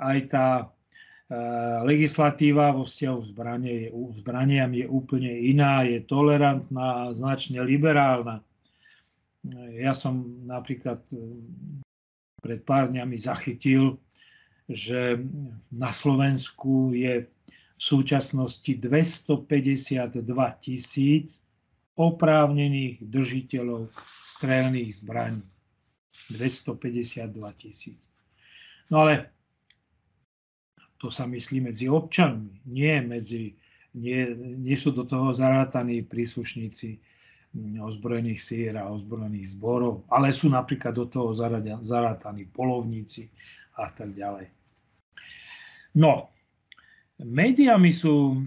Aj 0.01 0.17
tá 0.25 0.47
eh, 0.65 1.37
legislatíva 1.85 2.73
vo 2.73 2.89
vzťahu 2.89 3.19
zbranie, 3.21 3.93
zbraniam 4.17 4.73
je 4.73 4.89
úplne 4.89 5.29
iná, 5.45 5.85
je 5.85 6.01
tolerantná, 6.01 7.13
značne 7.13 7.61
liberálna. 7.61 8.41
Eh, 8.41 9.85
ja 9.85 9.93
som 9.93 10.41
napríklad 10.49 11.05
pred 12.41 12.65
pár 12.65 12.89
dňami 12.89 13.13
zachytil, 13.21 14.01
že 14.65 15.21
na 15.69 15.93
Slovensku 15.93 16.97
je 16.97 17.29
v 17.29 17.29
súčasnosti 17.77 18.73
252 18.73 20.17
tisíc 20.57 21.45
oprávnených 21.99 23.03
držiteľov 23.03 23.91
strelných 24.39 24.91
zbraní. 25.03 25.43
252 26.31 27.27
tisíc. 27.59 28.07
No 28.87 29.03
ale 29.03 29.31
to 30.99 31.11
sa 31.11 31.27
myslí 31.27 31.63
medzi 31.65 31.91
občanmi, 31.91 32.61
nie 32.71 32.95
medzi, 33.03 33.57
nie, 33.97 34.31
nie 34.37 34.77
sú 34.77 34.95
do 34.95 35.03
toho 35.03 35.35
zarátaní 35.35 36.05
príslušníci 36.05 36.99
mm, 37.57 37.81
ozbrojených 37.83 38.39
sír 38.39 38.71
a 38.79 38.87
ozbrojených 38.87 39.57
zborov, 39.57 40.07
ale 40.13 40.31
sú 40.31 40.51
napríklad 40.51 40.95
do 40.95 41.09
toho 41.09 41.35
zarátaní 41.83 42.47
polovníci 42.51 43.27
a 43.79 43.89
tak 43.91 44.15
ďalej. 44.15 44.47
No, 45.97 46.30
Médiami 47.21 47.93
sú 47.93 48.41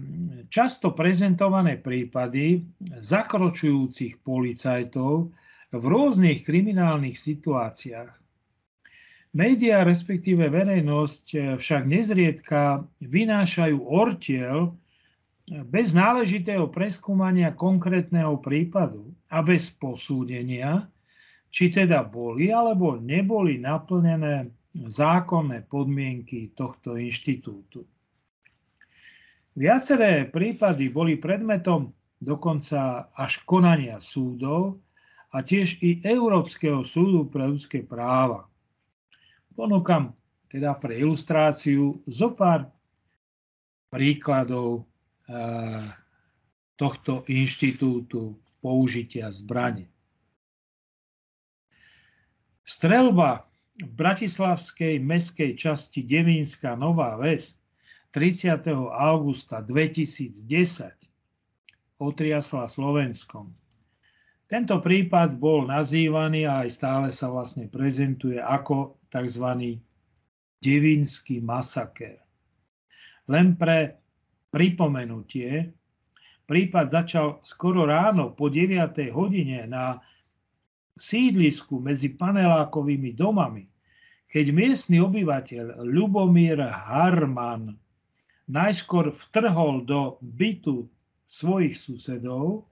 často 0.51 0.91
prezentované 0.91 1.79
prípady 1.79 2.59
zakročujúcich 2.99 4.19
policajtov 4.19 5.31
v 5.71 5.83
rôznych 5.83 6.43
kriminálnych 6.43 7.15
situáciách. 7.15 8.11
Média, 9.35 9.83
respektíve 9.83 10.47
verejnosť, 10.47 11.55
však 11.59 11.83
nezriedka 11.87 12.87
vynášajú 13.03 13.79
ortiel 13.83 14.75
bez 15.67 15.91
náležitého 15.91 16.71
preskúmania 16.71 17.51
konkrétneho 17.51 18.39
prípadu 18.39 19.11
a 19.31 19.43
bez 19.43 19.71
posúdenia, 19.75 20.87
či 21.51 21.67
teda 21.71 22.07
boli 22.07 22.51
alebo 22.51 22.95
neboli 22.95 23.59
naplnené 23.59 24.51
zákonné 24.75 25.67
podmienky 25.67 26.55
tohto 26.55 26.95
inštitútu. 26.95 27.83
Viaceré 29.55 30.27
prípady 30.27 30.91
boli 30.91 31.15
predmetom 31.15 31.95
dokonca 32.19 33.07
až 33.15 33.39
konania 33.47 34.03
súdov 34.03 34.83
a 35.31 35.39
tiež 35.39 35.79
i 35.79 36.03
Európskeho 36.03 36.83
súdu 36.83 37.31
pre 37.31 37.47
ľudské 37.47 37.79
práva. 37.83 38.51
Ponúkam 39.55 40.11
teda 40.51 40.75
pre 40.75 40.99
ilustráciu 40.99 42.03
zo 42.03 42.35
pár 42.35 42.67
príkladov 43.87 44.83
eh, 44.83 45.79
tohto 46.75 47.23
inštitútu 47.31 48.35
použitia 48.59 49.31
zbrane. 49.31 49.87
Strelba 52.67 53.47
v 53.79 53.91
bratislavskej 53.95 54.99
meskej 54.99 55.55
časti 55.55 56.03
Devínska 56.03 56.75
Nová 56.75 57.15
Ves 57.15 57.63
30. 58.15 58.63
augusta 58.95 59.59
2010 59.59 60.47
otriasla 61.99 62.63
Slovenskom. 62.63 63.51
Tento 64.47 64.79
prípad 64.79 65.35
bol 65.35 65.67
nazývaný 65.67 66.47
a 66.47 66.63
aj 66.63 66.69
stále 66.79 67.07
sa 67.11 67.27
vlastne 67.27 67.67
prezentuje 67.67 68.39
ako 68.39 69.03
tzv. 69.11 69.83
devinský 70.63 71.43
masaker. 71.43 72.15
Len 73.27 73.59
pre 73.59 73.99
pripomenutie, 74.47 75.75
prípad 76.47 76.87
začal 76.87 77.43
skoro 77.43 77.83
ráno 77.83 78.31
po 78.31 78.47
9. 78.47 79.11
hodine 79.11 79.67
na 79.67 79.99
sídlisku 80.95 81.83
medzi 81.83 82.15
panelákovými 82.15 83.11
domami, 83.11 83.67
keď 84.31 84.55
miestny 84.55 85.03
obyvateľ 85.03 85.83
Ľubomír 85.83 86.63
Harman 86.63 87.75
najskôr 88.49 89.13
vtrhol 89.13 89.85
do 89.85 90.21
bytu 90.21 90.85
svojich 91.25 91.73
susedov, 91.73 92.69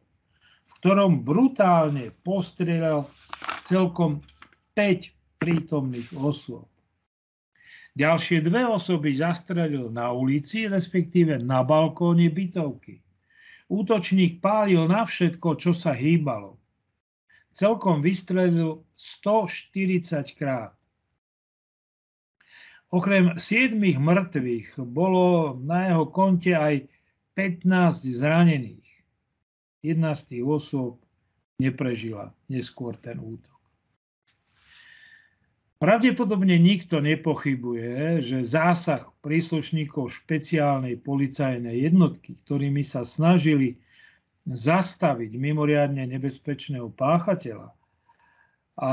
v 0.64 0.72
ktorom 0.80 1.26
brutálne 1.26 2.14
postrelal 2.22 3.10
celkom 3.66 4.22
5 4.78 5.42
prítomných 5.42 6.14
osôb. 6.18 6.70
Ďalšie 7.94 8.42
dve 8.42 8.66
osoby 8.66 9.14
zastrelil 9.14 9.94
na 9.94 10.10
ulici, 10.10 10.66
respektíve 10.66 11.38
na 11.38 11.62
balkóne 11.62 12.26
bytovky. 12.34 13.06
Útočník 13.70 14.42
pálil 14.42 14.90
na 14.90 15.06
všetko, 15.06 15.62
čo 15.62 15.72
sa 15.78 15.94
hýbalo. 15.94 16.58
Celkom 17.54 18.02
vystrelil 18.02 18.82
140 18.98 20.34
krát. 20.34 20.74
Okrem 22.94 23.42
7 23.42 23.74
mŕtvych 23.82 24.78
bolo 24.86 25.58
na 25.66 25.90
jeho 25.90 26.06
konte 26.14 26.54
aj 26.54 26.86
15 27.34 28.06
zranených. 28.06 28.86
Jedna 29.82 30.14
z 30.14 30.22
tých 30.30 30.46
osôb 30.46 31.02
neprežila 31.58 32.38
neskôr 32.54 32.94
ten 32.94 33.18
útok. 33.18 33.58
Pravdepodobne 35.82 36.56
nikto 36.62 37.02
nepochybuje, 37.02 38.22
že 38.22 38.46
zásah 38.46 39.10
príslušníkov 39.26 40.14
špeciálnej 40.14 41.02
policajnej 41.02 41.90
jednotky, 41.90 42.38
ktorými 42.46 42.86
sa 42.86 43.02
snažili 43.02 43.82
zastaviť 44.46 45.34
mimoriadne 45.34 46.08
nebezpečného 46.14 46.94
páchateľa, 46.94 47.74
a 48.74 48.92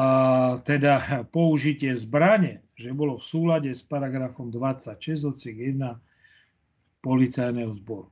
teda 0.61 1.25
použitie 1.33 1.97
zbrane, 1.97 2.61
že 2.81 2.97
bolo 2.97 3.21
v 3.21 3.29
súlade 3.29 3.69
s 3.69 3.85
paragrafom 3.85 4.49
26 4.49 5.29
odsek 5.29 5.53
1 5.53 6.01
policajného 7.05 7.69
zboru. 7.77 8.09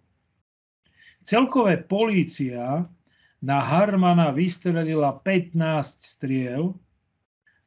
Celkové 1.24 1.80
polícia 1.80 2.84
na 3.40 3.58
Harmana 3.64 4.28
vystrelila 4.28 5.16
15 5.24 5.56
striel, 5.96 6.76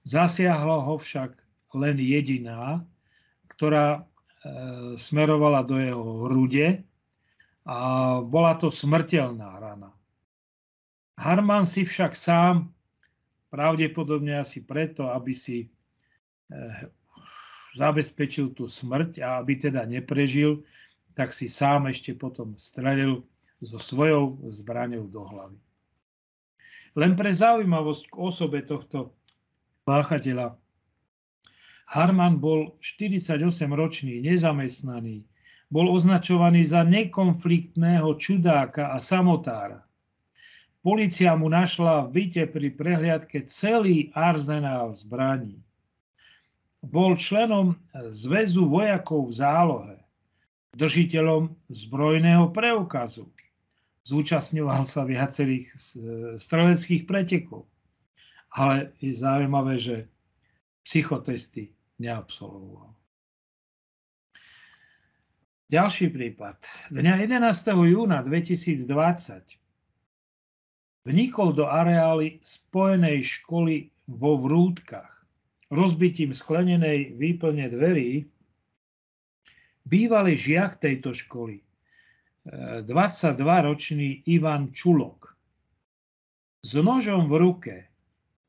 Zasiahla 0.01 0.81
ho 0.81 0.97
však 0.97 1.37
len 1.77 1.97
jediná, 2.01 2.81
ktorá 3.53 4.01
e, 4.01 4.01
smerovala 4.97 5.61
do 5.61 5.77
jeho 5.77 6.25
hrude 6.25 6.81
a 7.69 7.77
bola 8.25 8.57
to 8.57 8.73
smrteľná 8.73 9.61
rana. 9.61 9.93
Harman 11.21 11.69
si 11.69 11.85
však 11.85 12.17
sám, 12.17 12.73
pravdepodobne 13.53 14.41
asi 14.41 14.65
preto, 14.65 15.13
aby 15.13 15.37
si 15.37 15.69
zabezpečil 17.75 18.51
tú 18.51 18.67
smrť 18.67 19.23
a 19.23 19.39
aby 19.39 19.55
teda 19.55 19.87
neprežil, 19.87 20.63
tak 21.15 21.31
si 21.31 21.47
sám 21.47 21.87
ešte 21.87 22.15
potom 22.15 22.55
strelil 22.55 23.23
so 23.61 23.77
svojou 23.77 24.41
zbraňou 24.49 25.07
do 25.07 25.21
hlavy. 25.23 25.59
Len 26.97 27.15
pre 27.15 27.31
zaujímavosť 27.31 28.03
k 28.11 28.15
osobe 28.19 28.59
tohto 28.67 29.15
páchateľa. 29.87 30.59
Harman 31.91 32.39
bol 32.39 32.75
48-ročný, 32.79 34.23
nezamestnaný. 34.23 35.23
Bol 35.71 35.87
označovaný 35.87 36.67
za 36.67 36.83
nekonfliktného 36.83 38.11
čudáka 38.19 38.91
a 38.91 38.99
samotára. 38.99 39.87
Polícia 40.83 41.31
mu 41.37 41.47
našla 41.47 42.07
v 42.07 42.27
byte 42.27 42.43
pri 42.51 42.67
prehliadke 42.75 43.47
celý 43.47 44.11
arzenál 44.11 44.91
zbraní. 44.91 45.63
Bol 46.81 47.13
členom 47.13 47.77
Zväzu 48.09 48.65
vojakov 48.65 49.29
v 49.29 49.37
zálohe, 49.37 49.97
držiteľom 50.73 51.53
zbrojného 51.69 52.49
preukazu. 52.49 53.29
Zúčastňoval 54.01 54.81
sa 54.89 55.05
viacerých 55.05 55.69
streleckých 56.41 57.05
pretekov 57.05 57.69
ale 58.51 58.91
je 58.99 59.13
zaujímavé, 59.15 59.79
že 59.79 60.07
psychotesty 60.83 61.71
neabsolvoval. 61.99 62.91
Ďalší 65.71 66.11
prípad. 66.11 66.91
Dňa 66.91 67.31
11. 67.31 67.87
júna 67.87 68.19
2020 68.19 68.91
vnikol 71.07 71.55
do 71.55 71.63
areály 71.63 72.43
spojenej 72.43 73.23
školy 73.23 73.87
vo 74.11 74.35
Vrútkach. 74.35 75.10
Rozbitím 75.71 76.35
sklenenej 76.35 77.15
výplne 77.15 77.71
dverí 77.71 78.27
bývalý 79.87 80.35
žiak 80.35 80.83
tejto 80.83 81.15
školy, 81.15 81.63
22-ročný 82.83 84.27
Ivan 84.27 84.75
Čulok. 84.75 85.31
S 86.61 86.75
nožom 86.75 87.31
v 87.31 87.35
ruke 87.39 87.75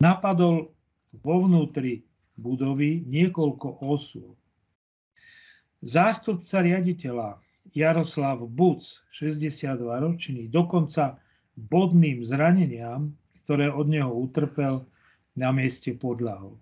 napadol 0.03 0.75
vo 1.23 1.37
vnútri 1.47 2.03
budovy 2.35 3.07
niekoľko 3.07 3.87
osôb. 3.87 4.35
Zástupca 5.79 6.59
riaditeľa 6.59 7.39
Jaroslav 7.71 8.43
Buc, 8.51 8.83
62-ročný, 9.15 10.51
dokonca 10.51 11.23
bodným 11.55 12.27
zraneniam, 12.27 13.15
ktoré 13.47 13.71
od 13.71 13.87
neho 13.87 14.11
utrpel, 14.11 14.83
na 15.33 15.49
mieste 15.49 15.97
podľahol. 15.97 16.61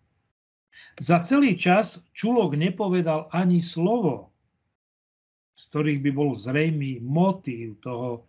Za 1.00 1.20
celý 1.20 1.56
čas 1.56 2.04
Čulok 2.12 2.54
nepovedal 2.54 3.28
ani 3.32 3.58
slovo, 3.58 4.30
z 5.56 5.62
ktorých 5.68 6.00
by 6.04 6.10
bol 6.14 6.30
zrejmý 6.32 7.02
motív 7.04 7.80
toho 7.84 8.24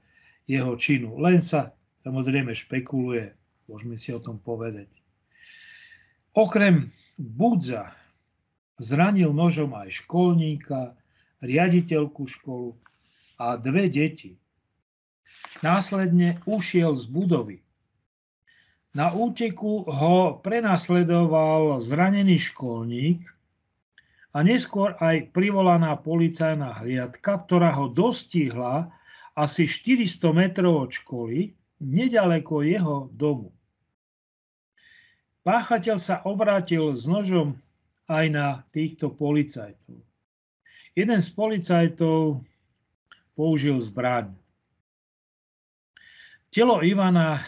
jeho 0.49 0.75
činu. 0.75 1.15
Len 1.21 1.39
sa 1.39 1.71
samozrejme 2.04 2.51
špekuluje, 2.51 3.32
môžeme 3.71 3.95
si 3.95 4.12
o 4.12 4.19
tom 4.19 4.41
povedať. 4.41 4.89
Okrem 6.32 6.88
Budza 7.19 7.91
zranil 8.82 9.36
nožom 9.36 9.75
aj 9.77 10.04
školníka, 10.04 10.95
riaditeľku 11.43 12.25
školu 12.25 12.77
a 13.38 13.58
dve 13.58 13.89
deti. 13.89 14.38
Následne 15.62 16.41
ušiel 16.45 16.97
z 16.97 17.06
budovy. 17.08 17.58
Na 18.91 19.08
úteku 19.15 19.88
ho 19.88 20.43
prenasledoval 20.43 21.80
zranený 21.80 22.36
školník 22.51 23.23
a 24.36 24.43
neskôr 24.43 24.99
aj 24.99 25.32
privolaná 25.32 25.95
policajná 25.95 26.84
hliadka, 26.84 27.47
ktorá 27.47 27.71
ho 27.71 27.88
dostihla 27.88 28.91
asi 29.32 29.63
400 29.63 30.36
metrov 30.36 30.88
od 30.88 30.91
školy, 30.91 31.56
nedaleko 31.80 32.67
jeho 32.67 33.08
domu. 33.15 33.56
Páchateľ 35.47 35.97
sa 35.97 36.19
obrátil 36.27 36.91
s 36.91 37.08
nožom 37.08 37.56
aj 38.12 38.25
na 38.27 38.47
týchto 38.75 39.08
policajtov. 39.15 40.04
Jeden 40.99 41.19
z 41.23 41.30
policajtov 41.32 42.43
použil 43.39 43.80
zbraň. 43.80 44.40
Telo 46.51 46.83
Ivana 46.83 47.39
e, 47.39 47.43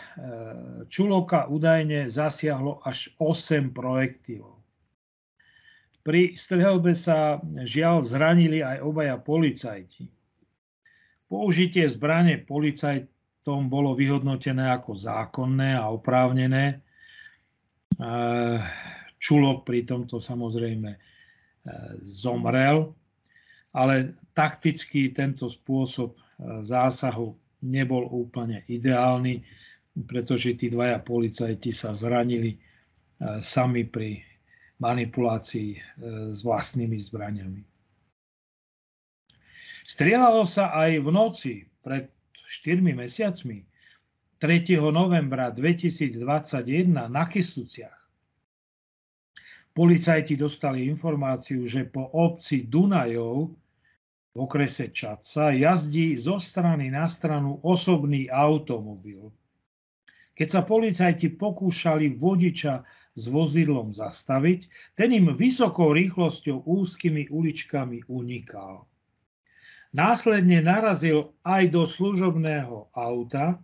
Čuloka 0.88 1.52
údajne 1.52 2.08
zasiahlo 2.08 2.80
až 2.88 3.12
8 3.20 3.76
projektilov. 3.76 4.64
Pri 6.04 6.40
strelbe 6.40 6.96
sa 6.96 7.40
žiaľ 7.44 8.04
zranili 8.04 8.64
aj 8.64 8.80
obaja 8.80 9.20
policajti. 9.20 10.08
Použitie 11.28 11.84
zbrane 11.88 12.44
policajtom 12.44 13.68
bolo 13.68 13.92
vyhodnotené 13.92 14.72
ako 14.72 14.96
zákonné 14.96 15.76
a 15.76 15.92
oprávnené 15.92 16.84
Čulok 19.20 19.64
pri 19.64 19.88
tomto 19.88 20.20
samozrejme 20.20 20.92
e, 20.92 21.00
zomrel, 22.04 22.92
ale 23.72 24.16
takticky 24.36 25.12
tento 25.16 25.48
spôsob 25.48 26.16
e, 26.16 26.20
zásahu 26.64 27.43
nebol 27.64 28.06
úplne 28.12 28.68
ideálny, 28.68 29.40
pretože 30.04 30.60
tí 30.60 30.68
dvaja 30.68 31.00
policajti 31.00 31.72
sa 31.72 31.96
zranili 31.96 32.54
e, 32.54 32.60
sami 33.40 33.88
pri 33.88 34.20
manipulácii 34.84 35.70
s 36.34 36.44
vlastnými 36.44 37.00
zbraniami. 37.00 37.62
Strieľalo 39.88 40.44
sa 40.44 40.76
aj 40.76 40.92
v 41.00 41.08
noci 41.08 41.54
pred 41.80 42.12
4 42.44 42.84
mesiacmi 42.84 43.64
3. 44.44 44.76
novembra 44.92 45.56
2021 45.56 46.20
na 46.92 47.24
Kisuciach. 47.28 48.00
Policajti 49.74 50.36
dostali 50.38 50.86
informáciu, 50.86 51.66
že 51.66 51.88
po 51.88 52.12
obci 52.14 52.68
Dunajov 52.68 53.56
v 54.34 54.38
okrese 54.42 54.90
Čaca 54.90 55.54
jazdí 55.54 56.18
zo 56.18 56.42
strany 56.42 56.90
na 56.90 57.06
stranu 57.06 57.62
osobný 57.62 58.26
automobil. 58.34 59.30
Keď 60.34 60.48
sa 60.50 60.62
policajti 60.66 61.38
pokúšali 61.38 62.18
vodiča 62.18 62.82
s 63.14 63.24
vozidlom 63.30 63.94
zastaviť, 63.94 64.66
ten 64.98 65.14
im 65.14 65.38
vysokou 65.38 65.94
rýchlosťou 65.94 66.66
úzkými 66.66 67.30
uličkami 67.30 68.10
unikal. 68.10 68.90
Následne 69.94 70.66
narazil 70.66 71.38
aj 71.46 71.70
do 71.70 71.86
služobného 71.86 72.90
auta, 72.98 73.62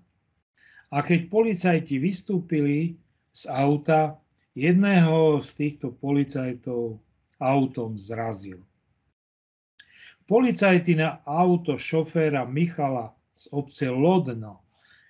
a 0.89 0.97
keď 1.01 1.29
policajti 1.29 1.97
vystúpili 1.97 3.01
z 3.33 3.49
auta, 3.49 4.21
jedného 4.53 5.41
z 5.41 5.49
týchto 5.57 5.93
policajtov 5.97 7.01
autom 7.41 7.97
zrazil. 7.97 8.68
Policajti 10.29 10.93
na 10.93 11.25
auto 11.25 11.73
šoféra 11.73 12.45
Michala 12.45 13.17
z 13.33 13.49
obce 13.49 13.89
Lodno 13.89 14.61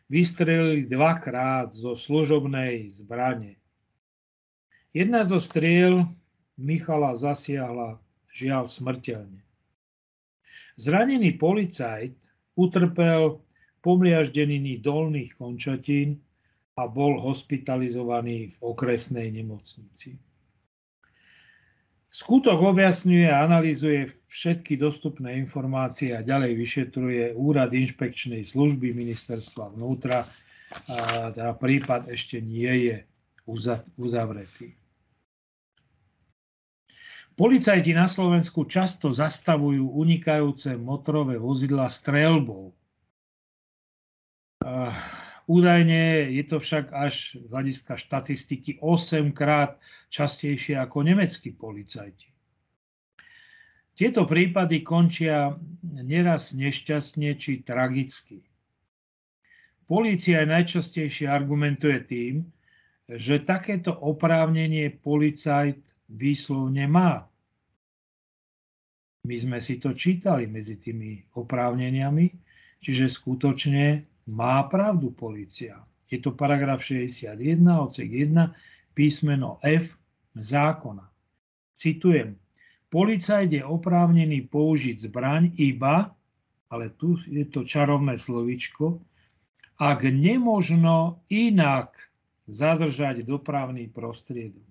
vystrelili 0.08 0.88
dvakrát 0.88 1.76
zo 1.76 1.92
služobnej 1.92 2.88
zbrane. 2.88 3.60
Jedna 4.96 5.28
zo 5.28 5.44
striel 5.44 6.08
Michala 6.56 7.20
zasiahla 7.20 8.00
žiaľ 8.32 8.64
smrteľne. 8.72 9.44
Zranený 10.80 11.36
policajt 11.36 12.16
utrpel 12.56 13.44
pomliaždeniny 13.84 14.80
dolných 14.80 15.36
končatín 15.36 16.24
a 16.80 16.88
bol 16.88 17.20
hospitalizovaný 17.20 18.56
v 18.56 18.58
okresnej 18.64 19.36
nemocnici. 19.36 20.29
Skutok 22.10 22.74
objasňuje 22.74 23.30
a 23.30 23.46
analýzuje 23.46 24.10
všetky 24.34 24.82
dostupné 24.82 25.38
informácie 25.38 26.18
a 26.18 26.26
ďalej 26.26 26.58
vyšetruje 26.58 27.24
Úrad 27.38 27.70
inšpekčnej 27.70 28.42
služby 28.42 28.98
ministerstva 28.98 29.78
vnútra. 29.78 30.26
A 30.90 31.30
teda 31.30 31.54
prípad 31.54 32.10
ešte 32.10 32.42
nie 32.42 32.90
je 32.90 32.96
uzavretý. 33.98 34.74
Policajti 37.38 37.94
na 37.94 38.10
Slovensku 38.10 38.66
často 38.66 39.14
zastavujú 39.14 39.94
unikajúce 39.96 40.76
motorové 40.76 41.38
vozidla 41.38 41.88
strelbou. 41.94 42.74
Údajne 45.50 46.30
je 46.30 46.44
to 46.46 46.62
však 46.62 46.94
až 46.94 47.42
z 47.42 47.50
hľadiska 47.50 47.98
štatistiky 47.98 48.78
8 48.86 49.34
krát 49.34 49.82
častejšie 50.14 50.78
ako 50.78 51.02
nemeckí 51.02 51.58
policajti. 51.58 52.30
Tieto 53.98 54.30
prípady 54.30 54.86
končia 54.86 55.58
neraz 55.82 56.54
nešťastne 56.54 57.34
či 57.34 57.66
tragicky. 57.66 58.46
Polícia 59.90 60.46
najčastejšie 60.46 61.26
argumentuje 61.26 61.98
tým, 62.06 62.36
že 63.10 63.42
takéto 63.42 63.90
oprávnenie 63.90 65.02
policajt 65.02 65.98
výslovne 66.14 66.86
má. 66.86 67.26
My 69.26 69.36
sme 69.36 69.58
si 69.58 69.82
to 69.82 69.98
čítali 69.98 70.46
medzi 70.46 70.78
tými 70.78 71.26
oprávneniami, 71.34 72.30
čiže 72.86 73.10
skutočne 73.10 74.09
má 74.30 74.64
pravdu 74.70 75.10
policia. 75.12 75.82
Je 76.10 76.22
to 76.22 76.38
paragraf 76.38 76.86
61, 76.86 77.66
odsek 77.82 78.10
1, 78.10 78.54
písmeno 78.94 79.58
F 79.66 79.98
zákona. 80.38 81.06
Citujem. 81.74 82.38
Policajt 82.90 83.50
je 83.54 83.64
oprávnený 83.66 84.50
použiť 84.50 85.10
zbraň 85.10 85.54
iba, 85.62 86.10
ale 86.70 86.90
tu 86.98 87.18
je 87.18 87.46
to 87.46 87.66
čarovné 87.66 88.18
slovičko, 88.18 89.02
ak 89.78 90.00
nemožno 90.10 91.22
inak 91.30 91.98
zadržať 92.50 93.26
dopravný 93.26 93.90
prostriedok 93.94 94.70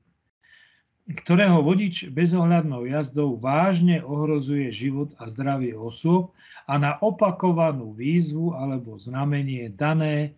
ktorého 1.08 1.64
vodič 1.64 2.12
bezohľadnou 2.12 2.84
jazdou 2.84 3.40
vážne 3.40 4.04
ohrozuje 4.04 4.68
život 4.68 5.16
a 5.16 5.24
zdravie 5.32 5.72
osôb 5.72 6.36
a 6.68 6.76
na 6.76 7.00
opakovanú 7.00 7.96
výzvu 7.96 8.52
alebo 8.52 9.00
znamenie 9.00 9.72
dané 9.72 10.36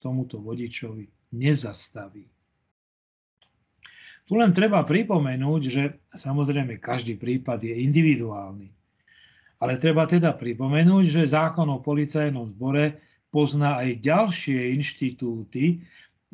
tomuto 0.00 0.40
vodičovi 0.40 1.12
nezastaví. 1.36 2.24
Tu 4.26 4.32
len 4.34 4.50
treba 4.50 4.82
pripomenúť, 4.82 5.62
že 5.62 5.82
samozrejme 6.10 6.82
každý 6.82 7.14
prípad 7.14 7.62
je 7.62 7.78
individuálny. 7.84 8.68
Ale 9.60 9.78
treba 9.78 10.04
teda 10.08 10.34
pripomenúť, 10.34 11.04
že 11.04 11.32
zákon 11.32 11.68
o 11.70 11.78
policajnom 11.78 12.48
zbore 12.50 12.98
pozná 13.30 13.78
aj 13.84 14.02
ďalšie 14.02 14.72
inštitúty, 14.74 15.84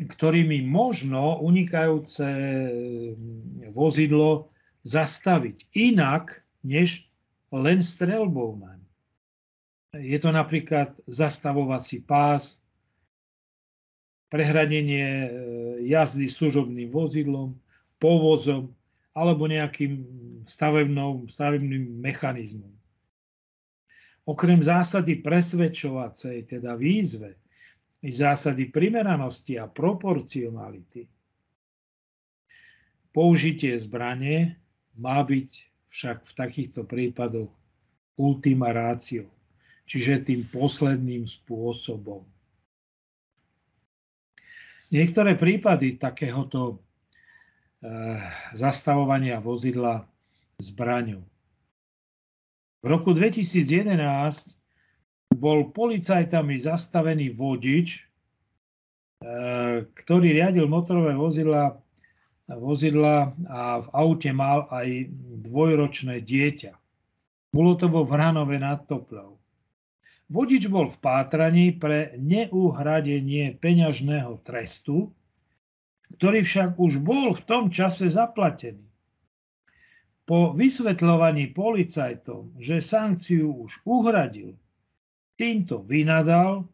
ktorými 0.00 0.64
možno 0.64 1.36
unikajúce 1.44 2.24
mm, 2.24 3.72
vozidlo 3.76 4.48
zastaviť 4.82 5.68
inak, 5.76 6.40
než 6.64 7.04
len 7.52 7.84
strelbou 7.84 8.56
naň. 8.56 8.80
Je 9.92 10.16
to 10.16 10.32
napríklad 10.32 10.96
zastavovací 11.04 12.00
pás, 12.00 12.56
prehradenie 14.32 15.04
e, 15.04 15.30
jazdy 15.92 16.24
služobným 16.24 16.88
vozidlom, 16.88 17.52
povozom 18.00 18.72
alebo 19.12 19.44
nejakým 19.44 20.00
stavebným 20.48 22.00
mechanizmom. 22.00 22.72
Okrem 24.24 24.64
zásady 24.64 25.20
presvedčovacej, 25.20 26.48
teda 26.48 26.80
výzve, 26.80 27.36
zásady 28.10 28.66
primeranosti 28.66 29.54
a 29.62 29.70
proporcionality. 29.70 31.06
Použitie 33.14 33.78
zbrane 33.78 34.58
má 34.98 35.22
byť 35.22 35.50
však 35.92 36.18
v 36.26 36.32
takýchto 36.32 36.82
prípadoch 36.88 37.52
ultima 38.16 38.72
ratio, 38.72 39.28
čiže 39.86 40.32
tým 40.32 40.42
posledným 40.50 41.28
spôsobom. 41.28 42.24
Niektoré 44.92 45.36
prípady 45.36 45.96
takéhoto 45.96 46.60
e, 46.72 46.76
zastavovania 48.52 49.40
vozidla 49.40 50.04
zbraňou. 50.60 51.24
V 52.82 52.86
roku 52.90 53.16
2011 53.16 54.61
bol 55.36 55.72
policajtami 55.72 56.60
zastavený 56.60 57.32
vodič, 57.32 57.88
e, 57.98 58.02
ktorý 59.86 60.28
riadil 60.32 60.68
motorové 60.68 61.16
vozidla, 61.16 61.76
vozidla 62.48 63.32
a 63.48 63.80
v 63.80 63.88
aute 63.92 64.30
mal 64.32 64.68
aj 64.68 65.08
dvojročné 65.48 66.20
dieťa. 66.20 66.72
Bolo 67.52 67.76
to 67.76 67.88
vo 67.88 68.04
Vranove 68.08 68.56
nad 68.56 68.88
Topľou. 68.88 69.36
Vodič 70.32 70.64
bol 70.72 70.88
v 70.88 70.96
pátraní 70.96 71.76
pre 71.76 72.16
neuhradenie 72.16 73.52
peňažného 73.60 74.40
trestu, 74.40 75.12
ktorý 76.16 76.40
však 76.40 76.80
už 76.80 77.04
bol 77.04 77.36
v 77.36 77.42
tom 77.44 77.68
čase 77.68 78.08
zaplatený. 78.08 78.80
Po 80.24 80.56
vysvetľovaní 80.56 81.52
policajtom, 81.52 82.56
že 82.56 82.80
sankciu 82.80 83.68
už 83.68 83.84
uhradil, 83.84 84.56
Týmto 85.36 85.82
vynadal, 85.82 86.68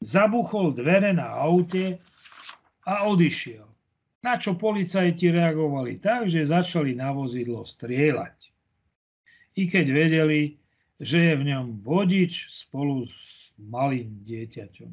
zabuchol 0.00 0.74
dvere 0.74 1.12
na 1.12 1.28
aute 1.38 1.98
a 2.86 3.04
odišiel. 3.06 3.66
Na 4.24 4.34
čo 4.34 4.58
policajti 4.58 5.30
reagovali 5.30 6.02
tak, 6.02 6.26
že 6.26 6.48
začali 6.48 6.96
na 6.98 7.14
vozidlo 7.14 7.62
strieľať. 7.62 8.50
I 9.58 9.66
keď 9.70 9.86
vedeli, 9.90 10.58
že 10.98 11.30
je 11.30 11.34
v 11.38 11.46
ňom 11.54 11.82
vodič 11.82 12.50
spolu 12.50 13.06
s 13.06 13.50
malým 13.58 14.22
dieťaťom. 14.26 14.90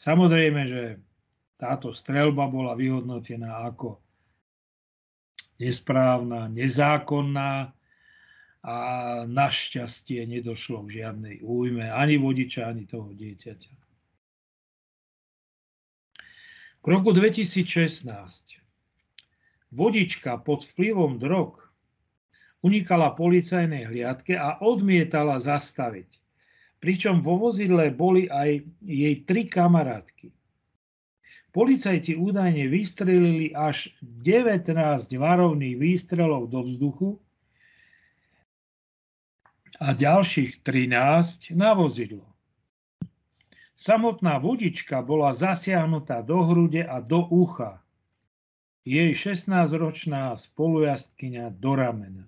Samozrejme, 0.00 0.62
že 0.64 0.82
táto 1.60 1.92
strelba 1.92 2.48
bola 2.48 2.72
vyhodnotená 2.72 3.68
ako 3.68 4.00
nesprávna, 5.58 6.46
nezákonná 6.48 7.74
a 8.68 8.76
našťastie 9.24 10.28
nedošlo 10.28 10.84
k 10.84 11.00
žiadnej 11.00 11.40
újme 11.40 11.88
ani 11.88 12.20
vodiča, 12.20 12.68
ani 12.68 12.84
toho 12.84 13.16
dieťaťa. 13.16 13.72
K 16.78 16.86
roku 16.86 17.16
2016 17.16 18.04
vodička 19.72 20.36
pod 20.44 20.68
vplyvom 20.68 21.16
drog 21.16 21.56
unikala 22.60 23.16
policajnej 23.16 23.88
hliadke 23.88 24.36
a 24.36 24.60
odmietala 24.60 25.40
zastaviť. 25.40 26.20
Pričom 26.78 27.24
vo 27.24 27.40
vozidle 27.40 27.88
boli 27.90 28.28
aj 28.28 28.68
jej 28.84 29.14
tri 29.24 29.48
kamarátky. 29.48 30.28
Policajti 31.56 32.20
údajne 32.20 32.68
vystrelili 32.68 33.50
až 33.56 33.96
19 34.04 34.76
varovných 35.16 35.74
výstrelov 35.80 36.52
do 36.52 36.62
vzduchu, 36.62 37.18
a 39.76 39.92
ďalších 39.92 40.64
13 40.64 41.52
na 41.52 41.76
vozidlo. 41.76 42.24
Samotná 43.78 44.42
vodička 44.42 45.04
bola 45.06 45.30
zasiahnutá 45.30 46.24
do 46.26 46.42
hrude 46.42 46.82
a 46.82 46.98
do 46.98 47.22
ucha. 47.22 47.78
Jej 48.82 49.14
16-ročná 49.14 50.34
spolujazdkynia 50.34 51.54
do 51.54 51.78
ramena. 51.78 52.24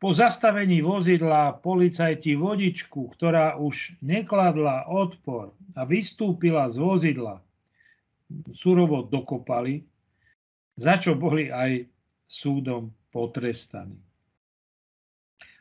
Po 0.00 0.16
zastavení 0.16 0.80
vozidla 0.80 1.60
policajti 1.60 2.32
vodičku, 2.32 3.12
ktorá 3.12 3.60
už 3.60 4.00
nekladla 4.00 4.88
odpor 4.88 5.52
a 5.76 5.84
vystúpila 5.84 6.72
z 6.72 6.80
vozidla, 6.80 7.44
surovo 8.48 9.04
dokopali, 9.04 9.84
za 10.80 10.96
čo 10.96 11.20
boli 11.20 11.52
aj 11.52 11.84
súdom 12.24 12.88
potrestaní. 13.12 14.09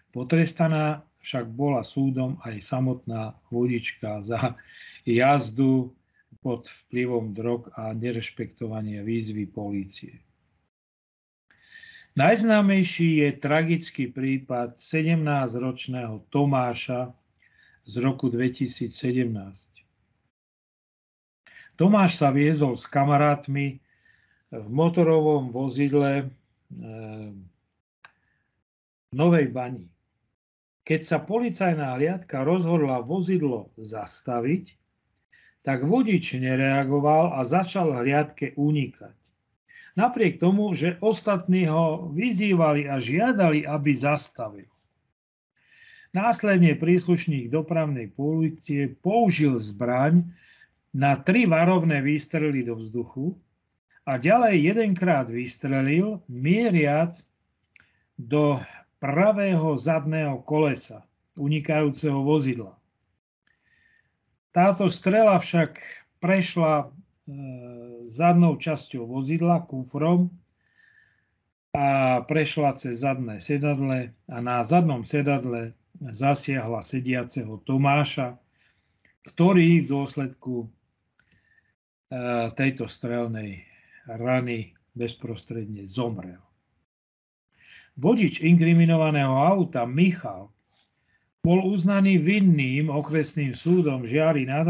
Potrestaná 0.09 1.05
však 1.19 1.51
bola 1.53 1.85
súdom 1.85 2.41
aj 2.41 2.63
samotná 2.63 3.37
vodička 3.53 4.23
za 4.25 4.55
jazdu 5.05 5.93
pod 6.39 6.65
vplyvom 6.65 7.35
drog 7.35 7.69
a 7.75 7.91
nerešpektovanie 7.93 9.03
výzvy 9.03 9.45
polície. 9.51 10.23
Najznámejší 12.17 13.21
je 13.21 13.29
tragický 13.37 14.09
prípad 14.09 14.81
17-ročného 14.81 16.25
Tomáša 16.33 17.13
z 17.85 17.93
roku 18.01 18.33
2017. 18.33 18.89
Tomáš 21.79 22.11
sa 22.19 22.33
viezol 22.33 22.75
s 22.75 22.89
kamarátmi 22.89 23.79
v 24.51 24.67
motorovom 24.73 25.53
vozidle 25.53 26.33
v 26.73 27.39
Novej 29.15 29.47
Bani. 29.53 29.87
Keď 30.89 31.01
sa 31.05 31.21
policajná 31.21 32.01
hliadka 32.01 32.41
rozhodla 32.41 33.05
vozidlo 33.05 33.69
zastaviť, 33.77 34.73
tak 35.61 35.85
vodič 35.85 36.33
nereagoval 36.41 37.37
a 37.37 37.45
začal 37.45 37.93
hliadke 37.93 38.57
unikať. 38.57 39.13
Napriek 39.93 40.41
tomu, 40.41 40.73
že 40.73 40.97
ostatní 40.97 41.69
ho 41.69 42.09
vyzývali 42.09 42.89
a 42.89 42.97
žiadali, 42.97 43.69
aby 43.69 43.91
zastavil. 43.93 44.71
Následne 46.09 46.73
príslušník 46.73 47.53
dopravnej 47.53 48.09
policie 48.09 48.89
použil 48.89 49.61
zbraň 49.61 50.25
na 50.89 51.21
tri 51.21 51.45
varovné 51.45 52.01
výstrely 52.01 52.65
do 52.65 52.81
vzduchu 52.81 53.37
a 54.09 54.17
ďalej 54.17 54.73
jedenkrát 54.73 55.29
vystrelil, 55.29 56.25
mieriac 56.25 57.13
do 58.17 58.57
pravého 58.99 59.79
zadného 59.79 60.43
kolesa 60.43 61.07
unikajúceho 61.39 62.19
vozidla. 62.19 62.75
Táto 64.51 64.91
strela 64.91 65.39
však 65.39 65.79
prešla 66.19 66.83
e, 66.83 66.85
zadnou 68.03 68.59
časťou 68.59 69.07
vozidla, 69.07 69.63
kufrom, 69.63 70.27
a 71.69 72.19
prešla 72.25 72.73
cez 72.75 73.05
zadné 73.05 73.37
sedadle 73.37 74.11
a 74.25 74.37
na 74.41 74.65
zadnom 74.65 75.05
sedadle 75.05 75.77
zasiahla 76.01 76.81
sediaceho 76.81 77.61
Tomáša, 77.61 78.41
ktorý 79.29 79.85
v 79.85 79.87
dôsledku 79.87 80.65
e, 80.65 80.67
tejto 82.57 82.89
strelnej 82.89 83.69
rany 84.09 84.73
bezprostredne 84.97 85.85
zomrel. 85.85 86.41
Vodič 87.99 88.39
inkriminovaného 88.39 89.35
auta 89.35 89.83
Michal 89.83 90.47
bol 91.43 91.59
uznaný 91.67 92.15
vinným 92.19 92.87
okresným 92.87 93.51
súdom 93.51 94.07
Žiari 94.07 94.47
nad 94.47 94.63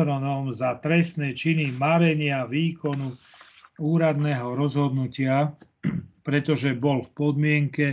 za 0.49 0.82
trestné 0.82 1.38
činy 1.38 1.77
marenia 1.77 2.49
výkonu 2.49 3.13
úradného 3.77 4.57
rozhodnutia, 4.57 5.53
pretože 6.25 6.73
bol 6.73 7.05
v 7.05 7.09
podmienke 7.13 7.88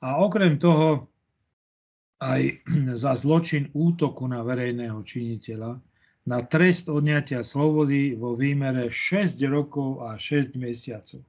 a 0.00 0.24
okrem 0.24 0.56
toho 0.56 1.08
aj 2.20 2.64
za 3.02 3.12
zločin 3.16 3.68
útoku 3.76 4.24
na 4.24 4.40
verejného 4.40 5.00
činiteľa 5.04 5.80
na 6.28 6.38
trest 6.44 6.92
odňatia 6.92 7.40
slobody 7.40 8.12
vo 8.12 8.36
výmere 8.36 8.92
6 8.92 9.40
rokov 9.48 10.04
a 10.04 10.20
6 10.20 10.52
mesiacov. 10.60 11.24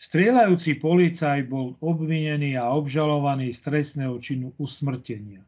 Strieľajúci 0.00 0.80
policaj 0.80 1.44
bol 1.44 1.76
obvinený 1.84 2.56
a 2.56 2.72
obžalovaný 2.72 3.52
z 3.52 3.60
trestného 3.68 4.16
činu 4.16 4.56
usmrtenia. 4.56 5.44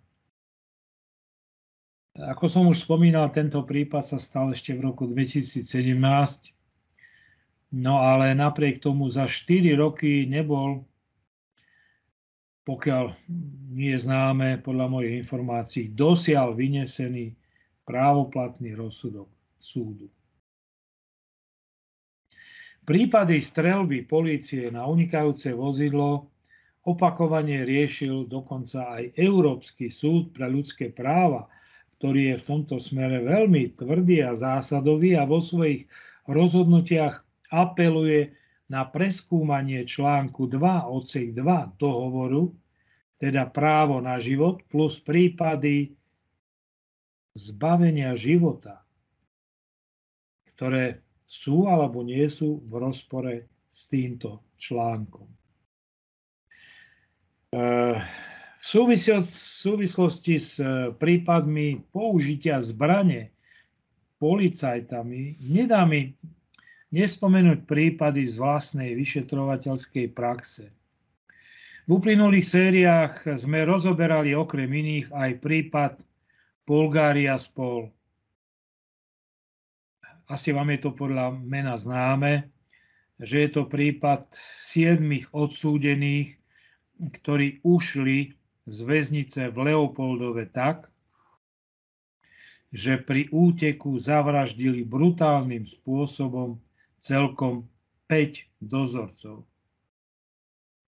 Ako 2.13 2.45
som 2.53 2.69
už 2.69 2.85
spomínal, 2.85 3.33
tento 3.33 3.65
prípad 3.65 4.05
sa 4.05 4.21
stal 4.21 4.53
ešte 4.53 4.77
v 4.77 4.93
roku 4.93 5.09
2017, 5.09 5.97
no 7.81 8.05
ale 8.05 8.37
napriek 8.37 8.77
tomu 8.77 9.09
za 9.09 9.25
4 9.25 9.73
roky 9.81 10.29
nebol, 10.29 10.85
pokiaľ 12.69 13.17
nie 13.73 13.97
je 13.97 14.05
známe 14.05 14.61
podľa 14.61 14.87
mojich 14.93 15.25
informácií, 15.25 15.97
dosiaľ 15.97 16.53
vynesený 16.53 17.33
právoplatný 17.89 18.77
rozsudok 18.77 19.33
súdu. 19.57 20.13
Prípady 22.83 23.39
strelby 23.39 24.03
polície 24.11 24.67
na 24.75 24.91
unikajúce 24.91 25.55
vozidlo 25.55 26.35
opakovane 26.83 27.63
riešil 27.63 28.27
dokonca 28.27 28.99
aj 28.99 29.15
Európsky 29.15 29.87
súd 29.87 30.35
pre 30.35 30.51
ľudské 30.51 30.91
práva, 30.91 31.47
ktorý 32.03 32.35
je 32.35 32.37
v 32.43 32.47
tomto 32.47 32.83
smere 32.83 33.23
veľmi 33.23 33.79
tvrdý 33.79 34.27
a 34.27 34.35
zásadový 34.35 35.15
a 35.15 35.23
vo 35.23 35.39
svojich 35.39 35.87
rozhodnutiach 36.27 37.23
apeluje 37.55 38.35
na 38.67 38.83
preskúmanie 38.91 39.87
článku 39.87 40.51
2 40.51 40.91
odsek 40.91 41.39
2 41.39 41.79
dohovoru, 41.79 42.51
teda 43.23 43.47
právo 43.47 44.03
na 44.03 44.19
život 44.19 44.67
plus 44.67 44.99
prípady 44.99 45.95
zbavenia 47.39 48.19
života, 48.19 48.83
ktoré 50.51 50.99
sú 51.33 51.65
alebo 51.65 52.05
nie 52.05 52.29
sú 52.29 52.61
v 52.69 52.73
rozpore 52.77 53.49
s 53.73 53.89
týmto 53.89 54.45
článkom. 54.61 55.25
E, 57.57 57.65
v 58.61 58.65
súvislosti 59.65 60.37
s 60.37 60.61
e, 60.61 60.93
prípadmi 60.93 61.89
použitia 61.89 62.61
zbrane 62.61 63.33
policajtami 64.21 65.41
nedá 65.49 65.89
mi 65.89 66.13
nespomenúť 66.93 67.65
prípady 67.65 68.29
z 68.29 68.37
vlastnej 68.37 68.93
vyšetrovateľskej 68.93 70.13
praxe. 70.13 70.69
V 71.89 71.97
uplynulých 71.97 72.45
sériách 72.45 73.41
sme 73.41 73.65
rozoberali 73.65 74.37
okrem 74.37 74.69
iných 74.69 75.09
aj 75.11 75.31
prípad 75.41 75.93
Bulgária 76.69 77.35
spol 77.41 77.91
asi 80.29 80.55
vám 80.55 80.71
je 80.75 80.79
to 80.87 80.91
podľa 80.95 81.35
mena 81.35 81.75
známe, 81.75 82.51
že 83.23 83.47
je 83.47 83.49
to 83.55 83.71
prípad 83.71 84.35
siedmých 84.63 85.31
odsúdených, 85.31 86.39
ktorí 86.99 87.63
ušli 87.63 88.35
z 88.67 88.79
väznice 88.87 89.51
v 89.51 89.59
Leopoldove 89.71 90.47
tak, 90.51 90.91
že 92.73 92.97
pri 92.97 93.29
úteku 93.29 94.01
zavraždili 94.01 94.87
brutálnym 94.87 95.69
spôsobom 95.69 96.57
celkom 96.97 97.69
5 98.09 98.49
dozorcov. 98.65 99.45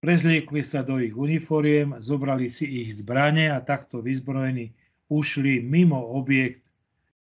Prezliekli 0.01 0.61
sa 0.65 0.85
do 0.85 1.01
ich 1.01 1.17
uniforiem, 1.17 1.97
zobrali 2.01 2.49
si 2.49 2.69
ich 2.85 2.93
zbrane 2.93 3.53
a 3.53 3.61
takto 3.61 4.05
vyzbrojení 4.05 4.73
ušli 5.09 5.61
mimo 5.65 6.01
objekt 6.17 6.73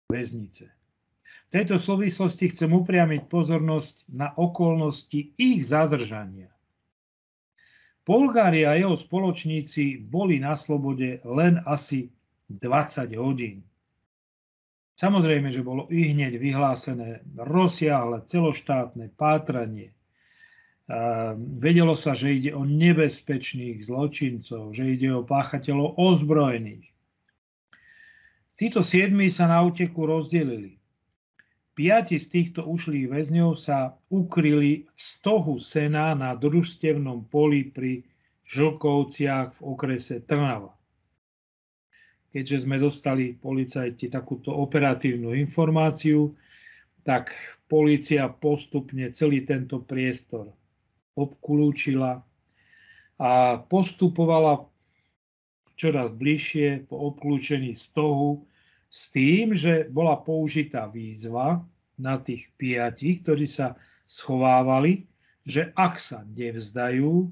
väznice. 0.10 0.75
V 1.48 1.54
tejto 1.54 1.80
súvislosti 1.80 2.52
chcem 2.52 2.72
upriamiť 2.74 3.32
pozornosť 3.32 4.10
na 4.12 4.34
okolnosti 4.36 5.36
ich 5.36 5.60
zadržania. 5.64 6.50
Bulgári 8.06 8.70
a 8.70 8.78
jeho 8.78 8.94
spoločníci 8.94 9.98
boli 9.98 10.38
na 10.38 10.54
slobode 10.54 11.26
len 11.26 11.58
asi 11.66 12.14
20 12.54 13.18
hodín. 13.18 13.66
Samozrejme, 14.96 15.52
že 15.52 15.66
bolo 15.66 15.90
i 15.92 16.14
hneď 16.14 16.40
vyhlásené 16.40 17.26
rozsiahle 17.36 18.24
celoštátne 18.24 19.12
pátranie. 19.18 19.92
Vedelo 21.60 21.98
sa, 21.98 22.14
že 22.14 22.38
ide 22.38 22.54
o 22.54 22.62
nebezpečných 22.62 23.84
zločincov, 23.84 24.70
že 24.72 24.86
ide 24.86 25.10
o 25.12 25.26
páchateľov 25.26 25.98
ozbrojených. 25.98 26.94
Títo 28.56 28.86
siedmi 28.86 29.34
sa 29.34 29.50
na 29.50 29.66
úteku 29.66 30.06
rozdelili. 30.06 30.78
Piati 31.76 32.16
z 32.16 32.28
týchto 32.32 32.64
ušlých 32.64 33.12
väzňov 33.12 33.52
sa 33.60 34.00
ukryli 34.08 34.88
v 34.88 34.96
stohu 34.96 35.60
sena 35.60 36.16
na 36.16 36.32
družstevnom 36.32 37.28
poli 37.28 37.68
pri 37.68 38.00
Žlkovciach 38.48 39.60
v 39.60 39.60
okrese 39.60 40.24
Trnava. 40.24 40.72
Keďže 42.32 42.64
sme 42.64 42.80
dostali 42.80 43.36
policajti 43.36 44.08
takúto 44.08 44.56
operatívnu 44.56 45.36
informáciu, 45.36 46.32
tak 47.04 47.36
policia 47.68 48.32
postupne 48.32 49.12
celý 49.12 49.44
tento 49.44 49.84
priestor 49.84 50.56
obkulúčila 51.20 52.24
a 53.20 53.32
postupovala 53.68 54.64
čoraz 55.76 56.12
bližšie 56.16 56.88
po 56.88 57.12
obklúčení 57.12 57.76
stohu 57.76 58.48
s 58.96 59.12
tým, 59.12 59.52
že 59.52 59.92
bola 59.92 60.16
použitá 60.16 60.88
výzva 60.88 61.68
na 62.00 62.16
tých 62.16 62.48
piatich, 62.56 63.28
ktorí 63.28 63.44
sa 63.44 63.76
schovávali, 64.08 65.04
že 65.44 65.76
ak 65.76 66.00
sa 66.00 66.24
nevzdajú, 66.24 67.28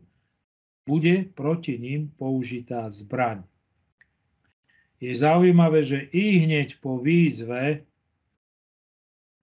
bude 0.84 1.16
proti 1.32 1.80
ním 1.80 2.11
použitá 2.20 2.91
zbraň. 2.91 3.47
Je 4.99 5.16
zaujímavé, 5.16 5.80
že 5.88 6.03
i 6.11 6.43
hneď 6.43 6.84
po 6.84 6.99
výzve 6.99 7.88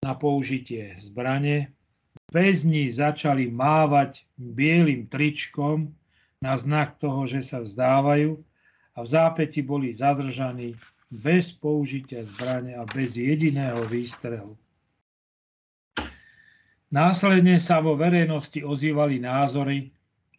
na 0.05 0.13
použitie 0.13 1.01
zbrane 1.01 1.73
väzni 2.29 2.93
začali 2.93 3.49
mávať 3.49 4.29
bielým 4.37 5.09
tričkom 5.09 5.97
na 6.45 6.53
znak 6.57 7.01
toho, 7.01 7.25
že 7.25 7.41
sa 7.41 7.65
vzdávajú 7.65 8.37
a 8.93 8.99
v 9.01 9.09
zápäti 9.09 9.65
boli 9.65 9.93
zadržaní 9.93 10.77
bez 11.11 11.51
použitia 11.51 12.23
zbrane 12.23 12.79
a 12.79 12.87
bez 12.87 13.19
jediného 13.19 13.83
výstrelu. 13.91 14.55
Následne 16.91 17.59
sa 17.63 17.83
vo 17.83 17.95
verejnosti 17.95 18.63
ozývali 18.63 19.23
názory, 19.23 19.91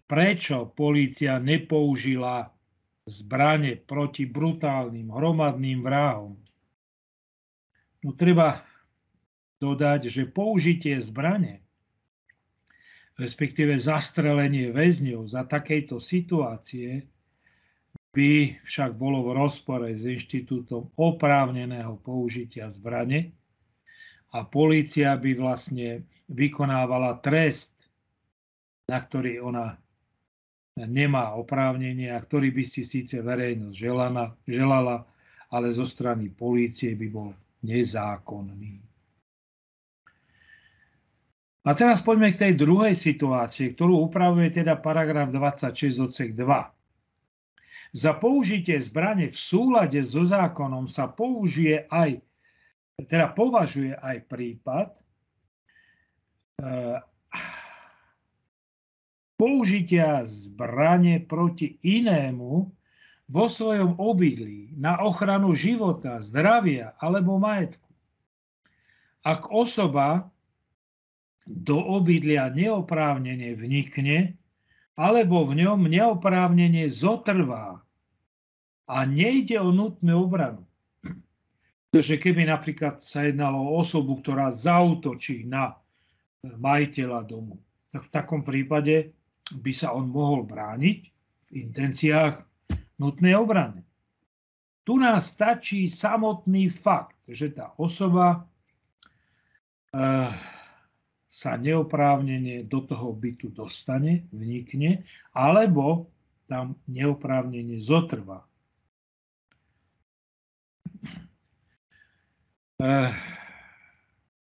prečo 0.08 0.68
polícia 0.72 1.40
nepoužila 1.40 2.52
zbrane 3.08 3.80
proti 3.80 4.28
brutálnym 4.28 5.12
hromadným 5.12 5.80
vrahom. 5.80 6.36
No 8.04 8.10
treba 8.16 8.64
dodať, 9.64 10.10
že 10.10 10.24
použitie 10.28 10.98
zbrane, 11.00 11.64
respektíve 13.16 13.78
zastrelenie 13.78 14.74
väzňov 14.74 15.30
za 15.30 15.46
takejto 15.46 16.02
situácie, 16.02 17.11
by 18.12 18.60
však 18.60 19.00
bolo 19.00 19.24
v 19.24 19.40
rozpore 19.40 19.88
s 19.96 20.04
inštitútom 20.04 20.92
oprávneného 21.00 21.96
použitia 22.04 22.68
zbrane 22.68 23.32
a 24.36 24.44
polícia 24.44 25.16
by 25.16 25.32
vlastne 25.40 26.04
vykonávala 26.28 27.24
trest, 27.24 27.72
na 28.92 29.00
ktorý 29.00 29.40
ona 29.40 29.80
nemá 30.76 31.40
oprávnenie 31.40 32.12
a 32.12 32.20
ktorý 32.20 32.52
by 32.52 32.64
si 32.68 32.84
síce 32.84 33.24
verejnosť 33.24 33.76
želana, 33.76 34.36
želala, 34.44 35.08
ale 35.52 35.72
zo 35.72 35.88
strany 35.88 36.32
polície 36.32 36.96
by 36.96 37.08
bol 37.12 37.32
nezákonný. 37.64 38.80
A 41.62 41.78
teraz 41.78 42.02
poďme 42.02 42.34
k 42.34 42.42
tej 42.50 42.54
druhej 42.58 42.98
situácii, 42.98 43.78
ktorú 43.78 44.04
upravuje 44.04 44.50
teda 44.50 44.82
paragraf 44.82 45.30
26 45.30 46.10
odsek 46.10 46.30
2. 46.34 46.81
Za 47.92 48.16
použitie 48.16 48.80
zbrane 48.80 49.28
v 49.28 49.38
súlade 49.38 50.00
so 50.08 50.24
zákonom 50.24 50.88
sa 50.88 51.12
použije 51.12 51.92
aj 51.92 52.24
teda 53.08 53.34
považuje 53.34 53.98
aj 53.98 54.18
prípad 54.30 54.90
eh, 56.62 57.00
použitia 59.38 60.22
zbrane 60.22 61.26
proti 61.26 61.82
inému 61.82 62.70
vo 63.32 63.46
svojom 63.48 63.98
obydlí 63.98 64.76
na 64.76 65.02
ochranu 65.02 65.56
života, 65.56 66.20
zdravia 66.20 66.94
alebo 67.00 67.40
majetku. 67.40 67.90
Ak 69.26 69.50
osoba 69.50 70.30
do 71.48 71.80
obydlia 71.80 72.54
neoprávnene 72.54 73.58
vnikne 73.58 74.38
alebo 74.94 75.42
v 75.48 75.66
ňom 75.66 75.90
neoprávnene 75.90 76.86
zotrvá 76.92 77.81
a 78.88 79.06
nejde 79.06 79.60
o 79.62 79.70
nutnú 79.70 80.26
obranu, 80.26 80.66
pretože 81.92 82.16
keby 82.18 82.48
napríklad 82.48 83.04
sa 83.04 83.28
jednalo 83.28 83.60
o 83.60 83.76
osobu, 83.84 84.18
ktorá 84.20 84.50
zautočí 84.50 85.44
na 85.44 85.76
majiteľa 86.42 87.22
domu, 87.28 87.60
tak 87.92 88.08
v 88.08 88.14
takom 88.14 88.42
prípade 88.42 89.12
by 89.52 89.72
sa 89.76 89.92
on 89.92 90.08
mohol 90.08 90.48
brániť 90.48 91.00
v 91.48 91.52
intenciách 91.52 92.48
nutnej 92.98 93.36
obrany. 93.36 93.84
Tu 94.82 94.98
nás 94.98 95.30
stačí 95.30 95.92
samotný 95.92 96.72
fakt, 96.72 97.20
že 97.30 97.54
tá 97.54 97.76
osoba 97.78 98.48
uh, 99.94 100.32
sa 101.32 101.52
neoprávnene 101.56 102.66
do 102.68 102.84
toho 102.84 103.14
bytu 103.14 103.54
dostane, 103.56 104.26
vnikne, 104.34 105.06
alebo 105.32 106.12
tam 106.50 106.76
neoprávnene 106.92 107.80
zotrvá. 107.80 108.44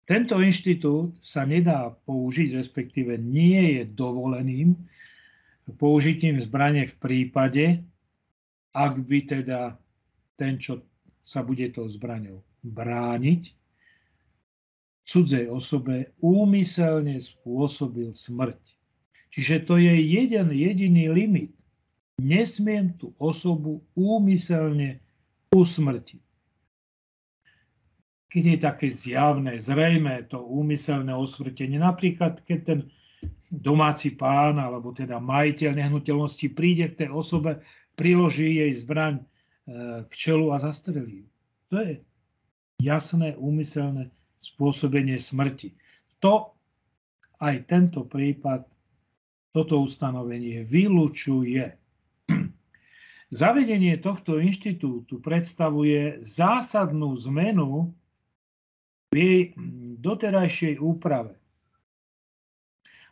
Tento 0.08 0.34
inštitút 0.38 1.18
sa 1.20 1.42
nedá 1.44 1.92
použiť, 2.06 2.54
respektíve 2.56 3.18
nie 3.18 3.78
je 3.78 3.82
dovoleným 3.84 4.78
použitím 5.76 6.40
zbrane 6.40 6.88
v 6.88 6.94
prípade, 6.96 7.64
ak 8.72 8.94
by 9.04 9.18
teda 9.26 9.76
ten, 10.40 10.56
čo 10.56 10.80
sa 11.28 11.44
bude 11.44 11.68
tou 11.74 11.84
zbraňou 11.84 12.40
brániť, 12.64 13.52
cudzej 15.04 15.52
osobe 15.52 16.16
úmyselne 16.24 17.20
spôsobil 17.20 18.12
smrť. 18.16 18.60
Čiže 19.28 19.68
to 19.68 19.76
je 19.76 19.92
jeden 19.92 20.48
jediný 20.52 21.12
limit. 21.12 21.52
Nesmiem 22.16 22.96
tú 22.96 23.12
osobu 23.20 23.84
úmyselne 23.92 25.04
usmrtiť 25.52 26.27
keď 28.28 28.42
je 28.44 28.58
také 28.60 28.86
zjavné, 28.92 29.56
zrejme 29.56 30.28
to 30.28 30.44
úmyselné 30.44 31.16
osvrtenie. 31.16 31.80
Napríklad, 31.80 32.44
keď 32.44 32.58
ten 32.60 32.80
domáci 33.48 34.12
pán 34.12 34.60
alebo 34.60 34.92
teda 34.92 35.16
majiteľ 35.16 35.72
nehnuteľnosti 35.80 36.52
príde 36.52 36.92
k 36.92 37.04
tej 37.04 37.10
osobe, 37.10 37.64
priloží 37.96 38.60
jej 38.60 38.72
zbraň 38.76 39.18
e, 39.18 39.24
k 40.04 40.12
čelu 40.12 40.52
a 40.52 40.60
zastrelí 40.60 41.24
To 41.72 41.80
je 41.80 41.92
jasné 42.84 43.34
úmyselné 43.34 44.12
spôsobenie 44.38 45.18
smrti. 45.18 45.74
To 46.20 46.52
aj 47.40 47.64
tento 47.66 48.04
prípad, 48.06 48.68
toto 49.50 49.80
ustanovenie 49.80 50.62
vylučuje. 50.62 51.64
Zavedenie 53.28 53.98
tohto 54.00 54.38
inštitútu 54.40 55.20
predstavuje 55.20 56.22
zásadnú 56.24 57.12
zmenu 57.28 57.92
v 59.08 59.16
jej 59.16 59.40
doterajšej 59.98 60.78
úprave. 60.80 61.38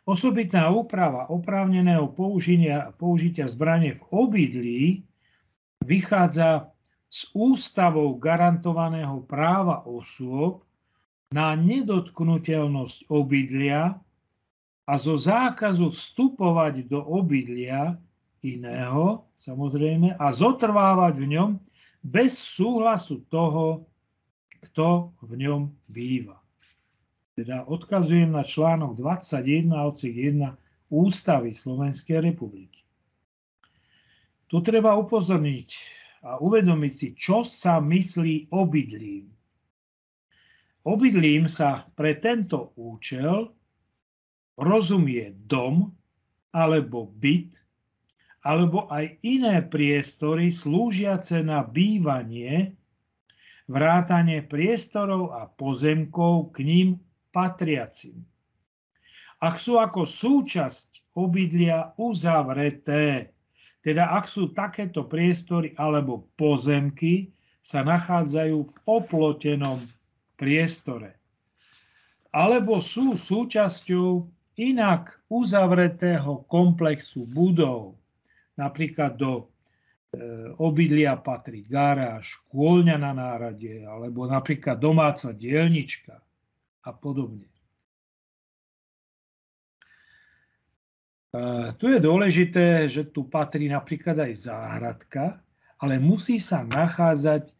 Osobitná 0.07 0.71
úprava 0.71 1.27
oprávneného 1.27 2.07
použitia, 2.15 2.95
použitia 2.95 3.43
zbrane 3.49 3.91
v 3.91 4.01
obydlí 4.07 4.83
vychádza 5.83 6.71
z 7.11 7.19
ústavou 7.35 8.15
garantovaného 8.15 9.23
práva 9.27 9.83
osôb 9.83 10.63
na 11.35 11.59
nedotknutelnosť 11.59 13.11
obydlia 13.11 13.99
a 14.87 14.93
zo 14.95 15.19
zákazu 15.19 15.91
vstupovať 15.91 16.87
do 16.87 17.03
obydlia 17.03 17.99
iného, 18.39 19.27
samozrejme, 19.35 20.15
a 20.15 20.27
zotrvávať 20.31 21.13
v 21.19 21.27
ňom 21.35 21.49
bez 21.99 22.39
súhlasu 22.39 23.27
toho, 23.27 23.83
kto 24.63 25.13
v 25.21 25.31
ňom 25.45 25.69
býva. 25.89 26.39
Teda 27.37 27.65
odkazujem 27.69 28.33
na 28.33 28.41
článok 28.41 28.97
21 28.97 29.69
odsek 29.73 30.13
1 30.13 30.57
Ústavy 30.89 31.53
Slovenskej 31.53 32.23
republiky. 32.23 32.81
Tu 34.47 34.57
treba 34.63 34.95
upozorniť 34.95 35.69
a 36.23 36.39
uvedomiť 36.39 36.93
si, 36.95 37.07
čo 37.13 37.43
sa 37.43 37.83
myslí 37.83 38.49
obydlím. 38.55 39.27
Obydlím 40.87 41.51
sa 41.51 41.83
pre 41.93 42.15
tento 42.15 42.71
účel 42.79 43.51
rozumie 44.55 45.35
dom 45.35 45.91
alebo 46.55 47.11
byt 47.11 47.59
alebo 48.47 48.87
aj 48.87 49.19
iné 49.27 49.59
priestory 49.59 50.47
slúžiace 50.55 51.43
na 51.43 51.67
bývanie 51.67 52.71
vrátanie 53.67 54.43
priestorov 54.43 55.35
a 55.35 55.45
pozemkov 55.47 56.55
k 56.55 56.57
ním 56.63 56.89
patriacim. 57.35 58.23
Ak 59.37 59.61
sú 59.61 59.77
ako 59.77 60.07
súčasť 60.07 61.13
obydlia 61.13 61.93
uzavreté, 62.01 63.35
teda 63.85 64.17
ak 64.17 64.25
sú 64.25 64.49
takéto 64.55 65.05
priestory 65.05 65.77
alebo 65.77 66.25
pozemky, 66.39 67.29
sa 67.61 67.83
nachádzajú 67.83 68.57
v 68.63 68.73
oplotenom 68.87 69.77
priestore. 70.39 71.19
Alebo 72.31 72.79
sú 72.79 73.13
súčasťou 73.13 74.25
inak 74.57 75.21
uzavretého 75.29 76.47
komplexu 76.49 77.27
budov, 77.29 77.99
napríklad 78.57 79.19
do 79.19 79.51
obydlia 80.57 81.19
patrí 81.19 81.65
garáž, 81.67 82.39
kôľňa 82.47 82.95
na 82.95 83.11
nárade, 83.11 83.83
alebo 83.83 84.23
napríklad 84.25 84.79
domáca 84.79 85.35
dielnička 85.35 86.15
a 86.87 86.89
podobne. 86.95 87.47
tu 91.77 91.85
je 91.91 91.99
dôležité, 91.99 92.87
že 92.89 93.11
tu 93.11 93.27
patrí 93.27 93.69
napríklad 93.69 94.17
aj 94.17 94.33
záhradka, 94.47 95.25
ale 95.77 96.01
musí 96.01 96.41
sa 96.41 96.65
nachádzať 96.65 97.53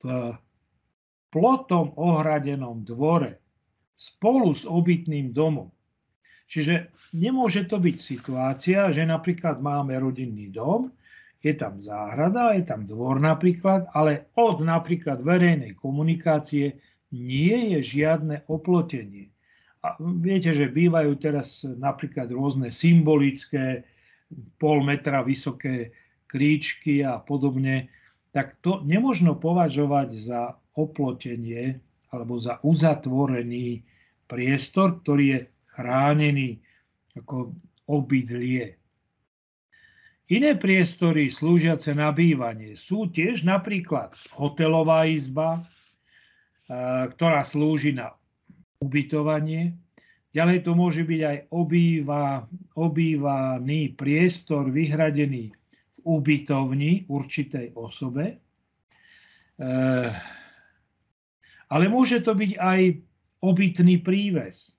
v 0.00 0.32
plotom 1.28 1.92
ohradenom 1.98 2.86
dvore 2.86 3.42
spolu 3.96 4.52
s 4.52 4.64
obytným 4.64 5.32
domom. 5.32 5.68
Čiže 6.46 6.94
nemôže 7.18 7.66
to 7.66 7.82
byť 7.82 7.96
situácia, 7.98 8.86
že 8.94 9.02
napríklad 9.02 9.58
máme 9.58 9.98
rodinný 9.98 10.54
dom, 10.54 10.94
je 11.46 11.54
tam 11.54 11.78
záhrada, 11.78 12.58
je 12.58 12.66
tam 12.66 12.90
dvor 12.90 13.22
napríklad, 13.22 13.86
ale 13.94 14.34
od 14.34 14.66
napríklad 14.66 15.22
verejnej 15.22 15.78
komunikácie 15.78 16.74
nie 17.14 17.78
je 17.78 18.02
žiadne 18.02 18.50
oplotenie. 18.50 19.30
A 19.86 19.94
viete, 20.02 20.50
že 20.50 20.66
bývajú 20.66 21.14
teraz 21.22 21.62
napríklad 21.62 22.26
rôzne 22.34 22.74
symbolické, 22.74 23.86
pol 24.58 24.82
metra 24.82 25.22
vysoké 25.22 25.94
kríčky 26.26 27.06
a 27.06 27.22
podobne, 27.22 27.86
tak 28.34 28.58
to 28.58 28.82
nemôžno 28.82 29.38
považovať 29.38 30.08
za 30.18 30.58
oplotenie 30.74 31.78
alebo 32.10 32.34
za 32.42 32.58
uzatvorený 32.66 33.86
priestor, 34.26 34.98
ktorý 34.98 35.24
je 35.30 35.40
chránený 35.78 36.58
ako 37.14 37.54
obydlie. 37.86 38.74
Iné 40.26 40.58
priestory 40.58 41.30
slúžiace 41.30 41.94
na 41.94 42.10
bývanie 42.10 42.74
sú 42.74 43.06
tiež 43.06 43.46
napríklad 43.46 44.10
hotelová 44.34 45.06
izba, 45.06 45.62
ktorá 47.14 47.46
slúži 47.46 47.94
na 47.94 48.10
ubytovanie. 48.82 49.78
Ďalej 50.34 50.58
to 50.66 50.72
môže 50.74 51.06
byť 51.06 51.20
aj 51.22 51.38
obýva, 51.54 52.44
obývaný 52.74 53.94
priestor 53.94 54.68
vyhradený 54.68 55.54
v 55.94 55.98
ubytovni 56.04 57.08
určitej 57.08 57.72
osobe. 57.72 58.36
E, 58.36 59.72
ale 61.72 61.84
môže 61.88 62.20
to 62.20 62.36
byť 62.36 62.52
aj 62.60 62.80
obytný 63.40 64.02
príves. 64.04 64.76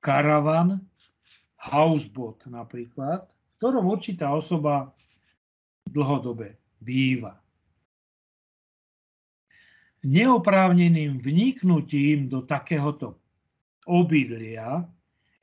Karavan, 0.00 0.80
houseboat 1.60 2.48
napríklad, 2.48 3.28
ktorom 3.60 3.92
určitá 3.92 4.32
osoba 4.32 4.96
dlhodobe 5.84 6.56
býva 6.80 7.40
neoprávneným 10.04 11.20
vniknutím 11.20 12.28
do 12.32 12.40
takéhoto 12.44 13.20
obydlia 13.84 14.88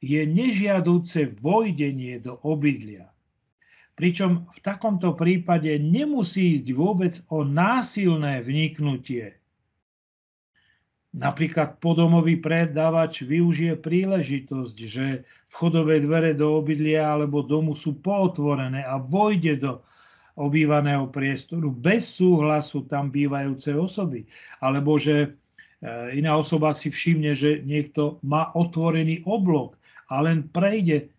je 0.02 0.22
nežiaduce 0.26 1.38
vojdenie 1.42 2.22
do 2.22 2.38
obydlia. 2.46 3.10
Pričom 3.98 4.46
v 4.54 4.60
takomto 4.62 5.18
prípade 5.18 5.74
nemusí 5.82 6.54
ísť 6.54 6.68
vôbec 6.78 7.14
o 7.34 7.42
násilné 7.42 8.46
vniknutie. 8.46 9.42
Napríklad 11.18 11.82
podomový 11.82 12.38
predávač 12.38 13.26
využije 13.26 13.74
príležitosť, 13.82 14.78
že 14.86 15.26
vchodové 15.50 15.98
dvere 15.98 16.38
do 16.38 16.62
obydlia 16.62 17.10
alebo 17.10 17.42
domu 17.42 17.74
sú 17.74 17.98
pootvorené 17.98 18.86
a 18.86 19.02
vojde 19.02 19.58
do 19.58 19.74
obývaného 20.38 21.10
priestoru 21.10 21.74
bez 21.74 22.22
súhlasu 22.22 22.86
tam 22.86 23.10
bývajúcej 23.10 23.74
osoby. 23.74 24.30
Alebo 24.62 25.02
že 25.02 25.26
e, 25.26 25.30
iná 26.22 26.38
osoba 26.38 26.70
si 26.70 26.94
všimne, 26.94 27.34
že 27.34 27.66
niekto 27.66 28.22
má 28.22 28.54
otvorený 28.54 29.26
oblok 29.26 29.82
a 30.14 30.22
len 30.22 30.46
prejde 30.54 31.10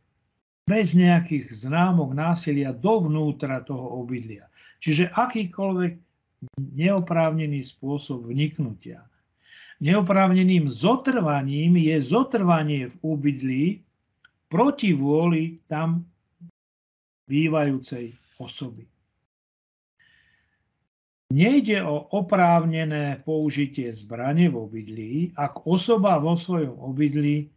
bez 0.62 0.94
nejakých 0.94 1.51
známok 1.66 2.14
násilia 2.14 2.70
dovnútra 2.70 3.66
toho 3.66 3.99
obydlia. 3.99 4.46
Čiže 4.78 5.11
akýkoľvek 5.11 5.92
neoprávnený 6.78 7.66
spôsob 7.66 8.30
vniknutia. 8.30 9.08
Neoprávneným 9.79 10.66
zotrvaním 10.66 11.79
je 11.79 11.97
zotrvanie 12.03 12.91
v 12.91 12.95
obydlí 13.03 13.64
proti 14.51 14.91
vôli 14.97 15.62
tam 15.70 16.03
bývajúcej 17.31 18.16
osoby. 18.43 18.89
Nejde 21.29 21.85
o 21.85 22.09
oprávnené 22.16 23.20
použitie 23.20 23.93
zbrane 23.93 24.49
v 24.49 24.57
obydlí, 24.57 25.12
ak 25.37 25.68
osoba 25.68 26.16
vo 26.16 26.33
svojom 26.33 26.81
obydlí 26.81 27.53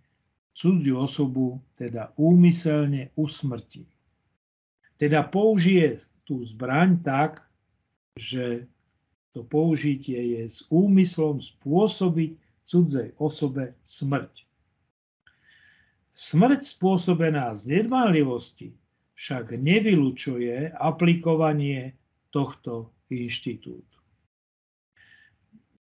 cudziu 0.51 0.99
osobu 0.99 1.63
teda 1.80 2.11
úmyselne 2.19 3.15
usmrtí. 3.15 3.88
Teda 4.99 5.24
použije 5.24 6.03
tú 6.28 6.43
zbraň 6.43 6.99
tak, 6.99 7.47
že 8.19 8.67
to 9.32 9.47
použitie 9.47 10.39
je 10.39 10.43
s 10.51 10.67
úmyslom 10.67 11.39
spôsobiť 11.39 12.36
cudzej 12.67 13.15
osobe 13.17 13.75
smrť. 13.88 14.43
Smrť 16.11 16.61
spôsobená 16.67 17.55
z 17.55 17.79
nedbanlivosti 17.79 18.75
však 19.15 19.55
nevylučuje 19.55 20.75
aplikovanie 20.75 21.95
tohto 22.32 22.91
inštitút. 23.07 23.88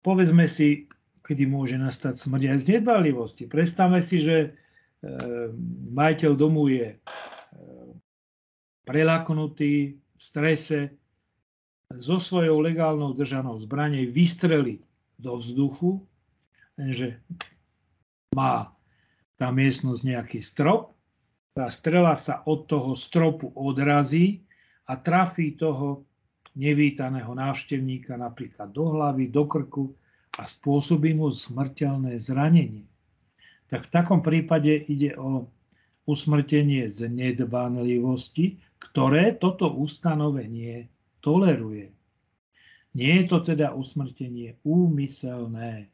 Povedzme 0.04 0.46
si, 0.46 0.86
kedy 1.24 1.48
môže 1.48 1.80
nastať 1.80 2.20
smrť 2.20 2.44
aj 2.52 2.58
z 2.60 2.66
nedbalivosti. 2.78 3.44
Predstavme 3.48 4.04
si, 4.04 4.20
že 4.20 4.38
e, 4.44 4.50
majiteľ 5.96 6.32
domu 6.36 6.68
je 6.68 6.92
e, 6.92 6.98
prelaknutý, 8.84 9.96
v 9.96 10.22
strese, 10.22 10.80
so 11.98 12.18
svojou 12.18 12.62
legálnou 12.64 13.14
držanou 13.14 13.58
zbranej 13.58 14.10
vystreli 14.10 14.82
do 15.20 15.38
vzduchu, 15.38 16.02
lenže 16.78 17.22
má 18.34 18.74
tá 19.38 19.54
miestnosť 19.54 20.02
nejaký 20.02 20.40
strop, 20.42 20.94
tá 21.54 21.70
strela 21.70 22.18
sa 22.18 22.42
od 22.50 22.66
toho 22.66 22.98
stropu 22.98 23.54
odrazí 23.54 24.42
a 24.90 24.98
trafí 24.98 25.54
toho 25.54 26.02
nevítaného 26.58 27.30
návštevníka 27.34 28.18
napríklad 28.18 28.74
do 28.74 28.94
hlavy, 28.94 29.30
do 29.30 29.46
krku 29.46 29.94
a 30.38 30.42
spôsobí 30.42 31.14
mu 31.14 31.30
smrteľné 31.30 32.18
zranenie. 32.18 32.90
Tak 33.70 33.90
v 33.90 33.94
takom 33.94 34.20
prípade 34.26 34.74
ide 34.90 35.14
o 35.18 35.50
usmrtenie 36.10 36.90
z 36.90 37.10
nedbanlivosti, 37.10 38.58
ktoré 38.82 39.34
toto 39.38 39.72
ustanovenie 39.72 40.90
toleruje. 41.24 41.96
Nie 42.94 43.24
je 43.24 43.26
to 43.32 43.40
teda 43.40 43.72
usmrtenie 43.74 44.60
úmyselné. 44.68 45.88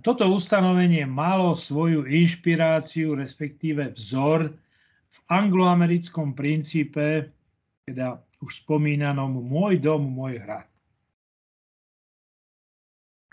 Toto 0.00 0.24
ustanovenie 0.32 1.04
malo 1.04 1.52
svoju 1.52 2.08
inšpiráciu, 2.08 3.12
respektíve 3.12 3.92
vzor 3.92 4.56
v 5.12 5.16
angloamerickom 5.28 6.32
princípe, 6.32 7.28
teda 7.84 8.16
už 8.40 8.64
spomínanom 8.64 9.44
môj 9.44 9.76
dom, 9.76 10.08
môj 10.08 10.40
hrad. 10.40 10.68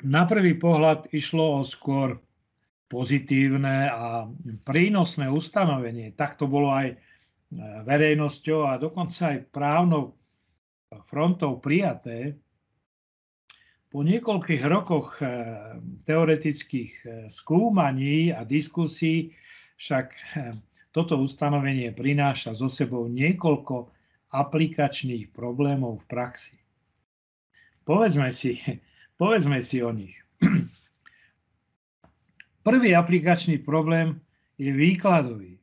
Na 0.03 0.23
prvý 0.27 0.55
pohľad 0.55 1.11
išlo 1.11 1.59
o 1.59 1.61
skôr 1.63 2.19
pozitívne 2.87 3.91
a 3.91 4.27
prínosné 4.63 5.27
ustanovenie. 5.27 6.15
Tak 6.15 6.39
to 6.39 6.47
bolo 6.47 6.71
aj 6.71 6.95
e, 6.95 6.97
verejnosťou 7.83 8.59
a 8.65 8.81
dokonca 8.81 9.35
aj 9.35 9.51
právnou 9.51 10.15
frontou 11.03 11.59
prijaté. 11.61 12.39
Po 13.91 14.01
niekoľkých 14.01 14.63
rokoch 14.65 15.19
e, 15.19 15.27
teoretických 16.07 16.91
e, 17.03 17.07
skúmaní 17.27 18.31
a 18.31 18.47
diskusí 18.47 19.35
však 19.75 20.07
toto 20.89 21.21
ustanovenie 21.21 21.93
prináša 21.93 22.57
so 22.57 22.65
sebou 22.65 23.05
niekoľko 23.05 23.93
aplikačných 24.29 25.29
problémov 25.33 26.05
v 26.05 26.07
praxi. 26.09 26.57
Povedzme 27.85 28.29
si, 28.29 28.61
povedzme 29.21 29.61
si 29.61 29.81
o 29.81 29.89
nich. 29.93 30.17
Prvý 32.67 32.93
aplikačný 32.93 33.61
problém 33.61 34.21
je 34.59 34.69
výkladový. 34.69 35.57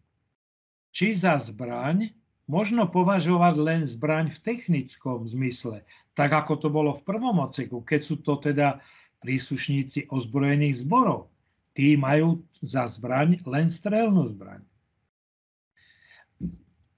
Či 0.96 1.12
za 1.12 1.36
zbraň 1.36 2.10
možno 2.48 2.88
považovať 2.88 3.54
len 3.60 3.80
zbraň 3.84 4.32
v 4.32 4.38
technickom 4.40 5.28
zmysle, 5.28 5.84
tak 6.16 6.32
ako 6.32 6.56
to 6.56 6.68
bolo 6.72 6.96
v 6.96 7.04
prvom 7.04 7.44
oceku, 7.44 7.84
keď 7.84 8.00
sú 8.00 8.24
to 8.24 8.40
teda 8.40 8.80
príslušníci 9.20 10.08
ozbrojených 10.08 10.86
zborov. 10.86 11.28
tí 11.76 11.92
majú 11.92 12.40
za 12.64 12.88
zbraň 12.88 13.36
len 13.44 13.68
strelnú 13.68 14.24
zbraň. 14.32 14.64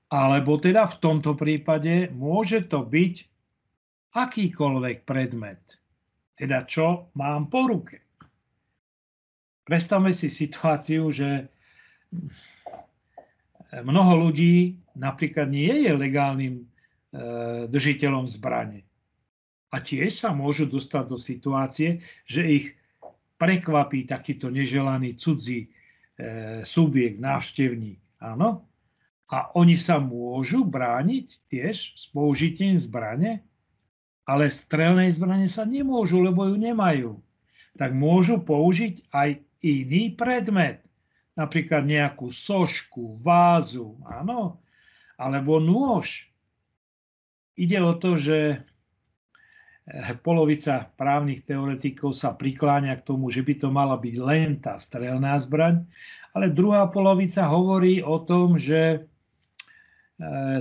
Alebo 0.09 0.56
teda 0.56 0.88
v 0.88 0.96
tomto 1.04 1.36
prípade 1.36 2.09
môže 2.16 2.64
to 2.64 2.80
byť 2.80 3.14
akýkoľvek 4.16 5.04
predmet. 5.04 5.61
Teda 6.32 6.64
čo 6.64 7.12
mám 7.18 7.52
po 7.52 7.68
ruke. 7.68 8.00
Predstavme 9.68 10.16
si 10.16 10.32
situáciu, 10.32 11.12
že 11.12 11.52
mnoho 13.84 14.28
ľudí 14.28 14.80
napríklad 14.96 15.52
nie 15.52 15.84
je 15.84 15.92
legálnym 15.92 16.54
e, 16.56 16.64
držiteľom 17.68 18.24
zbrane. 18.32 18.88
A 19.68 19.84
tiež 19.84 20.24
sa 20.24 20.32
môžu 20.32 20.64
dostať 20.64 21.04
do 21.04 21.18
situácie, 21.20 22.00
že 22.24 22.48
ich 22.48 22.66
prekvapí 23.36 24.09
takýto 24.09 24.48
neželaný 24.48 25.20
cudzí 25.20 25.68
e, 25.68 25.68
subjekt, 26.64 27.20
návštevník. 27.20 28.00
Áno? 28.24 28.67
A 29.28 29.52
oni 29.52 29.76
sa 29.76 30.00
môžu 30.00 30.64
brániť 30.64 31.26
tiež 31.52 31.76
s 32.00 32.08
použitím 32.08 32.80
zbrane, 32.80 33.44
ale 34.24 34.48
strelnej 34.48 35.12
zbrane 35.12 35.48
sa 35.48 35.68
nemôžu, 35.68 36.24
lebo 36.24 36.48
ju 36.48 36.56
nemajú. 36.56 37.20
Tak 37.76 37.92
môžu 37.92 38.40
použiť 38.40 39.12
aj 39.12 39.40
iný 39.60 40.16
predmet, 40.16 40.80
napríklad 41.36 41.84
nejakú 41.84 42.32
sošku, 42.32 43.20
vázu, 43.20 44.00
áno, 44.08 44.64
alebo 45.20 45.60
nôž. 45.60 46.32
Ide 47.58 47.84
o 47.84 47.92
to, 48.00 48.16
že 48.16 48.38
eh, 48.56 50.14
polovica 50.24 50.88
právnych 50.96 51.44
teoretikov 51.44 52.16
sa 52.16 52.32
prikláňa 52.32 52.96
k 52.96 53.06
tomu, 53.06 53.28
že 53.28 53.44
by 53.44 53.54
to 53.60 53.68
mala 53.68 54.00
byť 54.00 54.16
len 54.16 54.56
tá 54.56 54.80
strelná 54.80 55.36
zbraň, 55.36 55.84
ale 56.32 56.48
druhá 56.48 56.88
polovica 56.88 57.44
hovorí 57.44 58.00
o 58.00 58.22
tom, 58.24 58.56
že 58.56 59.04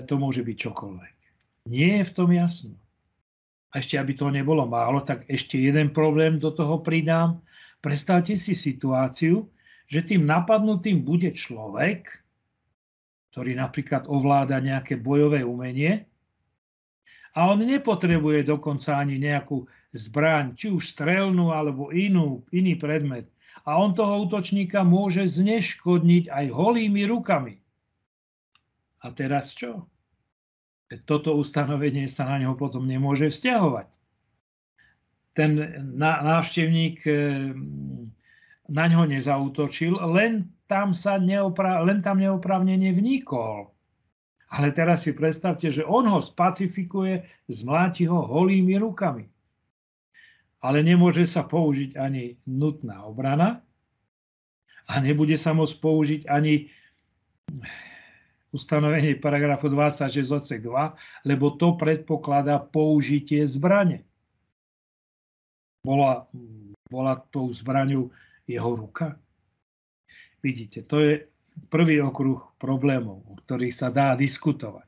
to 0.06 0.14
môže 0.22 0.46
byť 0.46 0.58
čokoľvek. 0.70 1.16
Nie 1.68 2.02
je 2.02 2.08
v 2.08 2.16
tom 2.16 2.30
jasno. 2.32 2.74
A 3.74 3.84
ešte, 3.84 4.00
aby 4.00 4.16
to 4.16 4.32
nebolo 4.32 4.64
málo, 4.64 5.04
tak 5.04 5.28
ešte 5.28 5.60
jeden 5.60 5.92
problém 5.92 6.40
do 6.40 6.54
toho 6.54 6.80
pridám. 6.80 7.44
Predstavte 7.84 8.40
si 8.40 8.56
situáciu, 8.56 9.50
že 9.90 10.06
tým 10.06 10.24
napadnutým 10.24 11.04
bude 11.04 11.34
človek, 11.36 12.10
ktorý 13.34 13.60
napríklad 13.60 14.10
ovláda 14.10 14.58
nejaké 14.64 14.98
bojové 14.98 15.44
umenie 15.44 16.08
a 17.38 17.54
on 17.54 17.62
nepotrebuje 17.62 18.50
dokonca 18.50 18.98
ani 18.98 19.22
nejakú 19.22 19.70
zbraň, 19.94 20.58
či 20.58 20.74
už 20.74 20.90
strelnú 20.90 21.54
alebo 21.54 21.94
inú, 21.94 22.42
iný 22.50 22.74
predmet. 22.74 23.30
A 23.62 23.78
on 23.78 23.94
toho 23.94 24.26
útočníka 24.26 24.82
môže 24.82 25.28
zneškodniť 25.30 26.34
aj 26.34 26.46
holými 26.50 27.06
rukami. 27.06 27.62
A 29.04 29.14
teraz 29.14 29.54
čo? 29.54 29.86
Toto 31.04 31.36
ustanovenie 31.36 32.08
sa 32.08 32.26
na 32.32 32.40
neho 32.40 32.56
potom 32.56 32.88
nemôže 32.88 33.28
vzťahovať. 33.28 33.88
Ten 35.36 35.52
návštevník 36.00 36.98
eh, 37.06 37.52
na 38.68 38.86
ňo 38.88 39.08
nezautočil, 39.08 39.96
len 40.12 40.52
tam, 40.68 40.92
sa 40.92 41.16
neopra- 41.20 41.84
len 41.84 42.04
tam 42.04 42.20
neoprávnene 42.20 42.92
vnikol. 42.92 43.72
Ale 44.48 44.72
teraz 44.72 45.04
si 45.04 45.12
predstavte, 45.12 45.68
že 45.68 45.84
on 45.84 46.08
ho 46.08 46.24
spacifikuje, 46.24 47.28
zmláti 47.52 48.08
ho 48.08 48.24
holými 48.24 48.80
rukami. 48.80 49.28
Ale 50.64 50.84
nemôže 50.84 51.28
sa 51.28 51.44
použiť 51.44 52.00
ani 52.00 52.40
nutná 52.48 53.04
obrana 53.04 53.60
a 54.88 54.94
nebude 55.04 55.36
sa 55.36 55.52
môcť 55.52 55.76
použiť 55.84 56.22
ani 56.32 56.72
ustanovenie 58.56 59.20
paragrafu 59.20 59.68
26 59.68 60.14
odsek 60.32 60.60
2, 60.64 61.28
lebo 61.28 61.56
to 61.56 61.76
predpokladá 61.76 62.60
použitie 62.64 63.44
zbrane. 63.44 64.08
Bola, 65.84 66.28
bola 66.92 67.16
tou 67.32 67.48
zbraňou 67.52 68.12
jeho 68.48 68.72
ruka? 68.76 69.20
Vidíte, 70.44 70.84
to 70.84 71.00
je 71.00 71.12
prvý 71.68 72.00
okruh 72.00 72.40
problémov, 72.62 73.26
o 73.28 73.34
ktorých 73.36 73.76
sa 73.76 73.90
dá 73.90 74.14
diskutovať. 74.14 74.88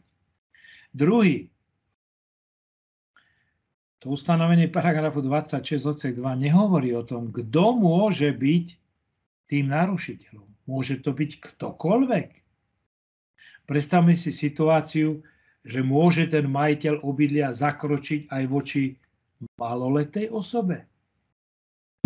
Druhý, 0.94 1.50
to 4.00 4.16
ustanovenie 4.16 4.72
paragrafu 4.72 5.20
26 5.20 5.76
odsek 5.84 6.14
2 6.16 6.24
nehovorí 6.40 6.96
o 6.96 7.04
tom, 7.04 7.36
kto 7.36 7.76
môže 7.76 8.32
byť 8.32 8.66
tým 9.52 9.66
narušiteľom. 9.68 10.48
Môže 10.72 11.04
to 11.04 11.12
byť 11.12 11.32
ktokoľvek. 11.44 12.39
Predstavme 13.70 14.18
si 14.18 14.34
situáciu, 14.34 15.22
že 15.62 15.86
môže 15.86 16.26
ten 16.26 16.50
majiteľ 16.50 17.06
obydlia 17.06 17.54
zakročiť 17.54 18.26
aj 18.34 18.44
voči 18.50 18.98
maloletej 19.62 20.34
osobe. 20.34 20.90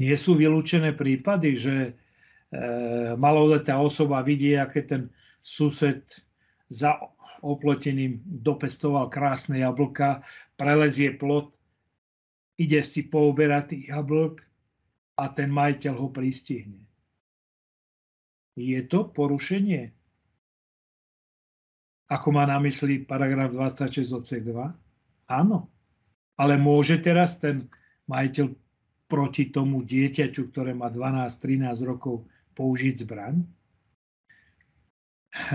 Nie 0.04 0.20
sú 0.20 0.36
vylúčené 0.36 0.92
prípady, 0.92 1.56
že 1.56 1.76
e, 1.88 1.92
maloletá 3.16 3.80
osoba 3.80 4.20
vidí, 4.28 4.60
aké 4.60 4.84
ten 4.84 5.08
sused 5.40 6.04
za 6.68 7.00
oploteným 7.40 8.20
dopestoval 8.44 9.08
krásne 9.08 9.64
jablka, 9.64 10.20
prelezie 10.60 11.16
plot, 11.16 11.56
ide 12.60 12.84
si 12.84 13.08
pooberať 13.08 13.64
tých 13.72 13.86
jablk 13.88 14.44
a 15.16 15.32
ten 15.32 15.48
majiteľ 15.48 15.96
ho 15.96 16.08
pristihne. 16.12 16.84
Je 18.60 18.84
to 18.84 19.08
porušenie 19.08 20.03
ako 22.14 22.30
má 22.30 22.46
na 22.46 22.62
mysli 22.62 23.02
paragraf 23.02 23.50
26 23.50 24.14
odsek 24.14 24.46
2? 24.46 25.34
Áno. 25.34 25.74
Ale 26.38 26.62
môže 26.62 27.02
teraz 27.02 27.42
ten 27.42 27.66
majiteľ 28.06 28.54
proti 29.10 29.50
tomu 29.50 29.82
dieťaťu, 29.82 30.54
ktoré 30.54 30.78
má 30.78 30.94
12-13 30.94 31.74
rokov, 31.86 32.30
použiť 32.54 32.96
zbraň? 33.02 33.42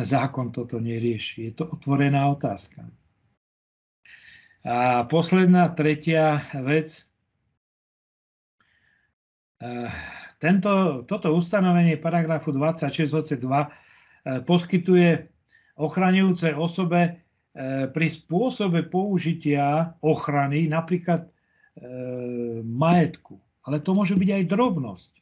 Zákon 0.02 0.50
toto 0.50 0.82
nerieši. 0.82 1.50
Je 1.50 1.52
to 1.54 1.70
otvorená 1.70 2.26
otázka. 2.26 2.90
A 4.66 5.06
posledná, 5.06 5.70
tretia 5.70 6.42
vec. 6.58 7.06
E, 9.62 9.86
tento, 10.42 11.02
toto 11.06 11.30
ustanovenie 11.30 11.94
paragrafu 11.94 12.50
26 12.50 12.90
odsek 13.14 13.38
2 13.38 13.46
e, 13.46 13.68
poskytuje 14.42 15.37
ochraňujúcej 15.78 16.58
osobe 16.58 17.00
e, 17.06 17.10
pri 17.88 18.06
spôsobe 18.10 18.90
použitia 18.90 19.94
ochrany 20.02 20.66
napríklad 20.66 21.24
e, 21.24 21.30
majetku. 22.66 23.38
Ale 23.64 23.78
to 23.78 23.94
môže 23.94 24.18
byť 24.18 24.30
aj 24.34 24.44
drobnosť. 24.50 25.12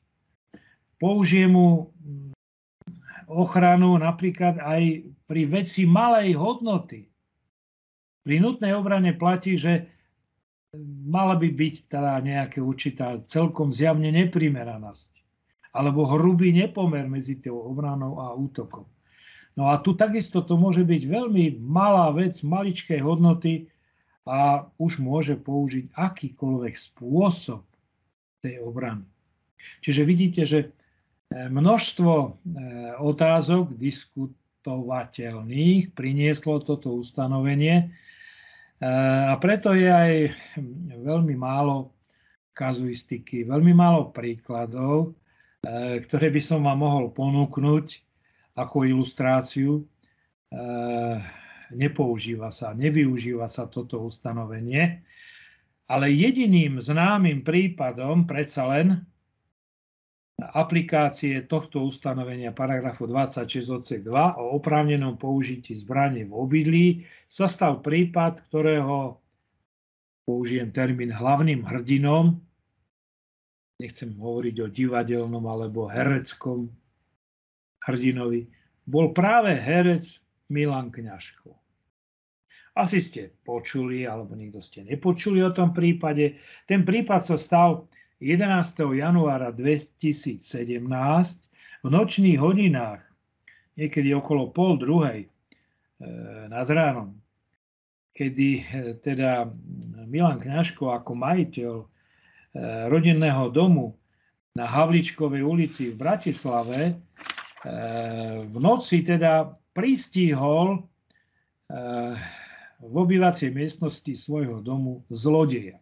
Použije 0.97 1.47
mu 1.47 1.93
ochranu 3.29 4.01
napríklad 4.01 4.57
aj 4.63 5.13
pri 5.29 5.43
veci 5.45 5.85
malej 5.85 6.39
hodnoty. 6.39 7.05
Pri 8.25 8.37
nutnej 8.41 8.73
obrane 8.73 9.15
platí, 9.15 9.55
že 9.61 9.87
mala 11.07 11.37
by 11.37 11.53
byť 11.53 11.75
teda 11.87 12.19
nejaká 12.23 12.59
určitá 12.65 13.21
celkom 13.23 13.71
zjavne 13.71 14.11
neprimeranosť 14.11 15.17
alebo 15.77 16.09
hrubý 16.09 16.57
nepomer 16.57 17.05
medzi 17.05 17.37
tou 17.37 17.61
obranou 17.61 18.17
a 18.17 18.33
útokom. 18.33 18.89
No 19.57 19.73
a 19.73 19.81
tu 19.81 19.97
takisto 19.97 20.45
to 20.45 20.61
môže 20.61 20.85
byť 20.85 21.09
veľmi 21.09 21.65
malá 21.65 22.13
vec, 22.13 22.45
maličkej 22.45 23.01
hodnoty 23.01 23.73
a 24.29 24.69
už 24.77 25.01
môže 25.01 25.41
použiť 25.41 25.97
akýkoľvek 25.97 26.77
spôsob 26.77 27.65
tej 28.45 28.61
obrany. 28.61 29.09
Čiže 29.81 30.05
vidíte, 30.05 30.45
že 30.45 30.69
e, 30.69 30.71
množstvo 31.49 32.13
e, 32.13 32.29
otázok 33.01 33.73
diskutovateľných 33.81 35.97
prinieslo 35.97 36.61
toto 36.61 37.01
ustanovenie 37.01 37.77
e, 37.81 37.89
a 39.31 39.33
preto 39.41 39.73
je 39.73 39.89
aj 39.89 40.37
veľmi 41.01 41.33
málo 41.33 41.97
kazuistiky, 42.53 43.49
veľmi 43.49 43.73
málo 43.77 44.13
príkladov, 44.17 45.13
ktoré 46.09 46.33
by 46.33 46.41
som 46.41 46.65
vám 46.65 46.81
mohol 46.81 47.13
ponúknuť 47.13 48.06
ako 48.57 48.89
ilustráciu. 48.89 49.85
E, 50.49 50.63
nepoužíva 51.77 52.49
sa, 52.49 52.73
nevyužíva 52.73 53.47
sa 53.47 53.69
toto 53.69 54.03
ustanovenie, 54.03 55.05
ale 55.87 56.07
jediným 56.11 56.81
známym 56.83 57.45
prípadom 57.47 58.27
predsa 58.27 58.67
len 58.71 59.07
aplikácie 60.37 61.41
tohto 61.49 61.81
ustanovenia 61.87 62.53
paragrafu 62.53 63.09
26 63.09 63.49
odsek 63.73 64.01
2 64.05 64.37
o 64.37 64.53
oprávnenom 64.61 65.17
použití 65.17 65.73
zbrane 65.73 66.29
v 66.29 66.33
obydlí 66.33 66.87
sa 67.25 67.49
stal 67.49 67.81
prípad, 67.81 68.45
ktorého 68.45 69.17
použijem 70.29 70.75
termín 70.77 71.09
hlavným 71.09 71.65
hrdinom 71.65 72.37
nechcem 73.77 74.17
hovoriť 74.17 74.57
o 74.65 74.67
divadelnom 74.73 75.45
alebo 75.45 75.89
hereckom 75.89 76.73
hrdinovi, 77.87 78.51
bol 78.87 79.15
práve 79.15 79.55
herec 79.55 80.23
Milan 80.51 80.91
Kňažko. 80.91 81.55
Asi 82.77 83.01
ste 83.01 83.33
počuli, 83.41 84.05
alebo 84.05 84.37
nikto 84.37 84.61
ste 84.61 84.85
nepočuli 84.85 85.41
o 85.41 85.51
tom 85.51 85.73
prípade. 85.73 86.37
Ten 86.69 86.85
prípad 86.85 87.25
sa 87.25 87.41
stal 87.41 87.89
11. 88.21 88.45
januára 89.01 89.49
2017 89.49 90.85
v 91.85 91.89
nočných 91.89 92.37
hodinách, 92.37 93.01
niekedy 93.81 94.13
okolo 94.13 94.53
pol 94.53 94.77
druhej 94.77 95.25
e, 95.25 95.29
nad 96.53 96.69
ránom, 96.69 97.17
kedy 98.13 98.49
e, 98.61 98.63
teda 99.01 99.49
Milan 100.05 100.37
Kňažko 100.37 100.93
ako 100.93 101.13
majiteľ 101.17 101.75
e, 101.81 101.87
rodinného 102.93 103.49
domu 103.53 103.97
na 104.57 104.69
Havličkovej 104.69 105.45
ulici 105.45 105.93
v 105.93 106.01
Bratislave 106.01 106.97
v 108.47 108.57
noci 108.63 109.03
teda 109.03 109.59
pristihol 109.75 110.87
v 112.81 112.95
obývacej 112.95 113.51
miestnosti 113.51 114.13
svojho 114.15 114.63
domu 114.63 115.03
zlodeja. 115.11 115.81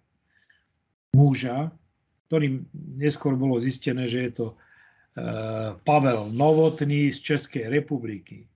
Muža, 1.14 1.70
ktorým 2.26 2.66
neskôr 2.98 3.36
bolo 3.36 3.60
zistené, 3.62 4.08
že 4.10 4.18
je 4.26 4.32
to 4.32 4.46
e, 4.50 4.56
Pavel 5.86 6.26
Novotný 6.34 7.14
z 7.14 7.18
Českej 7.22 7.70
republiky. 7.70 8.50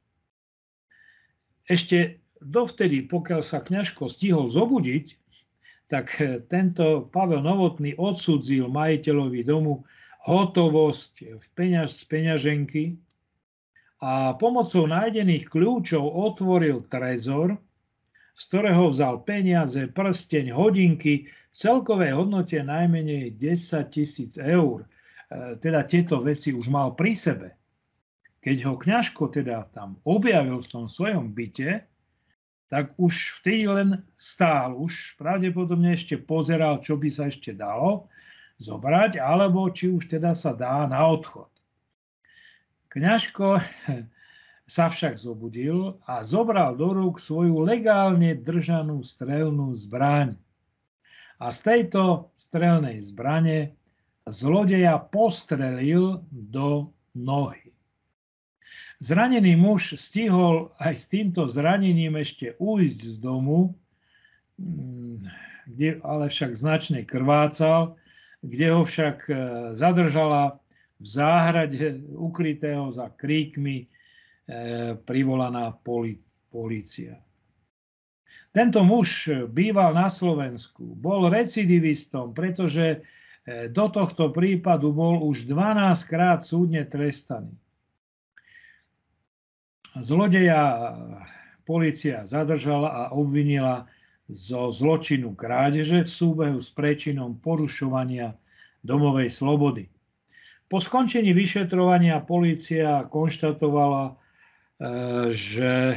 Ešte 1.68 2.18
dovtedy, 2.42 3.06
pokiaľ 3.06 3.40
sa 3.44 3.62
kňažko 3.62 4.10
stihol 4.10 4.50
zobudiť, 4.50 5.06
tak 5.86 6.10
tento 6.50 7.06
Pavel 7.12 7.44
Novotný 7.44 7.94
odsudzil 7.94 8.66
majiteľovi 8.72 9.40
domu 9.46 9.86
hotovosť 10.26 11.38
v 11.38 11.46
peňaž, 11.54 11.94
z 11.94 12.02
peňaženky 12.10 12.84
a 13.98 14.38
pomocou 14.38 14.86
nájdených 14.86 15.50
kľúčov 15.50 16.06
otvoril 16.06 16.86
trezor, 16.86 17.58
z 18.38 18.42
ktorého 18.46 18.94
vzal 18.94 19.26
peniaze, 19.26 19.90
prsteň, 19.90 20.54
hodinky 20.54 21.26
v 21.26 21.54
celkovej 21.54 22.14
hodnote 22.14 22.62
najmenej 22.62 23.34
10 23.34 23.90
tisíc 23.90 24.38
eur. 24.38 24.86
E, 24.86 25.58
teda 25.58 25.82
tieto 25.90 26.22
veci 26.22 26.54
už 26.54 26.70
mal 26.70 26.94
pri 26.94 27.18
sebe. 27.18 27.48
Keď 28.38 28.56
ho 28.70 28.78
kňažko 28.78 29.34
teda 29.34 29.66
tam 29.74 29.98
objavil 30.06 30.62
v 30.62 30.70
tom 30.70 30.86
svojom 30.86 31.34
byte, 31.34 31.82
tak 32.70 32.94
už 33.00 33.42
vtedy 33.42 33.66
len 33.66 34.06
stál, 34.14 34.78
už 34.78 35.18
pravdepodobne 35.18 35.98
ešte 35.98 36.14
pozeral, 36.20 36.78
čo 36.78 36.94
by 36.94 37.08
sa 37.10 37.26
ešte 37.26 37.50
dalo 37.50 38.06
zobrať, 38.62 39.18
alebo 39.18 39.66
či 39.74 39.90
už 39.90 40.06
teda 40.06 40.38
sa 40.38 40.54
dá 40.54 40.86
na 40.86 41.02
odchod. 41.10 41.50
Kňažko 42.88 43.60
sa 44.76 44.84
však 44.88 45.16
zobudil 45.16 46.00
a 46.04 46.24
zobral 46.24 46.76
do 46.76 46.92
rúk 46.92 47.20
svoju 47.20 47.64
legálne 47.64 48.36
držanú 48.36 49.00
strelnú 49.00 49.72
zbraň. 49.72 50.36
A 51.38 51.54
z 51.54 51.58
tejto 51.62 52.34
strelnej 52.34 52.98
zbrane 53.00 53.78
zlodeja 54.26 54.98
postrelil 54.98 56.26
do 56.28 56.92
nohy. 57.14 57.72
Zranený 58.98 59.54
muž 59.54 59.94
stihol 59.94 60.74
aj 60.82 60.94
s 60.98 61.04
týmto 61.06 61.46
zranením 61.46 62.18
ešte 62.18 62.58
ujsť 62.58 63.00
z 63.14 63.16
domu, 63.22 63.78
mm, 64.58 65.22
kde 65.70 66.02
ale 66.02 66.26
však 66.26 66.58
značne 66.58 67.06
krvácal, 67.06 67.94
kde 68.42 68.74
ho 68.74 68.82
však 68.82 69.16
e, 69.30 69.34
zadržala 69.78 70.58
v 70.98 71.06
záhrade 71.06 72.02
ukrytého 72.14 72.90
za 72.92 73.08
kríkmi 73.08 73.86
E, 74.48 74.96
privolaná 75.04 75.76
polícia. 76.48 77.20
Tento 78.48 78.80
muž 78.80 79.28
býval 79.52 79.92
na 79.92 80.08
Slovensku, 80.08 80.96
bol 80.96 81.28
recidivistom, 81.28 82.32
pretože 82.32 82.86
e, 82.88 83.68
do 83.68 83.92
tohto 83.92 84.32
prípadu 84.32 84.96
bol 84.96 85.20
už 85.20 85.44
12 85.44 86.00
krát 86.08 86.40
súdne 86.40 86.88
trestaný. 86.88 87.52
Zlodeja 90.00 90.96
policia 91.68 92.24
zadržala 92.24 92.88
a 92.88 93.02
obvinila 93.12 93.84
zo 94.32 94.72
zločinu 94.72 95.36
krádeže 95.36 96.08
v 96.08 96.08
súbehu 96.08 96.56
s 96.56 96.72
prečinom 96.72 97.36
porušovania 97.36 98.32
domovej 98.80 99.28
slobody. 99.28 99.92
Po 100.68 100.76
skončení 100.76 101.32
vyšetrovania 101.32 102.20
policia 102.20 103.08
konštatovala, 103.08 104.20
že 105.32 105.96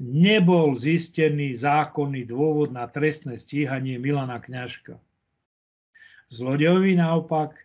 nebol 0.00 0.72
zistený 0.74 1.54
zákonný 1.54 2.24
dôvod 2.26 2.72
na 2.72 2.88
trestné 2.90 3.36
stíhanie 3.36 4.00
Milana 4.00 4.40
Kňažka. 4.40 4.96
Zlodejovi 6.30 6.94
naopak 6.96 7.58
e, 7.58 7.62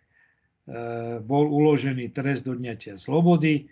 bol 1.22 1.46
uložený 1.48 2.10
trest 2.10 2.44
odňatia 2.50 2.98
slobody 2.98 3.70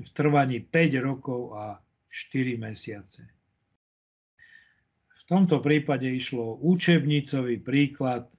v 0.00 0.08
trvaní 0.14 0.62
5 0.62 1.06
rokov 1.06 1.40
a 1.58 1.64
4 2.08 2.56
mesiace. 2.56 3.26
V 5.12 5.22
tomto 5.26 5.58
prípade 5.58 6.06
išlo 6.06 6.56
učebnicový 6.62 7.58
príklad 7.58 8.30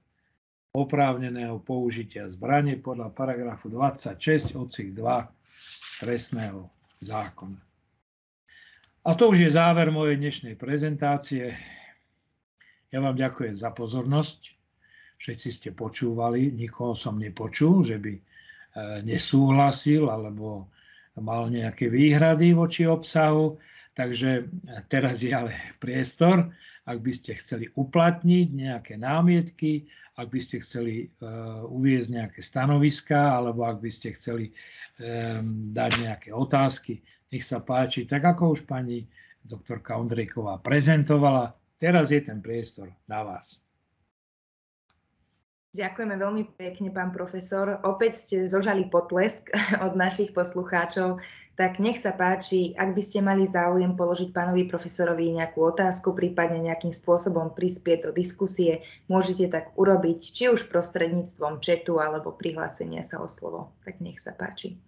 oprávneného 0.78 1.58
použitia 1.62 2.30
zbrane 2.30 2.78
podľa 2.78 3.10
paragrafu 3.10 3.66
26 3.66 4.54
odsek 4.54 4.94
2 4.94 6.02
trestného 6.02 6.70
zákona. 7.02 7.58
A 9.08 9.10
to 9.16 9.32
už 9.32 9.48
je 9.48 9.50
záver 9.50 9.88
mojej 9.88 10.20
dnešnej 10.20 10.54
prezentácie. 10.54 11.56
Ja 12.92 12.98
vám 13.00 13.16
ďakujem 13.16 13.56
za 13.56 13.72
pozornosť. 13.72 14.54
Všetci 15.18 15.48
ste 15.50 15.70
počúvali, 15.74 16.54
nikoho 16.54 16.94
som 16.94 17.18
nepočul, 17.18 17.82
že 17.82 17.98
by 17.98 18.12
e, 18.14 18.22
nesúhlasil 19.02 20.06
alebo 20.06 20.70
mal 21.18 21.50
nejaké 21.50 21.90
výhrady 21.90 22.54
voči 22.54 22.86
obsahu. 22.86 23.58
Takže 23.98 24.46
teraz 24.86 25.26
je 25.26 25.34
ale 25.34 25.58
priestor, 25.82 26.54
ak 26.88 27.04
by 27.04 27.12
ste 27.12 27.36
chceli 27.36 27.68
uplatniť 27.76 28.48
nejaké 28.48 28.96
námietky, 28.96 29.84
ak 30.16 30.32
by 30.32 30.40
ste 30.40 30.64
chceli 30.64 31.12
uh, 31.20 31.62
uviezť 31.68 32.08
nejaké 32.16 32.40
stanoviská, 32.40 33.36
alebo 33.36 33.68
ak 33.68 33.84
by 33.84 33.90
ste 33.92 34.16
chceli 34.16 34.50
um, 34.96 35.70
dať 35.76 35.92
nejaké 36.00 36.30
otázky, 36.32 37.04
nech 37.28 37.44
sa 37.44 37.60
páči. 37.60 38.08
Tak 38.08 38.24
ako 38.24 38.56
už 38.56 38.64
pani 38.64 39.04
doktorka 39.44 40.00
Ondrejková 40.00 40.64
prezentovala, 40.64 41.52
teraz 41.76 42.08
je 42.08 42.24
ten 42.24 42.40
priestor 42.40 42.88
na 43.04 43.20
vás. 43.20 43.60
Ďakujeme 45.76 46.16
veľmi 46.16 46.44
pekne, 46.56 46.88
pán 46.88 47.12
profesor. 47.12 47.78
Opäť 47.84 48.16
ste 48.16 48.36
zožali 48.48 48.88
potlesk 48.88 49.52
od 49.86 49.92
našich 49.94 50.32
poslucháčov, 50.32 51.20
tak 51.58 51.82
nech 51.82 51.98
sa 51.98 52.14
páči, 52.14 52.70
ak 52.78 52.94
by 52.94 53.02
ste 53.02 53.18
mali 53.18 53.42
záujem 53.42 53.98
položiť 53.98 54.30
pánovi 54.30 54.70
profesorovi 54.70 55.42
nejakú 55.42 55.58
otázku, 55.74 56.14
prípadne 56.14 56.62
nejakým 56.62 56.94
spôsobom 56.94 57.50
prispieť 57.50 58.06
do 58.06 58.10
diskusie, 58.14 58.86
môžete 59.10 59.50
tak 59.50 59.74
urobiť, 59.74 60.18
či 60.22 60.54
už 60.54 60.70
prostredníctvom 60.70 61.58
četu 61.58 61.98
alebo 61.98 62.30
prihlásenia 62.30 63.02
sa 63.02 63.18
o 63.18 63.26
slovo. 63.26 63.74
Tak 63.82 63.98
nech 63.98 64.22
sa 64.22 64.38
páči. 64.38 64.78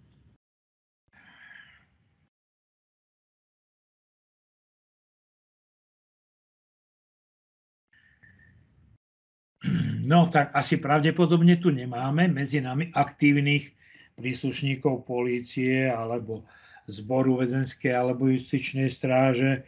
No 10.07 10.31
tak 10.31 10.55
asi 10.55 10.79
pravdepodobne 10.79 11.59
tu 11.59 11.67
nemáme 11.67 12.31
medzi 12.31 12.63
nami 12.63 12.95
aktívnych 12.95 13.75
príslušníkov 14.15 15.03
polície 15.03 15.91
alebo 15.91 16.47
zboru 16.91 17.39
väzenskej 17.39 17.95
alebo 17.95 18.27
justičnej 18.27 18.91
stráže 18.91 19.63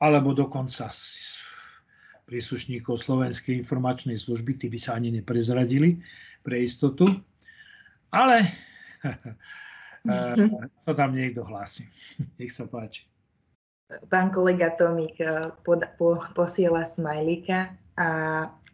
alebo 0.00 0.32
dokonca 0.32 0.88
príslušníkov 2.28 3.00
Slovenskej 3.00 3.56
informačnej 3.60 4.20
služby, 4.20 4.60
tí 4.60 4.66
by 4.68 4.78
sa 4.80 4.96
ani 4.96 5.12
neprezradili 5.12 6.00
pre 6.44 6.60
istotu. 6.60 7.08
Ale 8.12 8.44
to 10.84 10.92
tam 10.92 11.16
niekto 11.16 11.44
hlási. 11.44 11.88
Nech 12.38 12.52
sa 12.52 12.68
páči. 12.68 13.08
Pán 14.12 14.28
kolega 14.28 14.68
Tomík 14.76 15.16
eh, 15.24 15.48
pod, 15.64 15.80
po, 15.96 16.20
posiela 16.36 16.84
smajlíka 16.84 17.72
a 17.98 18.08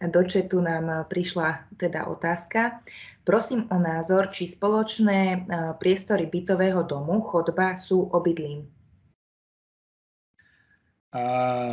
do 0.04 0.22
četu 0.28 0.60
nám 0.60 1.08
prišla 1.08 1.72
teda 1.80 2.12
otázka. 2.12 2.84
Prosím 3.24 3.64
o 3.72 3.80
názor, 3.80 4.28
či 4.28 4.44
spoločné 4.44 5.20
e, 5.32 5.38
priestory 5.80 6.28
bytového 6.28 6.84
domu, 6.84 7.24
chodba 7.24 7.72
sú 7.80 8.04
obydlím. 8.12 8.68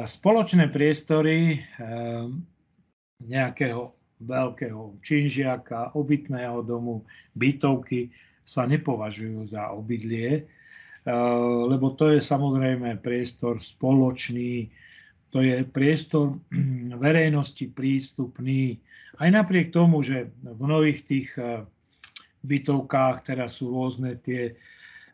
Spoločné 0.08 0.72
priestory 0.72 1.38
e, 1.52 1.90
nejakého 3.20 3.92
veľkého 4.22 5.02
činžiaka, 5.04 5.92
obytného 5.98 6.64
domu, 6.64 7.04
bytovky 7.36 8.14
sa 8.46 8.70
nepovažujú 8.70 9.44
za 9.50 9.74
obydlie, 9.74 10.46
lebo 11.66 11.98
to 11.98 12.14
je 12.14 12.22
samozrejme 12.22 13.02
priestor 13.02 13.58
spoločný, 13.58 14.70
to 15.32 15.40
je 15.42 15.64
priestor 15.64 16.38
verejnosti 17.04 17.66
prístupný. 17.72 18.78
Aj 19.18 19.32
napriek 19.32 19.72
tomu, 19.72 20.04
že 20.04 20.30
v 20.44 20.60
mnohých 20.60 21.00
tých 21.08 21.30
bytovkách 22.44 23.24
teraz 23.24 23.60
sú 23.62 23.72
rôzne 23.72 24.20
tie 24.20 24.60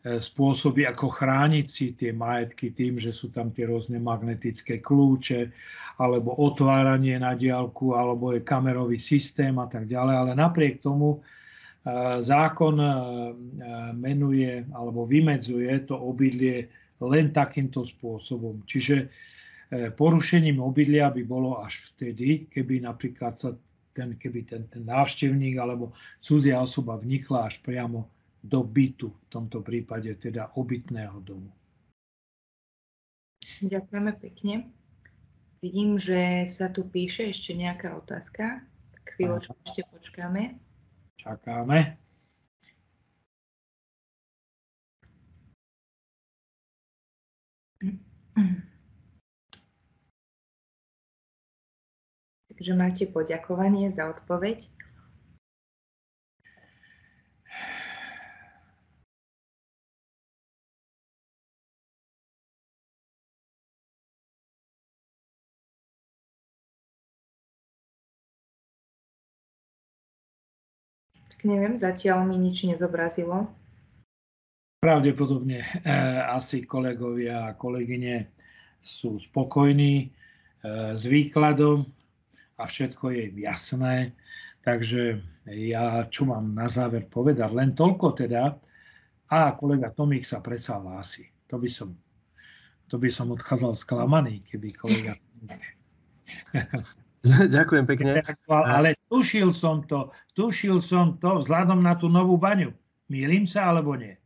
E, 0.08 0.22
spôsoby, 0.22 0.86
ako 0.86 1.10
chrániť 1.10 1.66
si 1.66 1.90
tie 1.90 2.14
majetky 2.14 2.70
tým, 2.70 3.02
že 3.02 3.10
sú 3.10 3.34
tam 3.34 3.50
tie 3.50 3.66
rôzne 3.66 3.98
magnetické 3.98 4.78
kľúče, 4.78 5.50
alebo 5.98 6.38
otváranie 6.38 7.18
na 7.18 7.34
diálku, 7.34 7.98
alebo 7.98 8.30
je 8.30 8.46
kamerový 8.46 8.94
systém 8.94 9.58
a 9.58 9.66
tak 9.66 9.90
ďalej. 9.90 10.14
Ale 10.14 10.32
napriek 10.38 10.78
tomu 10.78 11.18
e, 11.18 11.18
zákon 12.22 12.78
e, 12.78 12.88
menuje 13.98 14.62
alebo 14.70 15.02
vymedzuje 15.02 15.90
to 15.90 15.98
obydlie 15.98 16.70
len 17.02 17.34
takýmto 17.34 17.82
spôsobom. 17.82 18.62
Čiže 18.70 19.10
porušením 19.70 20.64
obydlia 20.64 21.12
by 21.12 21.22
bolo 21.28 21.60
až 21.60 21.92
vtedy, 21.92 22.48
keby 22.48 22.80
napríklad 22.80 23.36
sa 23.36 23.52
ten, 23.92 24.16
keby 24.16 24.46
ten, 24.48 24.62
ten 24.70 24.86
návštevník 24.86 25.58
alebo 25.60 25.92
cudzia 26.24 26.62
osoba 26.62 26.96
vnikla 26.96 27.52
až 27.52 27.60
priamo 27.60 28.08
do 28.40 28.62
bytu, 28.62 29.10
v 29.10 29.28
tomto 29.28 29.60
prípade 29.60 30.14
teda 30.16 30.54
obytného 30.56 31.20
domu. 31.20 31.50
Ďakujeme 33.58 34.12
pekne. 34.22 34.70
Vidím, 35.58 35.98
že 35.98 36.46
sa 36.46 36.70
tu 36.70 36.86
píše 36.86 37.34
ešte 37.34 37.50
nejaká 37.58 37.98
otázka. 37.98 38.62
Tak 38.94 39.04
chvíľočku 39.18 39.58
Aha. 39.58 39.64
ešte 39.66 39.82
počkáme. 39.90 40.42
Čakáme. 41.18 41.98
Takže 52.58 52.74
máte 52.74 53.06
poďakovanie 53.06 53.86
za 53.94 54.10
odpoveď. 54.10 54.66
Tak 71.30 71.46
neviem, 71.46 71.78
zatiaľ 71.78 72.26
mi 72.26 72.42
nič 72.42 72.66
nezobrazilo. 72.66 73.46
Pravdepodobne 74.82 75.62
e, 75.62 75.66
asi 76.26 76.66
kolegovia 76.66 77.46
a 77.46 77.54
kolegyne 77.54 78.34
sú 78.82 79.14
spokojní 79.14 79.94
e, 80.02 80.06
s 80.98 81.06
výkladom 81.06 81.86
a 82.58 82.66
všetko 82.66 83.14
je 83.14 83.24
jasné. 83.38 84.12
Takže 84.66 85.22
ja 85.48 86.04
čo 86.10 86.28
mám 86.28 86.52
na 86.52 86.66
záver 86.66 87.06
povedať? 87.06 87.54
Len 87.54 87.72
toľko 87.72 88.06
teda. 88.18 88.58
A 89.30 89.54
kolega 89.54 89.94
Tomík 89.94 90.26
sa 90.26 90.42
predsa 90.42 90.82
hlási. 90.82 91.30
To 91.48 91.56
by 91.56 91.70
som, 91.70 91.94
to 92.90 92.98
by 92.98 93.08
som 93.08 93.30
odchádzal 93.30 93.78
sklamaný, 93.78 94.42
keby 94.44 94.74
kolega 94.74 95.14
Ďakujem 97.56 97.84
pekne. 97.86 98.22
Ale 98.50 98.98
tušil 99.08 99.54
som 99.54 99.86
to, 99.86 100.10
tušil 100.34 100.82
som 100.82 101.16
to 101.18 101.40
vzhľadom 101.40 101.82
na 101.82 101.94
tú 101.94 102.10
novú 102.10 102.36
baňu. 102.36 102.74
Mýlim 103.08 103.48
sa 103.48 103.72
alebo 103.72 103.96
nie? 103.96 104.17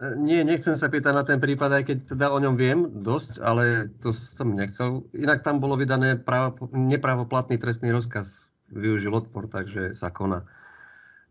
Nie, 0.00 0.48
nechcem 0.48 0.80
sa 0.80 0.88
pýtať 0.88 1.12
na 1.12 1.24
ten 1.28 1.36
prípad, 1.36 1.70
aj 1.76 1.84
keď 1.84 1.98
teda 2.16 2.32
o 2.32 2.40
ňom 2.40 2.56
viem 2.56 2.88
dosť, 3.04 3.36
ale 3.44 3.92
to 4.00 4.16
som 4.16 4.56
nechcel. 4.56 5.04
Inak 5.12 5.44
tam 5.44 5.60
bolo 5.60 5.76
vydané 5.76 6.16
právo, 6.16 6.72
nepravoplatný 6.72 7.60
trestný 7.60 7.92
rozkaz. 7.92 8.48
Využil 8.72 9.12
odpor, 9.12 9.44
takže 9.52 9.92
sa 9.92 10.08
koná 10.08 10.48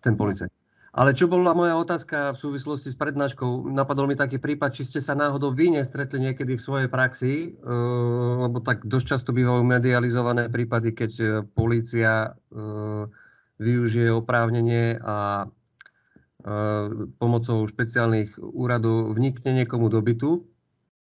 ten 0.06 0.14
policajt. 0.14 0.54
Ale 0.94 1.14
čo 1.14 1.30
bola 1.30 1.54
moja 1.54 1.78
otázka 1.78 2.34
v 2.34 2.42
súvislosti 2.42 2.94
s 2.94 2.98
prednáškou? 2.98 3.70
Napadol 3.74 4.10
mi 4.10 4.18
taký 4.18 4.42
prípad, 4.42 4.74
či 4.74 4.86
ste 4.86 5.00
sa 5.02 5.14
náhodou 5.14 5.54
vy 5.54 5.74
nestretli 5.74 6.30
niekedy 6.30 6.58
v 6.58 6.66
svojej 6.66 6.90
praxi, 6.90 7.58
lebo 8.42 8.58
tak 8.62 8.86
dosť 8.86 9.06
často 9.18 9.30
bývajú 9.30 9.66
medializované 9.66 10.50
prípady, 10.50 10.98
keď 10.98 11.12
e, 11.22 11.26
polícia 11.46 12.26
e, 12.26 12.30
využije 13.62 14.10
oprávnenie 14.18 14.98
a 14.98 15.46
pomocou 17.20 17.68
špeciálnych 17.68 18.40
úradov 18.40 19.12
vnikne 19.16 19.64
niekomu 19.64 19.92
do 19.92 20.00
bytu, 20.00 20.48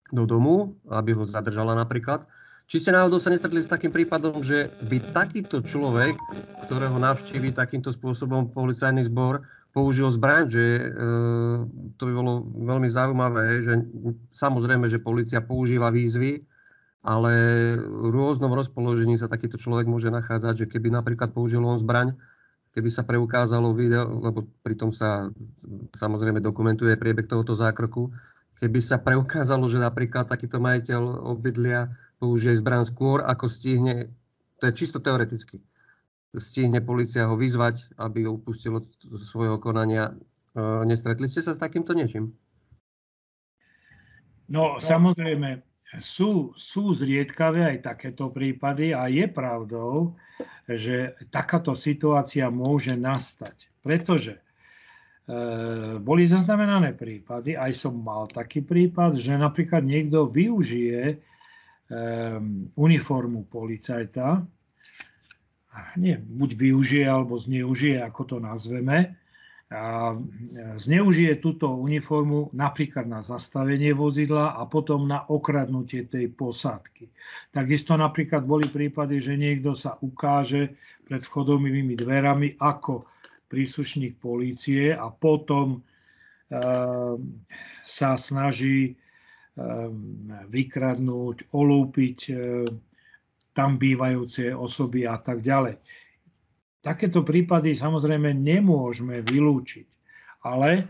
do 0.09 0.25
domu, 0.25 0.81
aby 0.89 1.13
ho 1.13 1.25
zadržala 1.29 1.77
napríklad. 1.77 2.25
Či 2.69 2.85
ste 2.85 2.91
náhodou 2.93 3.17
sa 3.17 3.33
nestretli 3.33 3.65
s 3.65 3.69
takým 3.69 3.93
prípadom, 3.93 4.45
že 4.45 4.69
by 4.89 5.01
takýto 5.17 5.65
človek, 5.65 6.17
ktorého 6.69 7.01
navštíví 7.01 7.57
takýmto 7.57 7.93
spôsobom 7.97 8.53
policajný 8.53 9.09
zbor, 9.09 9.41
použil 9.73 10.09
zbraň, 10.13 10.45
že 10.49 10.65
e, 10.65 10.85
to 11.97 12.03
by 12.09 12.13
bolo 12.13 12.45
veľmi 12.45 12.89
zaujímavé, 12.89 13.65
že 13.65 13.73
samozrejme, 14.37 14.85
že 14.89 15.01
policia 15.01 15.41
používa 15.45 15.93
výzvy, 15.93 16.45
ale 17.05 17.33
v 17.79 18.09
rôznom 18.13 18.53
rozpoložení 18.53 19.17
sa 19.17 19.33
takýto 19.33 19.57
človek 19.57 19.89
môže 19.89 20.13
nachádzať, 20.13 20.67
že 20.67 20.69
keby 20.69 20.93
napríklad 20.93 21.33
použil 21.33 21.65
on 21.65 21.81
zbraň, 21.81 22.17
keby 22.79 22.95
sa 22.95 23.03
preukázalo 23.03 23.75
video, 23.75 24.07
lebo 24.23 24.47
pritom 24.63 24.95
sa 24.95 25.27
samozrejme 25.99 26.39
dokumentuje 26.39 26.95
priebeh 26.95 27.27
tohoto 27.27 27.59
zákroku, 27.59 28.15
keby 28.63 28.79
sa 28.79 29.03
preukázalo, 29.03 29.67
že 29.67 29.83
napríklad 29.83 30.31
takýto 30.31 30.63
majiteľ 30.63 31.27
obydlia 31.27 31.91
použije 32.23 32.55
zbraň 32.63 32.87
skôr, 32.87 33.27
ako 33.27 33.51
stihne, 33.51 34.15
to 34.63 34.71
je 34.71 34.79
čisto 34.79 35.03
teoreticky, 35.03 35.59
stihne 36.39 36.79
policia 36.79 37.27
ho 37.27 37.35
vyzvať, 37.35 37.99
aby 37.99 38.31
ho 38.31 38.39
upustil 38.39 38.79
od 38.79 38.87
svojho 39.27 39.59
konania. 39.59 40.15
E, 40.55 40.87
nestretli 40.87 41.27
ste 41.27 41.43
sa 41.43 41.59
s 41.59 41.59
takýmto 41.59 41.99
niečím? 41.99 42.31
No, 44.47 44.79
samozrejme, 44.79 45.67
sú, 45.99 46.55
sú 46.55 46.95
zriedkavé 46.95 47.75
aj 47.75 47.91
takéto 47.91 48.31
prípady 48.31 48.95
a 48.95 49.11
je 49.11 49.27
pravdou, 49.27 50.15
že 50.69 51.17
takáto 51.33 51.73
situácia 51.73 52.53
môže 52.53 52.93
nastať. 52.93 53.57
Pretože 53.81 54.37
e, 54.37 54.41
boli 55.97 56.29
zaznamenané 56.29 56.93
prípady, 56.93 57.57
aj 57.57 57.73
som 57.73 57.97
mal 57.97 58.29
taký 58.29 58.61
prípad, 58.61 59.17
že 59.17 59.41
napríklad 59.41 59.81
niekto 59.81 60.29
využije 60.29 61.03
e, 61.09 61.17
uniformu 62.77 63.49
policajta, 63.49 64.45
nie, 65.95 66.19
buď 66.19 66.51
využije 66.59 67.07
alebo 67.07 67.39
zneužije, 67.39 68.03
ako 68.03 68.23
to 68.25 68.37
nazveme, 68.43 69.18
zneužije 70.81 71.45
túto 71.45 71.77
uniformu 71.77 72.49
napríklad 72.57 73.05
na 73.05 73.21
zastavenie 73.21 73.93
vozidla 73.93 74.57
a 74.57 74.65
potom 74.65 75.05
na 75.05 75.29
okradnutie 75.29 76.09
tej 76.09 76.33
posádky. 76.33 77.13
Takisto 77.53 77.93
napríklad 78.01 78.49
boli 78.49 78.73
prípady, 78.73 79.21
že 79.21 79.37
niekto 79.37 79.77
sa 79.77 80.01
ukáže 80.01 80.73
pred 81.05 81.21
vchodomými 81.21 82.01
dverami 82.01 82.57
ako 82.57 83.05
príslušník 83.49 84.17
polície 84.17 84.93
a 84.97 85.13
potom 85.13 85.77
e, 85.77 85.81
sa 87.85 88.11
snaží 88.17 88.81
e, 88.89 88.95
vykradnúť, 90.49 91.53
olúpiť 91.53 92.19
e, 92.29 92.33
tam 93.53 93.77
bývajúce 93.77 94.49
osoby 94.53 95.05
a 95.05 95.21
tak 95.21 95.45
ďalej. 95.45 95.77
Takéto 96.79 97.27
prípady 97.27 97.75
samozrejme 97.75 98.33
nemôžeme 98.39 99.21
vylúčiť, 99.27 99.87
ale 100.47 100.87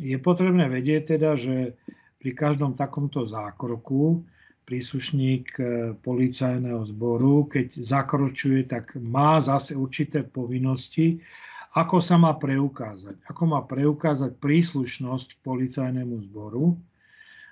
je 0.00 0.16
potrebné 0.18 0.66
vedieť 0.66 1.16
teda, 1.16 1.36
že 1.36 1.78
pri 2.18 2.30
každom 2.32 2.72
takomto 2.72 3.28
zákroku 3.28 4.24
príslušník 4.64 5.46
e, 5.60 5.64
policajného 6.00 6.80
zboru, 6.88 7.44
keď 7.44 7.84
zakročuje, 7.84 8.64
tak 8.64 8.96
má 8.96 9.36
zase 9.36 9.76
určité 9.76 10.24
povinnosti, 10.24 11.20
ako 11.76 12.00
sa 12.00 12.16
má 12.16 12.32
preukázať. 12.40 13.20
Ako 13.28 13.44
má 13.44 13.60
preukázať 13.60 14.40
príslušnosť 14.40 15.36
k 15.36 15.42
policajnému 15.44 16.16
zboru, 16.32 16.80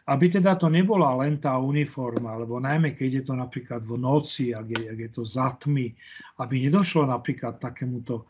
aby 0.03 0.27
teda 0.27 0.59
to 0.59 0.67
nebola 0.67 1.15
len 1.23 1.39
tá 1.39 1.55
uniforma, 1.63 2.35
alebo 2.35 2.59
najmä 2.59 2.91
keď 2.91 3.23
je 3.23 3.25
to 3.31 3.35
napríklad 3.39 3.87
v 3.87 3.95
noci, 3.95 4.51
ak 4.51 4.67
je, 4.67 4.83
ak 4.91 4.99
je 4.99 5.11
to 5.15 5.23
za 5.23 5.55
tmy, 5.63 5.95
aby 6.43 6.55
nedošlo 6.67 7.07
napríklad 7.07 7.63
takémuto 7.63 8.23
e, 8.23 8.25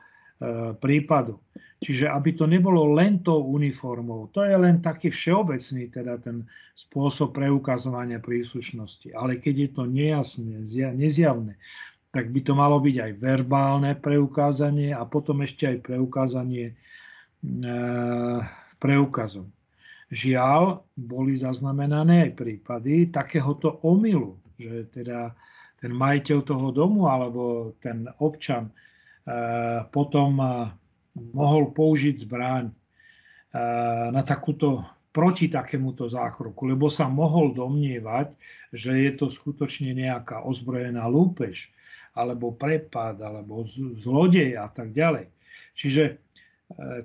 prípadu. 0.77 1.41
Čiže 1.83 2.13
aby 2.13 2.37
to 2.37 2.45
nebolo 2.47 2.93
len 2.93 3.25
tou 3.25 3.43
uniformou. 3.43 4.31
To 4.37 4.45
je 4.45 4.55
len 4.55 4.85
taký 4.85 5.11
všeobecný 5.11 5.91
teda 5.91 6.21
ten 6.21 6.47
spôsob 6.77 7.35
preukazovania 7.35 8.23
príslušnosti. 8.23 9.17
Ale 9.17 9.41
keď 9.41 9.55
je 9.57 9.69
to 9.73 9.83
nejasné, 9.89 10.63
nezjavné, 10.95 11.57
tak 12.13 12.29
by 12.29 12.41
to 12.45 12.53
malo 12.53 12.77
byť 12.85 12.97
aj 13.01 13.13
verbálne 13.17 13.97
preukázanie 13.97 14.93
a 14.93 15.03
potom 15.09 15.41
ešte 15.41 15.73
aj 15.73 15.79
preukázanie 15.89 16.71
e, 16.71 16.75
preukazom. 18.77 19.49
Žiaľ, 20.13 20.85
boli 20.93 21.41
zaznamenané 21.41 22.29
aj 22.29 22.33
prípady 22.37 23.09
takéhoto 23.09 23.81
omylu, 23.81 24.37
že 24.61 24.85
teda 24.93 25.33
ten 25.81 25.89
majiteľ 25.97 26.39
toho 26.45 26.69
domu 26.69 27.09
alebo 27.09 27.73
ten 27.81 28.05
občan 28.21 28.69
e, 28.69 28.73
potom 29.89 30.37
e, 30.37 30.47
mohol 31.33 31.73
použiť 31.73 32.29
zbraň 32.29 32.69
e, 32.69 32.75
na 34.13 34.21
takúto 34.21 34.85
proti 35.17 35.49
takémuto 35.49 36.05
zákroku, 36.05 36.69
lebo 36.69 36.93
sa 36.93 37.09
mohol 37.09 37.57
domnievať, 37.57 38.37
že 38.73 38.93
je 38.93 39.11
to 39.17 39.33
skutočne 39.33 39.97
nejaká 39.97 40.45
ozbrojená 40.45 41.09
lúpež, 41.09 41.73
alebo 42.13 42.53
prepad, 42.53 43.17
alebo 43.21 43.65
zlodej 43.97 44.61
a 44.61 44.69
tak 44.69 44.93
ďalej. 44.93 45.29
Čiže 45.77 46.21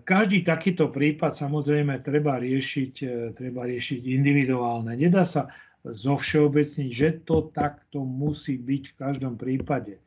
každý 0.04 0.48
takýto 0.48 0.88
prípad 0.88 1.36
samozrejme 1.36 2.00
treba 2.00 2.40
riešiť, 2.40 2.94
e, 3.04 3.16
treba 3.36 3.68
riešiť 3.68 4.02
individuálne. 4.06 4.96
Nedá 4.96 5.28
sa 5.28 5.52
zo 5.84 6.16
všeobecniť, 6.20 6.90
že 6.92 7.10
to 7.24 7.52
takto 7.52 8.04
musí 8.04 8.60
byť 8.60 8.84
v 8.92 8.98
každom 8.98 9.34
prípade. 9.40 10.00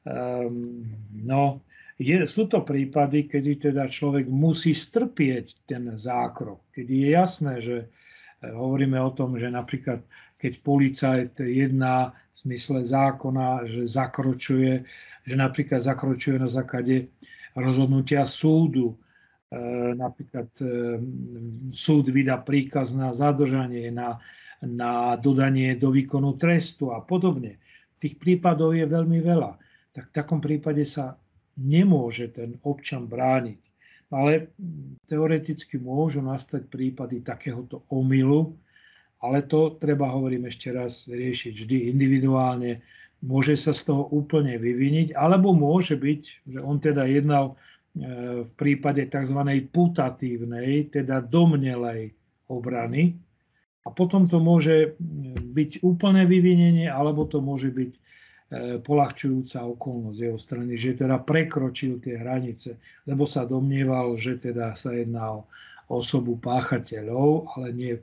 Um, 0.00 0.88
no, 1.12 1.60
je, 2.00 2.24
sú 2.24 2.48
to 2.48 2.64
prípady, 2.64 3.28
kedy 3.28 3.70
teda 3.70 3.84
človek 3.84 4.24
musí 4.32 4.72
strpieť 4.72 5.68
ten 5.68 5.92
zákrok, 5.92 6.72
kedy 6.72 7.04
je 7.04 7.08
jasné, 7.12 7.54
že 7.60 7.76
e, 7.84 7.86
hovoríme 8.48 8.96
o 8.96 9.10
tom, 9.12 9.36
že 9.36 9.52
napríklad 9.52 10.00
keď 10.40 10.52
policajt 10.64 11.32
jedná 11.44 12.16
v 12.16 12.36
zmysle 12.48 12.80
zákona, 12.80 13.68
že 13.68 13.84
zakročuje, 13.84 14.88
že 15.28 15.34
napríklad 15.36 15.84
zakročuje 15.84 16.40
na 16.40 16.48
základe 16.48 17.12
rozhodnutia 17.56 18.26
súdu. 18.26 18.94
E, 19.50 19.56
napríklad 19.98 20.50
e, 20.62 20.66
súd 21.74 22.10
vydá 22.10 22.38
príkaz 22.42 22.94
na 22.94 23.10
zadržanie, 23.10 23.90
na, 23.90 24.22
na 24.62 25.16
dodanie 25.18 25.74
do 25.74 25.90
výkonu 25.90 26.38
trestu 26.38 26.94
a 26.94 27.02
podobne. 27.02 27.58
Tých 28.00 28.16
prípadov 28.16 28.72
je 28.76 28.86
veľmi 28.86 29.18
veľa. 29.20 29.58
Tak 29.90 30.04
v 30.10 30.16
takom 30.16 30.40
prípade 30.40 30.86
sa 30.86 31.18
nemôže 31.60 32.32
ten 32.32 32.56
občan 32.64 33.04
brániť. 33.04 33.60
Ale 34.10 34.50
teoreticky 35.06 35.78
môžu 35.78 36.18
nastať 36.24 36.66
prípady 36.66 37.22
takéhoto 37.22 37.86
omylu, 37.94 38.58
ale 39.20 39.44
to 39.46 39.76
treba, 39.76 40.10
hovorím 40.10 40.48
ešte 40.48 40.72
raz, 40.72 41.06
riešiť 41.06 41.52
vždy 41.54 41.76
individuálne. 41.92 42.80
Môže 43.20 43.52
sa 43.60 43.76
z 43.76 43.92
toho 43.92 44.08
úplne 44.08 44.56
vyviniť, 44.56 45.12
alebo 45.12 45.52
môže 45.52 46.00
byť, 46.00 46.22
že 46.48 46.58
on 46.64 46.80
teda 46.80 47.04
jednal 47.04 47.52
e, 47.52 48.44
v 48.44 48.50
prípade 48.56 49.04
tzv. 49.12 49.40
putatívnej, 49.68 50.88
teda 50.88 51.20
domnelej 51.20 52.16
obrany. 52.48 53.20
A 53.84 53.92
potom 53.92 54.24
to 54.24 54.40
môže 54.40 54.96
byť 55.52 55.84
úplné 55.84 56.24
vyvinenie, 56.24 56.88
alebo 56.88 57.28
to 57.28 57.44
môže 57.44 57.68
byť 57.72 57.92
e, 57.92 57.98
polahčujúca 58.80 59.68
okolnosť 59.68 60.18
jeho 60.20 60.38
strany, 60.40 60.72
že 60.80 60.96
teda 60.96 61.20
prekročil 61.20 62.00
tie 62.00 62.16
hranice, 62.16 62.80
lebo 63.04 63.28
sa 63.28 63.44
domnieval, 63.44 64.16
že 64.16 64.40
teda 64.40 64.72
sa 64.72 64.96
jedná 64.96 65.36
o 65.36 65.44
osobu 65.90 66.40
páchateľov, 66.40 67.52
ale 67.58 67.68
nie 67.76 67.94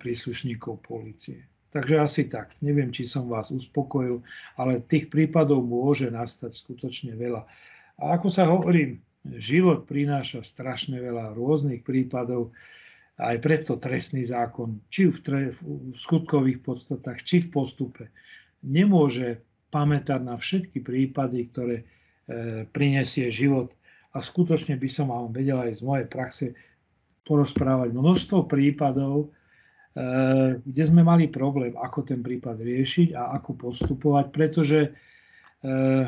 príslušníkov 0.00 0.84
policie. 0.84 1.44
Takže 1.76 2.00
asi 2.00 2.24
tak. 2.24 2.56
Neviem, 2.64 2.88
či 2.88 3.04
som 3.04 3.28
vás 3.28 3.52
uspokojil, 3.52 4.24
ale 4.56 4.80
tých 4.80 5.12
prípadov 5.12 5.60
môže 5.60 6.08
nastať 6.08 6.56
skutočne 6.56 7.12
veľa. 7.12 7.44
A 8.00 8.16
ako 8.16 8.32
sa 8.32 8.48
hovorím, 8.48 9.04
život 9.36 9.84
prináša 9.84 10.40
strašne 10.40 10.96
veľa 10.96 11.36
rôznych 11.36 11.84
prípadov, 11.84 12.56
aj 13.20 13.36
preto 13.44 13.76
trestný 13.76 14.24
zákon, 14.24 14.80
či 14.88 15.12
v, 15.12 15.18
tre, 15.20 15.42
v 15.52 15.92
skutkových 15.92 16.64
podstatách, 16.64 17.20
či 17.28 17.44
v 17.44 17.52
postupe, 17.52 18.08
nemôže 18.64 19.44
pamätať 19.68 20.20
na 20.24 20.40
všetky 20.40 20.80
prípady, 20.80 21.52
ktoré 21.52 21.76
e, 21.80 21.84
prinesie 22.72 23.28
život. 23.28 23.76
A 24.16 24.24
skutočne 24.24 24.80
by 24.80 24.88
som 24.88 25.12
vám 25.12 25.28
vedel 25.28 25.60
aj 25.60 25.76
z 25.76 25.82
mojej 25.84 26.08
praxe 26.08 26.46
porozprávať 27.28 27.92
množstvo 27.92 28.48
prípadov, 28.48 29.28
kde 29.96 30.82
sme 30.84 31.00
mali 31.00 31.24
problém, 31.32 31.72
ako 31.72 32.04
ten 32.04 32.20
prípad 32.20 32.60
riešiť 32.60 33.16
a 33.16 33.40
ako 33.40 33.56
postupovať, 33.56 34.26
pretože 34.28 34.80
eh, 34.92 36.06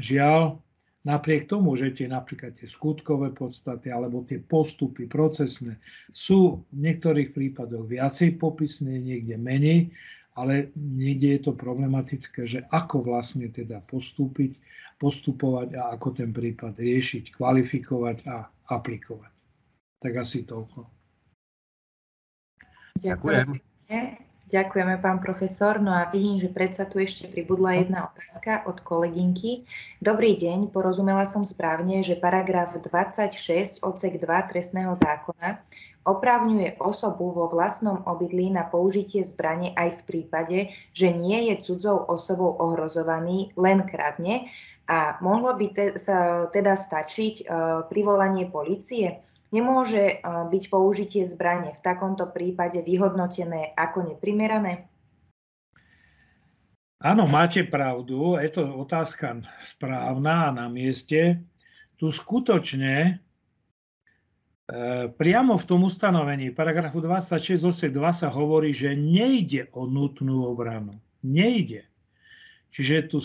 žiaľ, 0.00 0.56
napriek 1.04 1.44
tomu, 1.46 1.76
že 1.76 1.92
tie 1.92 2.08
napríklad 2.08 2.56
tie 2.56 2.64
skutkové 2.64 3.36
podstaty 3.36 3.92
alebo 3.92 4.24
tie 4.24 4.40
postupy 4.40 5.04
procesné 5.06 5.76
sú 6.10 6.66
v 6.72 6.76
niektorých 6.80 7.36
prípadoch 7.36 7.84
viacej 7.84 8.40
popisné, 8.40 8.98
niekde 8.98 9.36
menej, 9.36 9.92
ale 10.34 10.72
niekde 10.74 11.36
je 11.36 11.40
to 11.46 11.52
problematické, 11.52 12.48
že 12.48 12.64
ako 12.72 13.04
vlastne 13.04 13.46
teda 13.52 13.84
postúpiť, 13.84 14.56
postupovať 14.96 15.76
a 15.76 15.92
ako 15.92 16.08
ten 16.16 16.32
prípad 16.32 16.80
riešiť, 16.80 17.36
kvalifikovať 17.36 18.16
a 18.26 18.48
aplikovať. 18.72 19.32
Tak 20.00 20.12
asi 20.16 20.44
toľko. 20.48 20.95
Ďakujem. 22.96 23.60
Ďakujeme, 24.46 25.02
pán 25.02 25.18
profesor. 25.18 25.82
No 25.82 25.90
a 25.90 26.06
vidím, 26.06 26.38
že 26.38 26.46
predsa 26.46 26.86
tu 26.86 27.02
ešte 27.02 27.26
pribudla 27.26 27.82
jedna 27.82 28.06
otázka 28.14 28.62
od 28.70 28.78
kolegynky. 28.78 29.66
Dobrý 29.98 30.38
deň, 30.38 30.70
porozumela 30.70 31.26
som 31.26 31.42
správne, 31.42 32.06
že 32.06 32.14
paragraf 32.14 32.78
26 32.78 33.82
odsek 33.82 34.22
2 34.22 34.50
trestného 34.50 34.94
zákona 34.94 35.58
oprávňuje 36.06 36.78
osobu 36.78 37.34
vo 37.34 37.50
vlastnom 37.50 38.06
obydlí 38.06 38.54
na 38.54 38.62
použitie 38.62 39.26
zbrane 39.26 39.74
aj 39.74 39.98
v 39.98 40.02
prípade, 40.06 40.58
že 40.94 41.10
nie 41.10 41.50
je 41.50 41.66
cudzou 41.66 42.06
osobou 42.06 42.54
ohrozovaný, 42.54 43.50
len 43.58 43.82
kradne. 43.82 44.46
A 44.86 45.18
mohlo 45.18 45.50
by 45.58 45.66
te, 45.74 45.86
sa, 45.98 46.46
teda 46.50 46.78
stačiť 46.78 47.34
uh, 47.42 47.46
privolanie 47.90 48.46
policie? 48.46 49.22
Nemôže 49.54 50.20
byť 50.26 50.64
použitie 50.66 51.22
zbrane 51.22 51.70
v 51.70 51.80
takomto 51.80 52.26
prípade 52.34 52.82
vyhodnotené 52.82 53.78
ako 53.78 54.10
neprimerané? 54.10 54.90
Áno, 56.96 57.28
máte 57.30 57.62
pravdu, 57.62 58.40
je 58.40 58.50
to 58.50 58.66
otázka 58.66 59.44
správna 59.62 60.48
a 60.48 60.54
na 60.56 60.66
mieste. 60.66 61.44
Tu 62.00 62.08
skutočne 62.08 62.94
e, 63.06 63.12
priamo 65.14 65.54
v 65.60 65.64
tom 65.68 65.84
ustanovení 65.86 66.50
paragrafu 66.56 67.04
26 67.04 67.68
odsek 67.68 67.92
2 67.92 68.00
sa 68.16 68.28
hovorí, 68.32 68.72
že 68.72 68.96
nejde 68.96 69.68
o 69.76 69.84
nutnú 69.84 70.48
obranu. 70.48 70.90
Nejde. 71.20 71.84
Čiže 72.72 73.12
tu, 73.12 73.20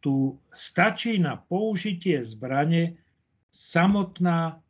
tu 0.00 0.36
stačí 0.56 1.20
na 1.20 1.36
použitie 1.36 2.24
zbrane 2.24 2.96
samotná 3.52 4.60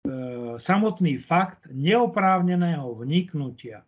E, 0.00 0.56
samotný 0.56 1.20
fakt 1.20 1.68
neoprávneného 1.68 2.88
vniknutia. 3.04 3.84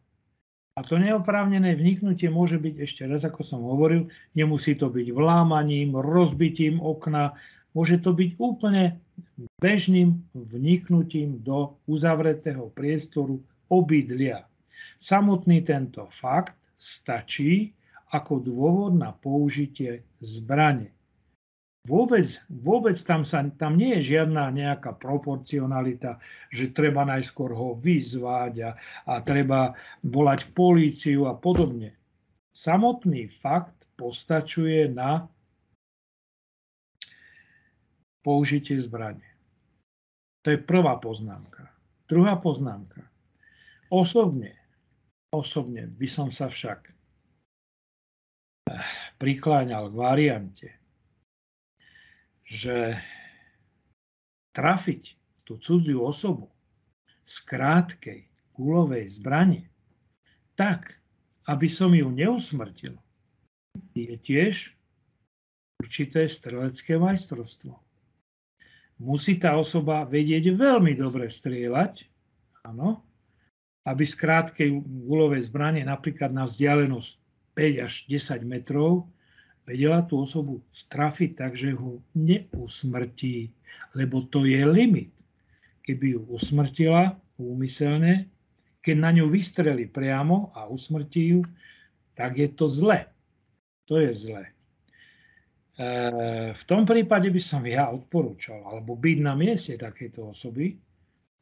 A 0.76 0.80
to 0.84 1.00
neoprávnené 1.00 1.72
vniknutie 1.72 2.28
môže 2.28 2.60
byť 2.60 2.74
ešte 2.84 3.02
raz, 3.08 3.24
ako 3.24 3.40
som 3.40 3.64
hovoril, 3.64 4.12
nemusí 4.36 4.76
to 4.76 4.92
byť 4.92 5.08
vlámaním, 5.12 5.96
rozbitím 5.96 6.84
okna, 6.84 7.36
môže 7.72 8.00
to 8.00 8.12
byť 8.12 8.36
úplne 8.36 9.00
bežným 9.60 10.20
vniknutím 10.36 11.40
do 11.40 11.76
uzavretého 11.88 12.68
priestoru 12.72 13.40
obydlia. 13.72 14.44
Samotný 15.00 15.64
tento 15.64 16.08
fakt 16.12 16.60
stačí 16.76 17.72
ako 18.12 18.44
dôvod 18.44 18.92
na 19.00 19.16
použitie 19.16 20.04
zbrane. 20.20 20.92
Vôbec, 21.82 22.38
vôbec 22.46 22.94
tam, 23.02 23.26
sa, 23.26 23.42
tam 23.58 23.74
nie 23.74 23.98
je 23.98 24.14
žiadna 24.14 24.54
nejaká 24.54 24.94
proporcionalita, 24.94 26.22
že 26.54 26.70
treba 26.70 27.02
najskôr 27.02 27.50
ho 27.50 27.74
vyzvať 27.74 28.54
a, 28.62 28.70
a 29.10 29.14
treba 29.26 29.74
volať 30.06 30.54
políciu 30.54 31.26
a 31.26 31.34
podobne. 31.34 31.98
Samotný 32.54 33.26
fakt 33.26 33.90
postačuje 33.98 34.94
na 34.94 35.26
použitie 38.22 38.78
zbrane. 38.78 39.26
To 40.46 40.54
je 40.54 40.62
prvá 40.62 41.02
poznámka. 41.02 41.66
Druhá 42.06 42.38
poznámka. 42.38 43.02
Osobne, 43.90 44.54
osobne 45.34 45.90
by 45.90 46.06
som 46.06 46.30
sa 46.30 46.46
však 46.46 47.01
prikláňal 49.22 49.86
k 49.86 49.94
variante, 49.94 50.68
že 52.42 52.98
trafiť 54.50 55.14
tú 55.46 55.62
cudziu 55.62 56.02
osobu 56.02 56.50
z 57.22 57.34
krátkej 57.46 58.26
gulovej 58.58 59.06
zbrane 59.14 59.70
tak, 60.58 60.98
aby 61.46 61.70
som 61.70 61.94
ju 61.94 62.10
neusmrtil, 62.10 62.98
je 63.94 64.18
tiež 64.18 64.74
určité 65.78 66.26
strelecké 66.26 66.98
majstrovstvo. 66.98 67.78
Musí 68.98 69.38
tá 69.38 69.54
osoba 69.54 70.02
vedieť 70.02 70.50
veľmi 70.50 70.98
dobre 70.98 71.30
strieľať, 71.30 72.10
áno, 72.66 73.02
aby 73.86 74.02
z 74.02 74.14
krátkej 74.18 74.68
gulovej 74.82 75.46
zbrane 75.46 75.82
napríklad 75.86 76.34
na 76.34 76.46
vzdialenosť 76.46 77.21
5 77.54 77.86
až 77.86 77.92
10 78.08 78.42
metrov 78.48 79.08
vedela 79.68 80.02
tú 80.02 80.22
osobu 80.22 80.60
strafiť 80.74 81.30
tak, 81.38 81.52
že 81.54 81.76
ho 81.76 82.02
neusmrtí, 82.18 83.52
lebo 83.94 84.26
to 84.26 84.44
je 84.48 84.62
limit. 84.66 85.10
Keby 85.82 86.18
ju 86.18 86.20
usmrtila 86.30 87.18
úmyselne, 87.38 88.30
keď 88.82 88.96
na 88.98 89.10
ňu 89.14 89.30
vystreli 89.30 89.86
priamo 89.86 90.50
a 90.54 90.66
usmrtí 90.66 91.38
ju, 91.38 91.40
tak 92.18 92.38
je 92.38 92.50
to 92.50 92.66
zle. 92.66 93.06
To 93.86 93.98
je 93.98 94.10
zle. 94.14 94.44
E, 94.46 94.52
v 96.54 96.62
tom 96.66 96.86
prípade 96.86 97.30
by 97.30 97.42
som 97.42 97.62
ja 97.66 97.90
odporúčal, 97.90 98.62
alebo 98.62 98.98
byť 98.98 99.18
na 99.22 99.34
mieste 99.38 99.74
takejto 99.78 100.34
osoby, 100.34 100.78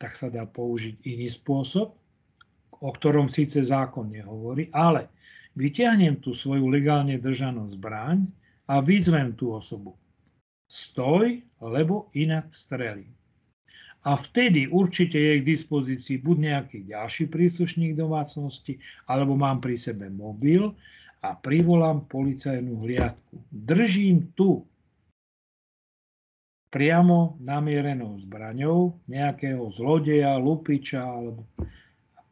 tak 0.00 0.16
sa 0.16 0.32
dá 0.32 0.48
použiť 0.48 1.04
iný 1.04 1.28
spôsob, 1.28 1.92
o 2.80 2.88
ktorom 2.88 3.28
síce 3.28 3.60
zákon 3.60 4.08
nehovorí, 4.08 4.72
ale 4.72 5.19
vyťahnem 5.60 6.24
tú 6.24 6.32
svoju 6.32 6.64
legálne 6.72 7.20
držanú 7.20 7.68
zbraň 7.76 8.24
a 8.64 8.80
vyzvem 8.80 9.36
tú 9.36 9.52
osobu. 9.52 10.00
Stoj, 10.64 11.44
lebo 11.60 12.08
inak 12.16 12.48
strelím. 12.56 13.12
A 14.00 14.16
vtedy 14.16 14.64
určite 14.64 15.20
je 15.20 15.44
k 15.44 15.48
dispozícii 15.52 16.24
buď 16.24 16.36
nejaký 16.40 16.78
ďalší 16.88 17.28
príslušník 17.28 17.92
domácnosti, 17.92 18.80
alebo 19.04 19.36
mám 19.36 19.60
pri 19.60 19.76
sebe 19.76 20.08
mobil 20.08 20.72
a 21.20 21.36
privolám 21.36 22.08
policajnú 22.08 22.80
hliadku. 22.80 23.36
Držím 23.52 24.32
tu 24.32 24.64
priamo 26.72 27.36
namierenou 27.44 28.16
zbraňou 28.24 28.96
nejakého 29.10 29.68
zlodeja, 29.68 30.40
lupiča 30.40 31.04
alebo 31.04 31.44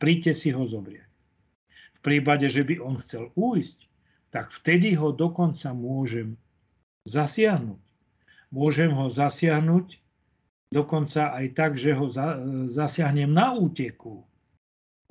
príďte 0.00 0.32
si 0.32 0.48
ho 0.54 0.64
zobrieť. 0.64 1.07
Prípade, 2.08 2.48
že 2.48 2.64
by 2.64 2.80
on 2.80 2.96
chcel 3.04 3.28
újsť, 3.36 3.84
tak 4.32 4.48
vtedy 4.48 4.96
ho 4.96 5.12
dokonca 5.12 5.76
môžem 5.76 6.40
zasiahnuť. 7.04 7.76
Môžem 8.48 8.96
ho 8.96 9.12
zasiahnuť 9.12 10.00
dokonca 10.72 11.36
aj 11.36 11.46
tak, 11.52 11.76
že 11.76 11.92
ho 11.92 12.08
zasiahnem 12.72 13.28
na 13.28 13.52
úteku, 13.52 14.24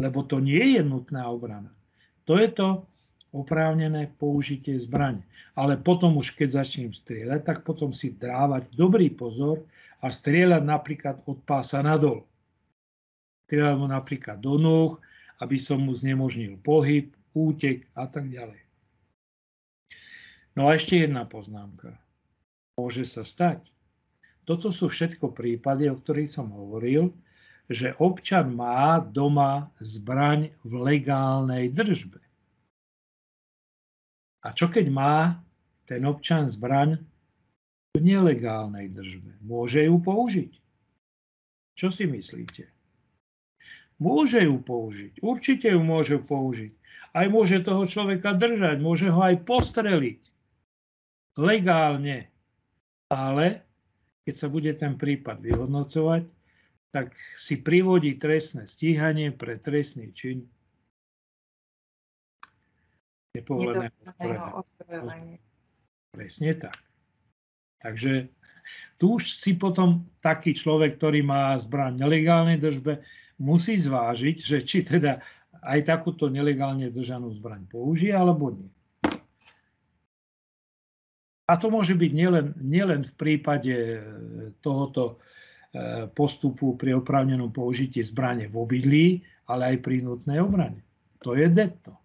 lebo 0.02 0.26
to 0.26 0.42
nie 0.42 0.74
je 0.74 0.82
nutná 0.82 1.30
obrana. 1.30 1.70
To 2.26 2.42
je 2.42 2.50
to 2.50 2.90
oprávnené 3.30 4.10
použitie 4.18 4.82
zbrane. 4.82 5.22
Ale 5.54 5.78
potom 5.78 6.18
už 6.18 6.34
keď 6.34 6.66
začnem 6.66 6.98
strieľať, 6.98 7.46
tak 7.46 7.58
potom 7.62 7.94
si 7.94 8.18
dávať 8.18 8.74
dobrý 8.74 9.14
pozor 9.14 9.62
a 10.02 10.10
strieľať 10.10 10.66
napríklad 10.66 11.22
od 11.30 11.46
pása 11.46 11.86
nadol 11.86 12.26
strieľal 13.48 13.80
mu 13.80 13.88
napríklad 13.88 14.44
do 14.44 14.60
nôh, 14.60 15.00
aby 15.42 15.58
som 15.62 15.86
mu 15.86 15.94
znemožnil 15.94 16.58
pohyb, 16.62 17.14
útek 17.38 17.86
a 17.94 18.10
tak 18.10 18.34
ďalej. 18.34 18.62
No 20.58 20.74
a 20.74 20.74
ešte 20.74 20.98
jedna 20.98 21.30
poznámka. 21.30 21.94
Môže 22.82 23.06
sa 23.06 23.22
stať. 23.22 23.62
Toto 24.48 24.74
sú 24.74 24.90
všetko 24.90 25.36
prípady, 25.36 25.92
o 25.92 26.00
ktorých 26.00 26.32
som 26.32 26.50
hovoril, 26.50 27.14
že 27.68 27.94
občan 28.00 28.56
má 28.56 28.98
doma 29.04 29.70
zbraň 29.84 30.56
v 30.64 30.74
legálnej 30.82 31.70
držbe. 31.70 32.24
A 34.48 34.56
čo 34.56 34.72
keď 34.72 34.88
má 34.88 35.44
ten 35.84 36.08
občan 36.08 36.48
zbraň 36.48 36.96
v 37.92 38.00
nelegálnej 38.00 38.88
držbe? 38.88 39.36
Môže 39.44 39.84
ju 39.84 40.00
použiť? 40.00 40.52
Čo 41.76 41.92
si 41.92 42.08
myslíte? 42.08 42.77
Môže 43.98 44.46
ju 44.46 44.62
použiť. 44.62 45.26
Určite 45.26 45.74
ju 45.74 45.82
môže 45.82 46.22
použiť. 46.22 46.74
Aj 47.18 47.26
môže 47.34 47.66
toho 47.66 47.82
človeka 47.90 48.38
držať, 48.38 48.78
môže 48.78 49.10
ho 49.10 49.22
aj 49.26 49.42
postreliť. 49.42 50.22
Legálne. 51.38 52.30
Ale 53.10 53.66
keď 54.28 54.36
sa 54.36 54.48
bude 54.52 54.70
ten 54.78 55.00
prípad 55.00 55.42
vyhodnocovať, 55.42 56.30
tak 56.94 57.16
si 57.34 57.58
privodí 57.58 58.20
trestné 58.20 58.70
stíhanie 58.70 59.34
pre 59.34 59.58
trestný 59.58 60.14
čin 60.14 60.46
nepovoleného 63.38 64.66
Presne 66.12 66.52
tak. 66.58 66.74
Takže 67.78 68.26
tu 68.98 69.22
už 69.22 69.30
si 69.38 69.54
potom 69.54 70.10
taký 70.26 70.58
človek, 70.58 70.98
ktorý 70.98 71.22
má 71.22 71.54
zbraň 71.62 72.02
nelegálnej 72.02 72.58
držbe, 72.58 73.06
musí 73.38 73.78
zvážiť, 73.78 74.38
že 74.42 74.58
či 74.66 74.86
teda 74.86 75.22
aj 75.62 75.80
takúto 75.86 76.30
nelegálne 76.30 76.90
držanú 76.94 77.34
zbraň 77.34 77.66
použije 77.70 78.14
alebo 78.14 78.54
nie. 78.54 78.70
A 81.48 81.56
to 81.56 81.72
môže 81.72 81.96
byť 81.96 82.12
nielen, 82.12 82.48
nielen 82.60 83.08
v 83.08 83.14
prípade 83.16 83.72
e, 83.72 84.00
tohoto 84.60 85.16
e, 85.16 86.12
postupu 86.12 86.76
pri 86.76 87.00
oprávnenom 87.00 87.56
použití 87.56 88.04
zbrane 88.04 88.52
v 88.52 88.56
obydlí, 88.60 89.08
ale 89.48 89.72
aj 89.72 89.78
pri 89.80 90.04
nutnej 90.04 90.44
obrane. 90.44 90.84
To 91.24 91.40
je 91.40 91.48
detto. 91.48 91.96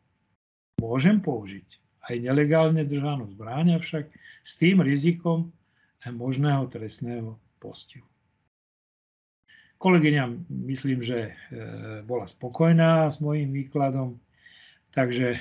Môžem 0.79 1.19
použiť 1.19 1.67
aj 2.07 2.23
nelegálne 2.23 2.87
držanú 2.87 3.35
zbraň, 3.35 3.83
avšak 3.83 4.07
s 4.47 4.53
tým 4.63 4.79
rizikom 4.79 5.51
možného 6.07 6.71
trestného 6.71 7.35
postihu. 7.59 8.12
Kolegyňa 9.83 10.47
myslím, 10.71 11.03
že 11.03 11.19
e, 11.27 11.31
bola 12.07 12.31
spokojná 12.31 13.11
s 13.11 13.19
mojím 13.19 13.51
výkladom, 13.51 14.15
takže 14.95 15.35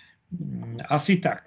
asi 0.96 1.20
tak. 1.20 1.44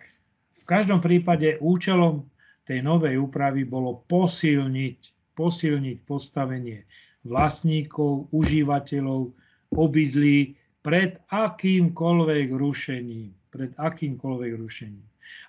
V 0.61 0.65
každom 0.69 1.01
prípade 1.01 1.57
účelom 1.57 2.29
tej 2.69 2.85
novej 2.85 3.17
úpravy 3.17 3.65
bolo 3.65 4.05
posilniť, 4.05 5.33
posilniť 5.33 5.97
postavenie 6.05 6.85
vlastníkov, 7.25 8.29
užívateľov, 8.29 9.33
obydlí 9.73 10.53
pred 10.85 11.17
akýmkoľvek 11.33 12.47
rušením. 12.53 13.33
Pred 13.49 13.71
akýmkoľvek 13.81 14.51
rušením. 14.61 15.05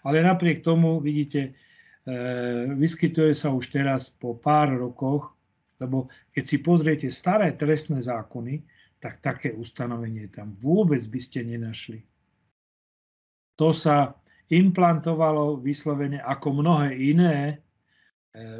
Ale 0.09 0.25
napriek 0.25 0.65
tomu, 0.65 1.05
vidíte, 1.05 1.53
e, 2.09 2.15
vyskytuje 2.81 3.37
sa 3.37 3.53
už 3.53 3.69
teraz 3.69 4.09
po 4.09 4.41
pár 4.41 4.73
rokoch 4.73 5.37
lebo 5.83 6.07
keď 6.31 6.45
si 6.47 6.57
pozriete 6.63 7.09
staré 7.11 7.59
trestné 7.59 7.99
zákony, 7.99 8.63
tak 9.03 9.19
také 9.19 9.51
ustanovenie 9.51 10.31
tam 10.31 10.55
vôbec 10.63 11.03
by 11.11 11.19
ste 11.19 11.43
nenašli. 11.43 12.07
To 13.59 13.75
sa 13.75 14.15
implantovalo 14.47 15.59
vyslovene 15.59 16.23
ako 16.23 16.63
mnohé 16.63 16.95
iné 16.95 17.37
e, 17.51 17.55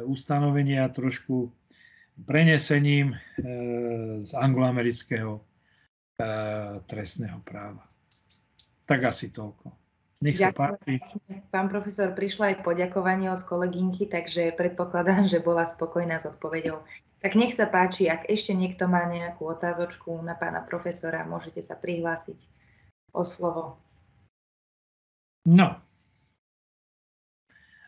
ustanovenia 0.03 0.91
trošku 0.91 1.47
prenesením 2.27 3.15
e, 3.15 3.17
z 4.19 4.29
angloamerického 4.35 5.39
e, 5.39 5.41
trestného 6.85 7.39
práva. 7.45 7.87
Tak 8.83 8.99
asi 9.07 9.31
toľko. 9.31 9.71
Nech 10.23 10.39
sa 10.39 10.55
páči. 10.55 11.03
Pán 11.51 11.67
profesor, 11.67 12.15
prišlo 12.15 12.47
aj 12.47 12.63
poďakovanie 12.63 13.27
od 13.27 13.43
kolegynky, 13.43 14.07
takže 14.07 14.55
predpokladám, 14.55 15.27
že 15.27 15.43
bola 15.43 15.67
spokojná 15.67 16.15
s 16.15 16.31
odpoveďou. 16.31 16.79
Tak 17.23 17.39
nech 17.39 17.55
sa 17.55 17.71
páči, 17.71 18.11
ak 18.11 18.27
ešte 18.27 18.51
niekto 18.51 18.83
má 18.91 19.07
nejakú 19.07 19.47
otázočku 19.47 20.11
na 20.27 20.35
pána 20.35 20.59
profesora, 20.59 21.23
môžete 21.23 21.63
sa 21.63 21.79
prihlásiť 21.79 22.43
o 23.15 23.23
slovo. 23.23 23.79
No, 25.47 25.79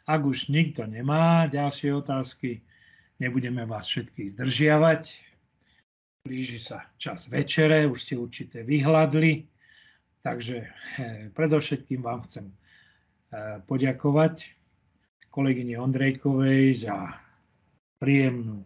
ak 0.06 0.22
už 0.22 0.54
nikto 0.54 0.88
nemá 0.88 1.52
ďalšie 1.52 1.92
otázky, 1.98 2.64
nebudeme 3.20 3.68
vás 3.68 3.90
všetkých 3.92 4.40
zdržiavať. 4.40 5.04
Blíži 6.24 6.62
sa 6.62 6.88
čas 7.02 7.26
večere, 7.28 7.90
už 7.90 8.08
ste 8.08 8.16
určite 8.16 8.62
vyhľadli. 8.62 9.50
Takže 10.22 10.58
eh, 10.62 10.70
predovšetkým 11.34 12.06
vám 12.06 12.24
chcem 12.24 12.50
eh, 12.50 13.60
poďakovať 13.68 14.56
kolegyni 15.34 15.76
Ondrejkovej 15.76 16.88
za 16.88 17.20
príjemnú, 18.00 18.64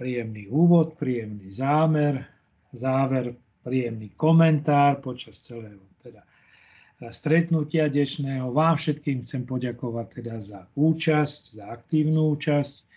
príjemný 0.00 0.48
úvod, 0.48 0.96
príjemný 0.96 1.52
zámer, 1.52 2.24
záver, 2.72 3.36
príjemný 3.60 4.08
komentár 4.16 5.04
počas 5.04 5.36
celého 5.36 5.84
teda 6.00 6.24
eh, 6.24 7.12
stretnutia 7.12 7.92
dnešného. 7.92 8.48
Vám 8.48 8.80
všetkým 8.80 9.28
chcem 9.28 9.44
poďakovať 9.44 10.06
teda 10.24 10.40
za 10.40 10.64
účasť, 10.72 11.60
za 11.60 11.64
aktívnu 11.68 12.32
účasť. 12.32 12.88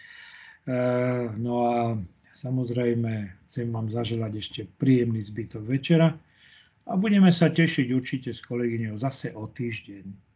No 1.44 1.68
a 1.68 2.00
samozrejme 2.32 3.44
chcem 3.52 3.68
vám 3.68 3.92
zaželať 3.92 4.32
ešte 4.40 4.62
príjemný 4.80 5.20
zbytok 5.20 5.60
večera 5.60 6.16
a 6.88 6.92
budeme 6.96 7.36
sa 7.36 7.52
tešiť 7.52 7.88
určite 7.92 8.32
s 8.32 8.40
kolegyňou 8.48 8.96
zase 8.96 9.36
o 9.36 9.44
týždeň. 9.44 10.33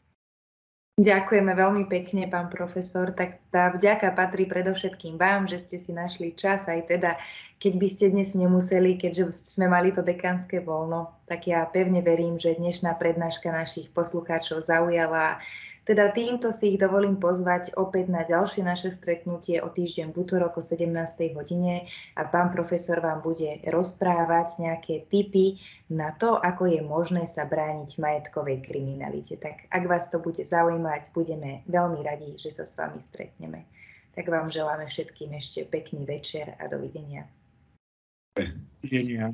Ďakujeme 0.98 1.53
veľmi 1.53 1.86
pekne, 1.86 2.26
pán 2.26 2.49
profesor. 2.49 3.14
Tak 3.14 3.38
tá 3.53 3.69
vďaka 3.69 4.18
patrí 4.18 4.49
predovšetkým 4.49 5.22
vám, 5.22 5.45
že 5.45 5.61
ste 5.61 5.78
si 5.78 5.94
našli 5.94 6.34
čas, 6.34 6.65
aj 6.65 6.90
teda, 6.90 7.22
keď 7.61 7.74
by 7.78 7.86
ste 7.86 8.06
dnes 8.10 8.34
nemuseli, 8.34 8.98
keďže 8.98 9.30
sme 9.30 9.69
mali 9.69 9.94
to 9.94 10.02
dekánske 10.02 10.57
voľno, 10.57 11.14
tak 11.30 11.45
ja 11.45 11.69
pevne 11.69 12.02
verím, 12.02 12.41
že 12.41 12.57
dnešná 12.57 12.98
prednáška 12.98 13.53
našich 13.53 13.94
poslucháčov 13.94 14.65
zaujala 14.65 15.38
teda 15.88 16.12
týmto 16.12 16.52
si 16.52 16.76
ich 16.76 16.78
dovolím 16.84 17.16
pozvať 17.16 17.72
opäť 17.80 18.12
na 18.12 18.28
ďalšie 18.28 18.60
naše 18.60 18.92
stretnutie 18.92 19.64
o 19.64 19.72
týždeň 19.72 20.12
v 20.12 20.20
útorok 20.20 20.60
o 20.60 20.64
17. 20.64 20.84
hodine 21.32 21.88
a 22.20 22.28
pán 22.28 22.52
profesor 22.52 23.00
vám 23.00 23.24
bude 23.24 23.64
rozprávať 23.64 24.60
nejaké 24.60 25.08
tipy 25.08 25.64
na 25.88 26.12
to, 26.12 26.36
ako 26.36 26.68
je 26.68 26.84
možné 26.84 27.24
sa 27.24 27.48
brániť 27.48 28.04
majetkovej 28.04 28.68
kriminalite. 28.68 29.40
Tak 29.40 29.72
ak 29.72 29.84
vás 29.88 30.12
to 30.12 30.20
bude 30.20 30.44
zaujímať, 30.44 31.16
budeme 31.16 31.64
veľmi 31.72 32.04
radi, 32.04 32.36
že 32.36 32.52
sa 32.52 32.68
s 32.68 32.76
vami 32.76 33.00
stretneme. 33.00 33.64
Tak 34.12 34.28
vám 34.28 34.52
želáme 34.52 34.92
všetkým 34.92 35.40
ešte 35.40 35.64
pekný 35.64 36.04
večer 36.04 36.52
a 36.60 36.68
dovidenia. 36.68 37.32
Dovidenia. 38.84 39.32